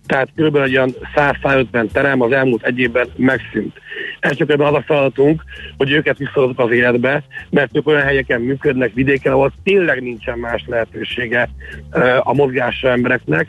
tehát 0.06 0.28
kb. 0.36 0.56
egy 0.56 0.76
olyan 0.76 0.94
100-150 1.14 1.90
terem 1.92 2.20
az 2.20 2.32
elmúlt 2.32 2.62
egy 2.62 2.78
évben 2.78 3.08
megszűnt. 3.16 3.80
Ebben 4.20 4.60
az 4.60 4.74
a 4.74 4.82
feladatunk, 4.86 5.44
hogy 5.76 5.90
őket 5.90 6.18
visszahozzuk 6.18 6.58
az 6.58 6.70
életbe, 6.70 7.22
mert 7.50 7.76
ők 7.76 7.86
olyan 7.86 8.02
helyeken 8.02 8.40
működnek 8.40 8.94
vidéken, 8.94 9.32
ahol 9.32 9.52
tényleg 9.64 10.02
nincsen 10.02 10.38
más 10.38 10.64
lehetősége 10.66 11.48
a 12.18 12.34
mozgásra 12.34 12.90
embereknek 12.90 13.48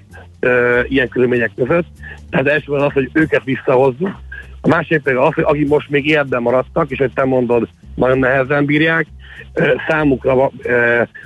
ilyen 0.88 1.10
körülmények 1.10 1.52
között. 1.56 1.86
Tehát 2.30 2.48
elsőben 2.48 2.82
az, 2.82 2.92
hogy 2.92 3.10
őket 3.14 3.44
visszahozzuk, 3.44 4.20
a 4.62 4.68
másik 4.68 5.02
pedig 5.02 5.20
az, 5.20 5.34
hogy 5.34 5.44
akik 5.48 5.68
most 5.68 5.90
még 5.90 6.08
életben 6.08 6.42
maradtak, 6.42 6.92
és 6.92 6.98
hogy 6.98 7.14
te 7.14 7.24
mondod, 7.24 7.68
nagyon 7.96 8.20
nehezen 8.20 8.66
bírják, 8.66 9.06
számukra 9.88 10.52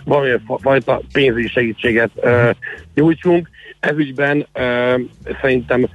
valamilyen 0.05 0.41
fajta 0.61 1.01
pénzügyi 1.13 1.47
segítséget 1.47 2.09
nyújtsunk. 2.93 3.49
Ez 3.80 3.97
ügyben 3.97 4.47
szerintem 5.41 5.88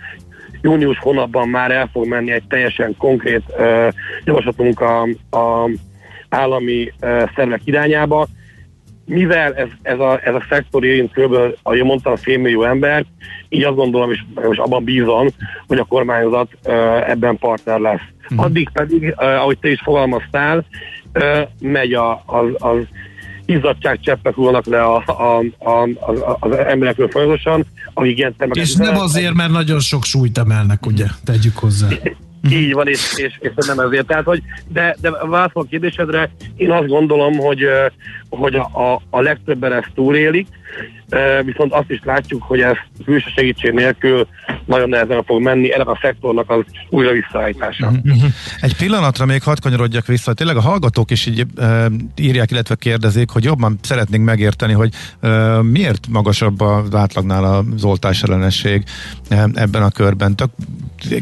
június 0.61 0.99
hónapban 0.99 1.49
már 1.49 1.71
el 1.71 1.89
fog 1.93 2.07
menni 2.07 2.31
egy 2.31 2.47
teljesen 2.49 2.97
konkrét 2.97 3.43
javaslatunk 4.25 4.81
a, 4.81 5.03
a 5.39 5.69
állami 6.29 6.93
szervek 7.35 7.61
irányába, 7.65 8.27
mivel 9.05 9.55
ez, 9.55 9.69
ez, 9.83 9.99
a, 9.99 10.21
ez 10.25 10.35
a 10.35 10.45
szektor 10.49 10.85
érint 10.85 11.13
kb. 11.13 11.37
ahogy 11.63 11.83
mondtam, 11.83 12.17
félmillió 12.17 12.65
ember, 12.65 13.05
így 13.49 13.63
azt 13.63 13.77
gondolom, 13.77 14.11
és 14.11 14.25
most 14.35 14.61
abban 14.61 14.85
bízom, 14.85 15.29
hogy 15.67 15.79
a 15.79 15.85
kormányzat 15.85 16.49
ebben 17.07 17.39
partner 17.39 17.79
lesz. 17.79 18.01
Mm. 18.35 18.39
Addig 18.39 18.69
pedig, 18.73 19.15
ahogy 19.17 19.59
te 19.59 19.71
is 19.71 19.81
fogalmaztál, 19.85 20.65
megy 21.61 21.93
a, 21.93 22.23
az, 22.27 22.47
az 22.59 22.79
izzadságcseppek 23.47 24.35
hullanak 24.35 24.67
le 24.67 24.83
a, 24.83 25.05
a, 25.07 25.45
a, 25.59 25.83
a, 25.83 26.37
az 26.41 26.57
emberekről 26.57 27.09
folyamatosan, 27.09 27.67
akik 27.95 28.19
ilyen 28.19 28.35
És 28.53 28.75
nem 28.75 28.97
azért, 28.97 29.35
mert 29.35 29.51
nagyon 29.51 29.81
sok 29.81 30.05
súlyt 30.05 30.39
emelnek, 30.39 30.87
ugye? 30.87 31.07
Tegyük 31.25 31.57
hozzá. 31.57 31.89
Így 32.51 32.73
van, 32.73 32.89
és, 32.89 33.15
és, 33.17 33.39
és 33.41 33.67
nem 33.67 33.79
ezért. 33.79 34.07
Tehát, 34.07 34.25
hogy, 34.25 34.43
de, 34.69 34.97
de 35.01 35.11
válaszol 35.11 35.63
a 35.63 35.67
kérdésedre, 35.71 36.31
én 36.57 36.71
azt 36.71 36.87
gondolom, 36.87 37.37
hogy, 37.37 37.67
hogy 38.29 38.55
a, 38.55 38.93
a, 38.93 39.03
a 39.11 39.21
legtöbben 39.21 39.73
ezt 39.73 39.91
túlélik, 39.95 40.47
viszont 41.45 41.73
azt 41.73 41.91
is 41.91 42.01
látjuk, 42.05 42.43
hogy 42.43 42.61
ez 42.61 42.77
külső 43.05 43.29
segítség 43.35 43.73
nélkül 43.73 44.27
nagyon 44.65 44.89
nehezen 44.89 45.25
fog 45.25 45.43
menni 45.43 45.75
ennek 45.75 45.89
a 45.89 45.99
szektornak 46.03 46.51
az 46.51 46.65
újra 46.89 47.13
visszaállítása. 47.13 47.87
Uh-huh. 47.87 48.23
Egy 48.61 48.77
pillanatra 48.77 49.27
még 49.27 49.43
hadd 49.43 49.61
kanyarodjak 49.61 50.07
vissza, 50.07 50.33
tényleg 50.33 50.57
a 50.57 50.61
hallgatók 50.61 51.11
is 51.11 51.27
így 51.27 51.47
e, 51.57 51.87
írják, 52.17 52.51
illetve 52.51 52.75
kérdezik, 52.75 53.31
hogy 53.31 53.45
jobban 53.45 53.79
szeretnénk 53.83 54.25
megérteni, 54.25 54.73
hogy 54.73 54.93
e, 55.21 55.63
miért 55.63 56.07
magasabb 56.09 56.61
az 56.61 56.95
átlagnál 56.95 57.45
az 57.45 57.85
oltás 57.85 58.23
ellenesség 58.23 58.85
ebben 59.55 59.83
a 59.83 59.91
körben. 59.91 60.37
Tök 60.37 60.51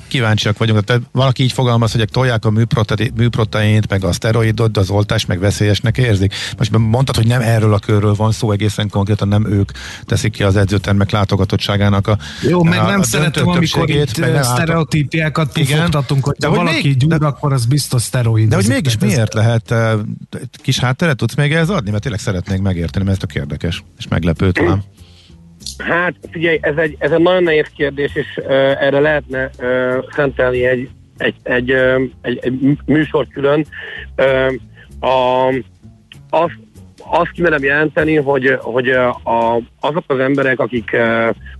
kíváncsiak 0.09 0.59
vagyunk. 0.59 0.85
Tehát 0.85 1.03
valaki 1.13 1.43
így 1.43 1.53
fogalmaz, 1.53 1.93
hogy 1.93 2.09
tolják 2.13 2.45
a 2.45 2.51
műproteint, 3.15 3.89
meg 3.89 4.05
a 4.05 4.13
szteroidot, 4.13 4.73
de 4.73 4.81
az 4.81 4.91
oltás 4.91 5.27
meg 5.27 5.39
veszélyesnek 5.39 5.99
érzik. 5.99 6.35
Most 6.59 6.79
mondtad, 6.79 7.17
hogy 7.17 7.27
nem 7.27 7.41
erről 7.41 7.75
a 7.75 7.79
körről 7.79 8.15
van 8.15 8.33
szó 8.33 8.51
egészen 8.53 8.89
konkrétan, 8.89 9.29
nem 9.29 9.40
nem 9.43 9.53
ők 9.53 9.71
teszik 10.05 10.33
ki 10.33 10.43
az 10.43 10.57
edzőtermek 10.57 11.11
látogatottságának 11.11 12.07
a 12.07 12.19
Jó, 12.43 12.63
meg 12.63 12.79
a, 12.79 12.87
nem 12.87 13.01
a 13.01 13.03
szeretem, 13.03 13.49
amikor 13.49 13.91
itt 13.91 14.09
sztereotípiákat 14.43 15.53
pufogtatunk, 15.53 16.25
hogy 16.25 16.35
de 16.39 16.47
ha 16.47 16.55
valaki 16.55 16.89
még, 16.89 16.97
gyúr, 16.97 17.19
de, 17.19 17.27
akkor 17.27 17.53
az 17.53 17.67
biztos 17.67 18.03
szteroid. 18.03 18.49
De 18.49 18.55
hogy 18.55 18.69
mégis 18.69 18.99
miért 18.99 19.35
ez... 19.35 19.43
lehet 19.43 19.75
kis 20.63 20.79
hátteret 20.79 21.17
tudsz 21.17 21.35
még 21.35 21.53
ez 21.53 21.69
adni? 21.71 21.91
Mert 21.91 22.03
tényleg 22.03 22.21
szeretnék 22.21 22.61
megérteni, 22.61 23.05
mert 23.05 23.23
ez 23.23 23.29
tök 23.29 23.43
érdekes, 23.43 23.85
és 23.99 24.09
meglepő 24.09 24.51
talán. 24.51 24.83
Hát 25.79 26.15
figyelj, 26.31 26.59
ez 26.63 26.77
egy, 26.77 26.97
ez 26.99 27.11
egy 27.11 27.21
nagyon 27.21 27.43
nehéz 27.43 27.67
kérdés, 27.77 28.15
és 28.15 28.27
uh, 28.37 28.53
erre 28.83 29.01
lehetne 29.01 29.51
uh, 29.59 30.05
szentelni 30.15 30.67
egy, 30.67 30.89
egy, 31.17 31.35
egy, 31.43 31.73
uh, 31.73 32.03
egy, 32.21 32.39
egy 32.43 32.79
műsor 32.85 33.27
külön. 33.29 33.67
Uh, 34.17 35.11
a, 35.11 35.49
azt, 36.31 36.59
azt 37.11 37.31
kimerem 37.31 37.65
jelenteni, 37.65 38.17
hogy, 38.17 38.59
hogy 38.61 38.89
a, 38.89 39.61
azok 39.81 40.05
az 40.07 40.19
emberek, 40.19 40.59
akik 40.59 40.97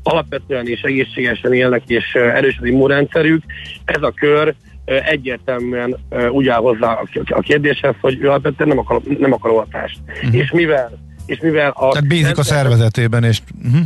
alapvetően 0.03 0.67
és 0.67 0.81
egészségesen 0.81 1.53
élnek, 1.53 1.83
és 1.87 2.15
erős 2.15 2.59
az 2.61 2.67
immunrendszerük, 2.67 3.43
ez 3.85 4.03
a 4.03 4.11
kör 4.11 4.55
egyértelműen 4.85 5.97
úgy 6.31 6.49
áll 6.49 6.61
hozzá 6.61 6.99
a 7.25 7.41
kérdéshez, 7.41 7.95
hogy 8.01 8.19
ő 8.21 8.29
alapvetően 8.29 8.69
nem 8.69 8.79
akar, 8.79 9.01
nem 9.19 9.33
akar 9.33 9.51
oltást. 9.51 9.99
Uh-huh. 10.07 10.35
És 10.35 10.51
mivel 10.51 10.99
és 11.31 11.39
mivel 11.41 11.71
a... 11.71 11.89
Tehát 11.89 12.09
bízik 12.09 12.39
a 12.39 12.43
szervezetében, 12.43 13.25
és... 13.25 13.39
Uh-huh. 13.65 13.81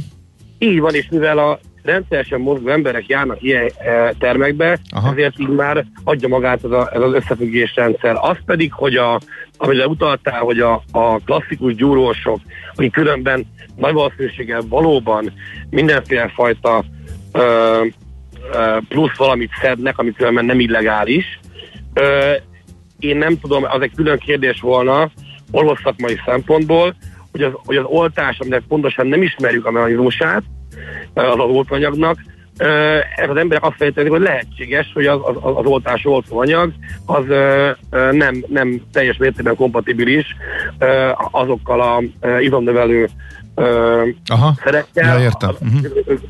Így 0.58 0.80
van, 0.80 0.94
és 0.94 1.06
mivel 1.10 1.38
a 1.38 1.60
rendszeresen 1.84 2.40
mozgó 2.40 2.68
emberek 2.68 3.06
járnak 3.06 3.42
ilyen 3.42 3.70
e, 3.78 4.12
termekbe, 4.18 4.78
Aha. 4.90 5.10
ezért 5.10 5.38
így 5.38 5.48
már 5.48 5.84
adja 6.04 6.28
magát 6.28 6.64
ez, 6.64 6.70
a, 6.70 6.90
ez 6.92 7.00
az 7.00 7.12
összefüggés 7.12 7.74
rendszer. 7.74 8.16
Az 8.20 8.36
pedig, 8.46 8.72
hogy 8.72 8.96
a, 8.96 9.20
amire 9.56 9.86
utaltál, 9.86 10.40
hogy 10.40 10.60
a, 10.60 10.82
a 10.92 11.18
klasszikus 11.24 11.74
gyúrósok, 11.74 12.40
akik 12.74 12.92
különben 12.92 13.46
nagy 13.76 13.92
valószínűséggel 13.92 14.62
valóban 14.68 15.32
mindenféle 15.70 16.28
fajta 16.28 16.84
ö, 17.32 17.84
ö, 18.52 18.76
plusz 18.88 19.16
valamit 19.16 19.50
szednek, 19.60 19.98
ami 19.98 20.12
különben 20.12 20.44
nem 20.44 20.60
illegális, 20.60 21.40
ö, 21.94 22.32
én 22.98 23.16
nem 23.16 23.38
tudom, 23.40 23.64
az 23.64 23.80
egy 23.80 23.92
külön 23.94 24.18
kérdés 24.18 24.60
volna 24.60 25.10
orvosszakmai 25.50 26.20
szempontból, 26.26 26.94
hogy 27.32 27.42
az, 27.42 27.52
hogy 27.64 27.76
az 27.76 27.84
oltás, 27.86 28.38
aminek 28.38 28.62
pontosan 28.68 29.06
nem 29.06 29.22
ismerjük 29.22 29.66
a 29.66 29.70
mechanizmusát, 29.70 30.42
az 31.14 31.38
oltóanyagnak, 31.38 32.18
ez 33.16 33.28
az 33.28 33.36
emberek 33.36 33.64
azt 33.64 33.76
fejtezik, 33.76 34.10
hogy 34.10 34.20
lehetséges, 34.20 34.90
hogy 34.94 35.06
az, 35.06 35.20
az, 35.24 35.36
az 35.40 35.64
oltás 35.64 36.04
oltóanyag 36.04 36.72
az 37.06 37.24
nem, 38.10 38.44
nem 38.48 38.80
teljes 38.92 39.16
mértékben 39.16 39.56
kompatibilis 39.56 40.36
azokkal 41.30 41.80
a 41.80 42.02
izomnövelő 42.40 43.08
Aha, 44.26 44.54
szerekkel. 44.64 45.18
Ja, 45.18 45.24
értem. 45.24 45.50
Uh-huh. 45.60 45.84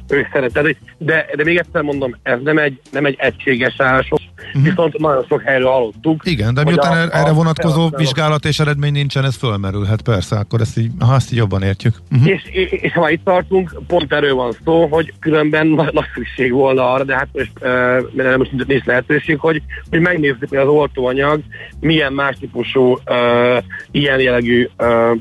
Ők 0.08 0.26
szeretett. 0.32 0.76
De, 0.98 1.26
de 1.36 1.44
még 1.44 1.56
egyszer 1.56 1.82
mondom, 1.82 2.16
ez 2.22 2.38
nem 2.44 2.58
egy, 2.58 2.80
nem 2.92 3.04
egy 3.04 3.16
egységes 3.18 3.74
állások, 3.78 4.18
uh-huh. 4.36 4.62
viszont 4.62 4.98
nagyon 4.98 5.24
sok 5.28 5.42
helyről 5.42 5.68
hallottuk. 5.68 6.22
Igen, 6.24 6.54
de 6.54 6.64
miután 6.64 7.08
a, 7.08 7.16
erre 7.16 7.32
vonatkozó 7.32 7.84
a, 7.84 7.96
vizsgálat 7.96 8.44
és 8.44 8.58
eredmény 8.58 8.92
nincsen, 8.92 9.24
ez 9.24 9.36
fölmerülhet 9.36 10.02
persze, 10.02 10.36
akkor 10.36 10.60
ezt 10.60 10.78
így, 10.78 10.90
ha 10.98 11.14
ezt 11.14 11.32
így 11.32 11.38
jobban 11.38 11.62
értjük. 11.62 11.94
Uh-huh. 12.12 12.28
És, 12.28 12.42
és, 12.50 12.70
és 12.70 12.92
ha 12.92 13.10
itt 13.10 13.24
tartunk, 13.24 13.80
pont 13.86 14.12
erről 14.12 14.34
van 14.34 14.52
szó, 14.64 14.86
hogy 14.86 15.12
különben 15.20 15.66
nagy, 15.66 15.92
nagy 15.92 16.08
szükség 16.14 16.52
volna 16.52 16.92
arra, 16.92 17.04
de 17.04 17.14
hát 17.14 17.28
most, 17.32 17.52
uh, 17.60 18.36
most 18.36 18.52
nincs 18.66 18.84
lehetőség, 18.84 19.38
hogy, 19.38 19.62
hogy 19.90 20.00
megnézzük, 20.00 20.48
hogy 20.48 20.58
az 20.58 20.68
oltóanyag 20.68 21.40
milyen 21.80 22.12
más 22.12 22.36
típusú 22.40 22.98
uh, 23.06 23.62
ilyen 23.90 24.20
jellegű 24.20 24.68
uh, 24.78 25.16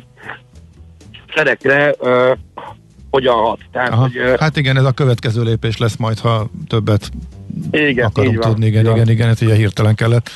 szerekre 1.35 1.93
uh, 1.99 2.37
hogyan 3.09 3.35
hat. 3.35 3.59
Tehát, 3.71 3.93
hogy, 3.93 4.17
uh, 4.17 4.39
hát 4.39 4.57
igen, 4.57 4.77
ez 4.77 4.85
a 4.85 4.91
következő 4.91 5.43
lépés 5.43 5.77
lesz 5.77 5.95
majd, 5.95 6.19
ha 6.19 6.49
többet 6.67 7.11
igen, 7.71 8.05
akarunk 8.05 8.39
tudni. 8.39 8.65
Igen, 8.65 8.81
igen, 8.81 8.95
igen, 8.95 9.09
igen, 9.09 9.29
ez 9.29 9.41
ugye 9.41 9.55
hirtelen 9.55 9.95
kellett 9.95 10.29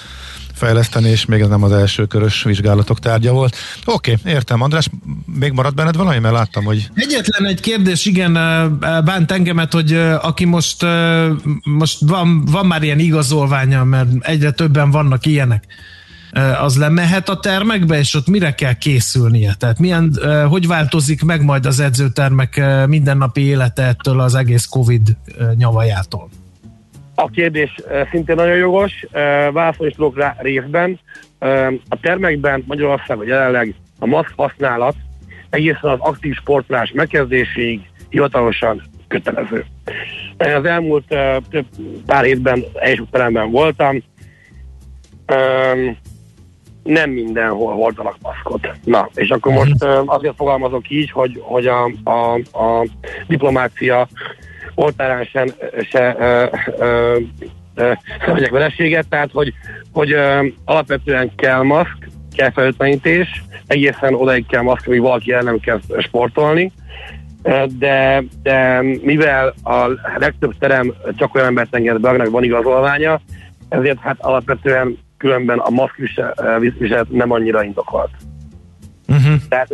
fejleszteni, 0.58 1.10
és 1.10 1.26
még 1.26 1.42
ez 1.42 1.48
nem 1.48 1.64
az 1.64 1.72
első 1.72 2.06
körös 2.06 2.44
vizsgálatok 2.44 3.00
tárgya 3.00 3.32
volt. 3.32 3.56
Oké, 3.86 4.14
okay, 4.20 4.34
értem. 4.34 4.62
András, 4.62 4.90
még 5.40 5.52
marad 5.52 5.74
benned 5.74 5.96
valami? 5.96 6.20
Mert 6.20 6.34
láttam, 6.34 6.64
hogy... 6.64 6.90
Egyetlen 6.94 7.50
egy 7.50 7.60
kérdés, 7.60 8.06
igen, 8.06 8.34
bánt 8.80 9.32
engemet, 9.32 9.74
hogy 9.74 9.94
aki 10.22 10.46
most, 10.46 10.86
most 11.64 11.98
van, 12.00 12.46
van 12.46 12.66
már 12.66 12.84
ilyen 12.84 13.00
igazolványa, 13.00 13.84
mert 13.84 14.10
egyre 14.20 14.52
többen 14.52 14.92
vannak 14.92 15.26
ilyenek 15.26 15.64
az 16.62 16.78
lemehet 16.78 17.30
a 17.30 17.40
termekbe, 17.40 17.98
és 17.98 18.14
ott 18.16 18.28
mire 18.28 18.56
kell 18.56 18.74
készülnie? 18.74 19.54
Tehát 19.60 19.80
milyen, 19.80 20.14
hogy 20.50 20.68
változik 20.68 21.24
meg 21.24 21.44
majd 21.44 21.66
az 21.66 21.80
edzőtermek 21.80 22.62
mindennapi 22.88 23.42
élete 23.42 23.84
ettől 23.84 24.20
az 24.20 24.36
egész 24.36 24.66
Covid 24.66 25.18
nyavajától? 25.56 26.30
A 27.16 27.30
kérdés 27.30 27.76
szintén 28.12 28.36
nagyon 28.36 28.56
jogos, 28.56 28.92
válaszolni 29.54 29.94
tudok 29.94 30.18
rá 30.18 30.36
részben. 30.40 31.00
A 31.90 32.00
termekben 32.02 32.64
Magyarországon 32.68 33.28
jelenleg 33.28 33.74
a 34.00 34.06
maszk 34.06 34.34
használat 34.36 34.96
egészen 35.50 35.90
az 35.90 36.00
aktív 36.00 36.36
sportolás 36.36 36.92
megkezdéséig 36.94 37.82
hivatalosan 38.10 38.84
kötelező. 39.08 39.66
Az 40.38 40.66
elmúlt 40.66 41.06
több 41.50 41.66
pár 42.06 42.24
hétben 42.24 42.64
egyes 42.74 43.06
voltam, 43.52 44.04
nem 46.88 47.10
mindenhol 47.10 47.74
hordanak 47.74 48.16
maszkot. 48.22 48.72
Na, 48.84 49.10
és 49.14 49.30
akkor 49.30 49.54
most 49.54 49.84
uh, 49.84 50.00
azért 50.06 50.36
fogalmazok 50.36 50.90
így, 50.90 51.12
hogy, 51.12 51.42
hogy 51.44 51.68
a, 51.68 51.92
a, 52.04 52.34
a 52.34 52.88
diplomácia 53.28 54.08
oltárán 54.76 55.24
sem, 55.24 55.48
se 55.90 56.16
uh, 56.20 57.20
uh, 57.76 58.50
vereséget, 58.50 59.08
tehát 59.10 59.30
hogy, 59.32 59.54
hogy 59.94 60.14
uh, 60.14 60.46
alapvetően 60.66 61.36
kell 61.36 61.62
maszk, 61.62 62.10
kell 62.36 62.52
felültlenítés, 62.52 63.44
egészen 63.68 64.14
odaig 64.14 64.46
kell 64.46 64.62
maszk, 64.62 64.88
amíg 64.88 65.02
valaki 65.02 65.32
el 65.32 65.42
nem 65.42 65.60
kell 65.60 65.80
sportolni, 66.00 66.72
de, 67.80 68.24
de 68.44 68.82
mivel 69.02 69.54
a 69.64 69.88
legtöbb 70.18 70.58
terem 70.60 70.94
csak 71.18 71.36
olyan 71.36 71.48
embert 71.48 71.76
enged 71.76 72.00
be, 72.00 72.30
van 72.30 72.44
igazolványa, 72.44 73.20
ezért 73.70 74.00
hát 74.00 74.18
alapvetően 74.20 74.98
különben 75.18 75.58
a 75.58 75.70
maszk 75.70 75.96
viselet 76.78 77.10
nem 77.10 77.32
annyira 77.32 77.64
indokolt. 77.64 78.12
Uh-huh. 79.08 79.36
Tehát, 79.50 79.68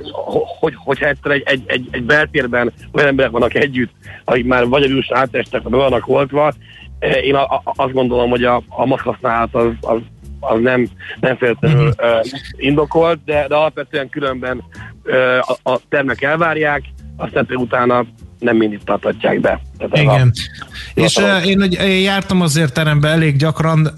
hogy, 0.59 0.73
hogyha 0.77 1.07
egyszer 1.07 1.31
egy, 1.31 1.43
egy, 1.45 1.63
egy, 1.65 1.87
egy 1.91 2.03
beltérben 2.03 2.73
olyan 2.91 3.07
emberek 3.07 3.31
vannak 3.31 3.53
együtt, 3.53 3.91
akik 4.25 4.45
már 4.45 4.67
vagy 4.67 4.83
a 4.83 4.87
vírus 4.87 5.11
átestek, 5.11 5.61
vagy 5.61 5.71
vannak 5.71 6.07
oltva, 6.07 6.53
eh, 6.99 7.25
én 7.25 7.35
a, 7.35 7.43
a, 7.43 7.61
azt 7.63 7.93
gondolom, 7.93 8.29
hogy 8.29 8.43
a, 8.43 8.63
a 8.69 8.85
maszk 8.85 9.03
használat 9.03 9.55
az, 9.55 9.71
az, 9.81 9.99
az 10.39 10.59
nem, 10.61 10.87
nem 11.19 11.37
feltétlenül 11.37 11.87
uh-huh. 11.87 12.19
uh, 12.19 12.25
indokolt, 12.55 13.19
de, 13.25 13.47
de 13.47 13.55
alapvetően 13.55 14.09
különben 14.09 14.63
uh, 15.03 15.15
a, 15.39 15.71
a 15.71 15.79
termek 15.89 16.21
elvárják, 16.21 16.83
aztán 17.17 17.47
utána 17.49 18.05
nem 18.43 18.57
mindig 18.57 18.79
tartatják 18.85 19.39
be. 19.39 19.61
Tehát 19.77 19.97
Igen. 19.97 20.31
A, 20.59 20.71
és 20.93 21.19
én, 21.45 21.61
én 21.61 22.01
jártam 22.01 22.41
azért 22.41 22.73
terembe 22.73 23.07
elég 23.07 23.37
gyakran, 23.37 23.89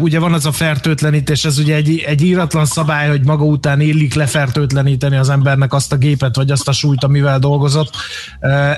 ugye 0.00 0.18
van 0.18 0.32
az 0.32 0.46
a 0.46 0.52
fertőtlenítés, 0.52 1.44
ez 1.44 1.58
ugye 1.58 1.74
egy, 1.74 2.04
egy 2.06 2.22
íratlan 2.24 2.64
szabály, 2.64 3.08
hogy 3.08 3.24
maga 3.24 3.44
után 3.44 3.80
illik 3.80 4.14
lefertőtleníteni 4.14 5.16
az 5.16 5.28
embernek 5.28 5.72
azt 5.72 5.92
a 5.92 5.96
gépet, 5.96 6.36
vagy 6.36 6.50
azt 6.50 6.68
a 6.68 6.72
súlyt, 6.72 7.04
amivel 7.04 7.38
dolgozott. 7.38 7.90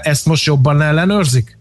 Ezt 0.02 0.26
most 0.26 0.46
jobban 0.46 0.82
ellenőrzik? 0.82 1.57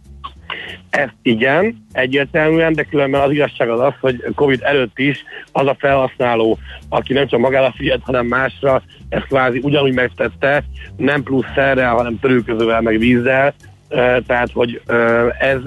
Ezt 0.90 1.16
igen, 1.22 1.86
egyértelműen, 1.92 2.74
de 2.74 2.84
különben 2.84 3.22
az 3.22 3.32
igazság 3.32 3.70
az 3.70 3.80
az, 3.80 3.94
hogy 4.00 4.24
Covid 4.36 4.62
előtt 4.64 5.00
is 5.00 5.24
az 5.52 5.68
a 5.68 5.76
felhasználó, 5.80 6.58
aki 6.90 7.14
nem 7.14 7.28
csak 7.28 7.40
magára 7.40 7.74
figyelt, 7.76 8.02
hanem 8.04 8.26
másra, 8.26 8.82
ezt 9.10 9.26
kvázi 9.26 9.60
ugyanúgy 9.64 9.94
megtette, 9.94 10.64
nem 10.98 11.24
plusz 11.24 11.46
szerrel, 11.56 11.94
hanem 11.94 12.20
törülközővel, 12.20 12.82
meg 12.82 12.98
vízzel, 12.98 13.54
tehát, 14.28 14.52
hogy 14.54 14.82
ez 15.40 15.60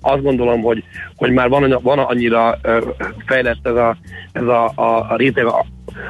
azt 0.00 0.22
gondolom, 0.22 0.62
hogy, 0.62 0.84
hogy 1.16 1.30
már 1.30 1.48
van, 1.48 1.78
van 1.82 1.98
annyira 1.98 2.58
fejlett 3.26 3.66
ez 3.66 3.74
a, 3.74 3.96
ez 4.32 4.42
a, 4.42 4.72
a, 4.74 5.10
a 5.10 5.16
réteg, 5.16 5.46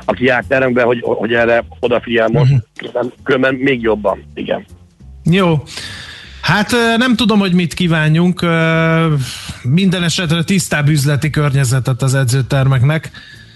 aki 0.04 0.24
jár 0.24 0.44
terembe, 0.48 0.82
hogy, 0.82 1.00
hogy 1.02 1.34
erre 1.34 1.64
odafigyel 1.80 2.28
most, 2.28 2.52
uh-huh. 2.82 3.12
különben 3.22 3.54
még 3.54 3.82
jobban, 3.82 4.24
igen. 4.34 4.64
Jó. 5.24 5.62
Hát 6.44 6.70
nem 6.96 7.16
tudom, 7.16 7.38
hogy 7.38 7.52
mit 7.52 7.74
kívánjunk. 7.74 8.46
Minden 9.62 10.02
esetre 10.02 10.44
tisztább 10.44 10.88
üzleti 10.88 11.30
környezetet 11.30 12.02
az 12.02 12.14
edzőtermeknek. 12.14 13.10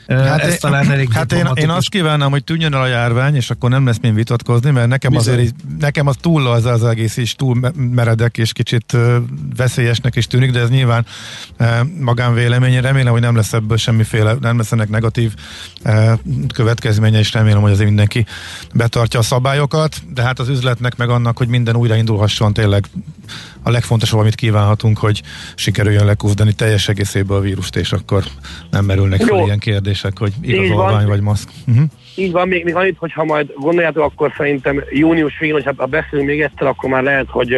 Hát 0.08 0.40
Ez 0.40 0.52
én, 0.52 0.58
talán 0.60 0.90
elég 0.90 1.12
Hát 1.18 1.32
én, 1.32 1.48
én 1.54 1.68
azt 1.68 1.88
kívánom, 1.88 2.30
hogy 2.30 2.44
tűnjön 2.44 2.74
el 2.74 2.80
a 2.80 2.86
járvány, 2.86 3.34
és 3.34 3.50
akkor 3.50 3.70
nem 3.70 3.86
lesz 3.86 3.98
mind 4.02 4.14
vitatkozni, 4.14 4.70
mert 4.70 4.88
nekem 4.88 5.12
Bizony. 5.12 5.34
azért 5.34 5.54
nekem 5.78 6.06
az 6.06 6.16
túl 6.20 6.46
az 6.46 6.64
az 6.64 6.84
egész 6.84 7.16
is 7.16 7.34
túl 7.34 7.72
meredek, 7.76 8.38
és 8.38 8.52
kicsit 8.52 8.96
veszélyesnek 9.56 10.16
is 10.16 10.26
tűnik, 10.26 10.50
de 10.50 10.60
ez 10.60 10.68
nyilván 10.68 11.06
magánvéleménye. 12.00 12.80
Remélem, 12.80 13.12
hogy 13.12 13.20
nem 13.20 13.36
lesz 13.36 13.52
ebből 13.52 13.76
semmiféle, 13.76 14.36
nem 14.40 14.56
lesz 14.56 14.72
ennek 14.72 14.88
negatív 14.88 15.34
következménye, 16.54 17.18
és 17.18 17.32
remélem, 17.32 17.60
hogy 17.60 17.72
azért 17.72 17.88
mindenki 17.88 18.26
betartja 18.74 19.20
a 19.20 19.22
szabályokat, 19.22 20.02
de 20.14 20.22
hát 20.22 20.38
az 20.38 20.48
üzletnek 20.48 20.96
meg 20.96 21.08
annak, 21.08 21.38
hogy 21.38 21.48
minden 21.48 21.76
újraindulhasson 21.76 22.52
tényleg 22.52 22.88
a 23.62 23.70
legfontosabb, 23.70 24.20
amit 24.20 24.34
kívánhatunk, 24.34 24.98
hogy 24.98 25.22
sikerüljön 25.54 26.04
lekúzdani 26.04 26.52
teljes 26.52 26.88
egészéből 26.88 27.36
a 27.36 27.40
vírust, 27.40 27.76
és 27.76 27.92
akkor 27.92 28.24
nem 28.70 28.84
merülnek 28.84 29.20
fel 29.20 29.44
ilyen 29.44 29.58
kérdések, 29.58 30.18
hogy 30.18 30.32
igazolvány 30.40 31.06
vagy 31.06 31.20
maszk. 31.20 31.48
Uh-huh. 31.66 31.84
Így 32.14 32.32
van, 32.32 32.48
még, 32.48 32.64
még 32.64 32.74
annyit, 32.74 32.96
hogyha 32.98 33.24
majd 33.24 33.52
gondoljátok, 33.56 34.04
akkor 34.04 34.32
szerintem 34.36 34.82
június 34.90 35.38
végén, 35.38 35.54
hogyha 35.54 35.86
beszélünk 35.86 36.28
még 36.28 36.40
egyszer, 36.40 36.66
akkor 36.66 36.90
már 36.90 37.02
lehet, 37.02 37.26
hogy, 37.28 37.56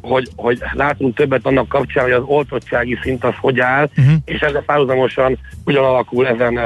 hogy, 0.00 0.28
hogy 0.36 0.62
látunk 0.72 1.16
többet 1.16 1.46
annak 1.46 1.68
kapcsán, 1.68 2.04
hogy 2.04 2.12
az 2.12 2.22
oltottsági 2.26 2.98
szint 3.02 3.24
az 3.24 3.34
hogy 3.40 3.60
áll, 3.60 3.90
uh-huh. 3.96 4.14
és 4.24 4.40
ezzel 4.40 4.62
párhuzamosan 4.62 5.38
hogyan 5.64 5.84
alakul 5.84 6.26
ezen 6.26 6.58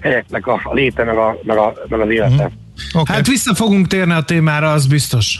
helyeknek 0.00 0.46
a, 0.46 0.60
a 0.64 0.74
léte, 0.74 1.04
meg, 1.04 1.16
a, 1.16 1.38
meg, 1.42 1.56
a, 1.56 1.72
meg 1.88 2.00
az 2.00 2.10
élete. 2.10 2.34
Uh-huh. 2.34 2.52
Okay. 2.92 3.16
Hát 3.16 3.26
vissza 3.26 3.54
fogunk 3.54 3.86
térni 3.86 4.12
a 4.12 4.22
témára, 4.22 4.72
az 4.72 4.86
biztos. 4.86 5.38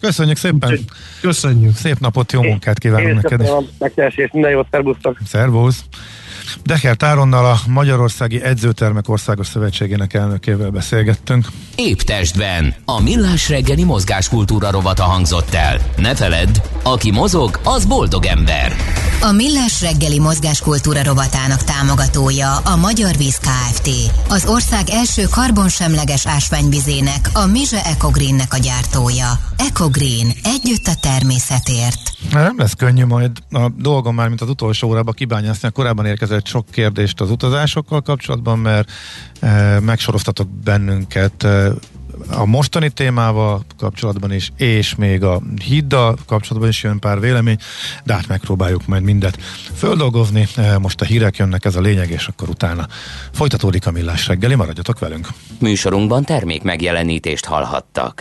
Köszönjük 0.00 0.36
szépen! 0.36 0.78
Köszönjük! 1.20 1.74
Szép 1.74 1.98
napot, 1.98 2.32
jó 2.32 2.42
munkát 2.42 2.78
kívánunk 2.78 3.22
neked! 3.22 3.40
Én 3.40 3.68
megkeresés, 3.78 4.30
minden 4.32 4.50
jót, 4.50 4.66
szervusztok! 4.70 5.18
Szervusz! 5.26 5.84
Deker 6.64 6.96
Táronnal 6.96 7.46
a 7.46 7.60
Magyarországi 7.66 8.42
Edzőtermek 8.42 9.08
Országos 9.08 9.46
Szövetségének 9.46 10.14
elnökével 10.14 10.70
beszélgettünk. 10.70 11.46
Épp 11.74 11.98
testben 11.98 12.74
a 12.84 13.00
millás 13.00 13.48
reggeli 13.48 13.84
mozgáskultúra 13.84 14.70
rovata 14.70 15.02
hangzott 15.02 15.54
el. 15.54 15.80
Ne 15.96 16.14
feledd, 16.14 16.58
aki 16.82 17.10
mozog, 17.10 17.60
az 17.64 17.84
boldog 17.84 18.24
ember. 18.24 18.76
A 19.22 19.32
millás 19.32 19.80
reggeli 19.80 20.18
mozgáskultúra 20.18 21.02
rovatának 21.02 21.64
támogatója 21.64 22.56
a 22.56 22.76
Magyar 22.76 23.16
Víz 23.16 23.38
Kft. 23.38 23.88
Az 24.28 24.46
ország 24.46 24.88
első 24.90 25.24
karbonsemleges 25.30 26.26
ásványvizének, 26.26 27.30
a 27.32 27.46
Mize 27.46 27.84
Ecogreennek 27.84 28.54
a 28.54 28.58
gyártója. 28.58 29.40
Ecogreen. 29.56 30.32
Együtt 30.42 30.86
a 30.86 30.94
természetért. 31.00 32.10
Nem 32.30 32.54
lesz 32.58 32.74
könnyű 32.74 33.04
majd 33.04 33.30
a 33.50 33.68
dolgom 33.76 34.14
már, 34.14 34.28
mint 34.28 34.40
az 34.40 34.48
utolsó 34.48 34.88
órában 34.88 35.14
kibányászni 35.14 35.68
a 35.68 35.70
korábban 35.70 36.06
érkezett 36.40 36.46
sok 36.46 36.70
kérdést 36.70 37.20
az 37.20 37.30
utazásokkal 37.30 38.00
kapcsolatban, 38.00 38.58
mert 38.58 38.90
e, 39.40 39.80
megsoroztatok 39.80 40.48
bennünket 40.48 41.42
e, 41.42 41.72
a 42.30 42.44
mostani 42.44 42.90
témával 42.90 43.64
kapcsolatban 43.78 44.32
is, 44.32 44.52
és 44.56 44.94
még 44.94 45.22
a 45.22 45.40
hiddal 45.64 46.16
kapcsolatban 46.26 46.68
is 46.70 46.82
jön 46.82 46.98
pár 46.98 47.20
vélemény, 47.20 47.56
de 48.04 48.14
hát 48.14 48.28
megpróbáljuk 48.28 48.86
majd 48.86 49.02
mindet 49.02 49.38
földolgozni. 49.74 50.46
E, 50.56 50.78
most 50.78 51.00
a 51.00 51.04
hírek 51.04 51.36
jönnek, 51.36 51.64
ez 51.64 51.76
a 51.76 51.80
lényeg, 51.80 52.10
és 52.10 52.26
akkor 52.26 52.48
utána 52.48 52.86
folytatódik 53.32 53.86
a 53.86 53.90
millás 53.90 54.26
reggeli, 54.26 54.54
maradjatok 54.54 54.98
velünk. 54.98 55.28
Műsorunkban 55.58 56.24
termék 56.24 56.62
megjelenítést 56.62 57.44
hallhattak. 57.44 58.18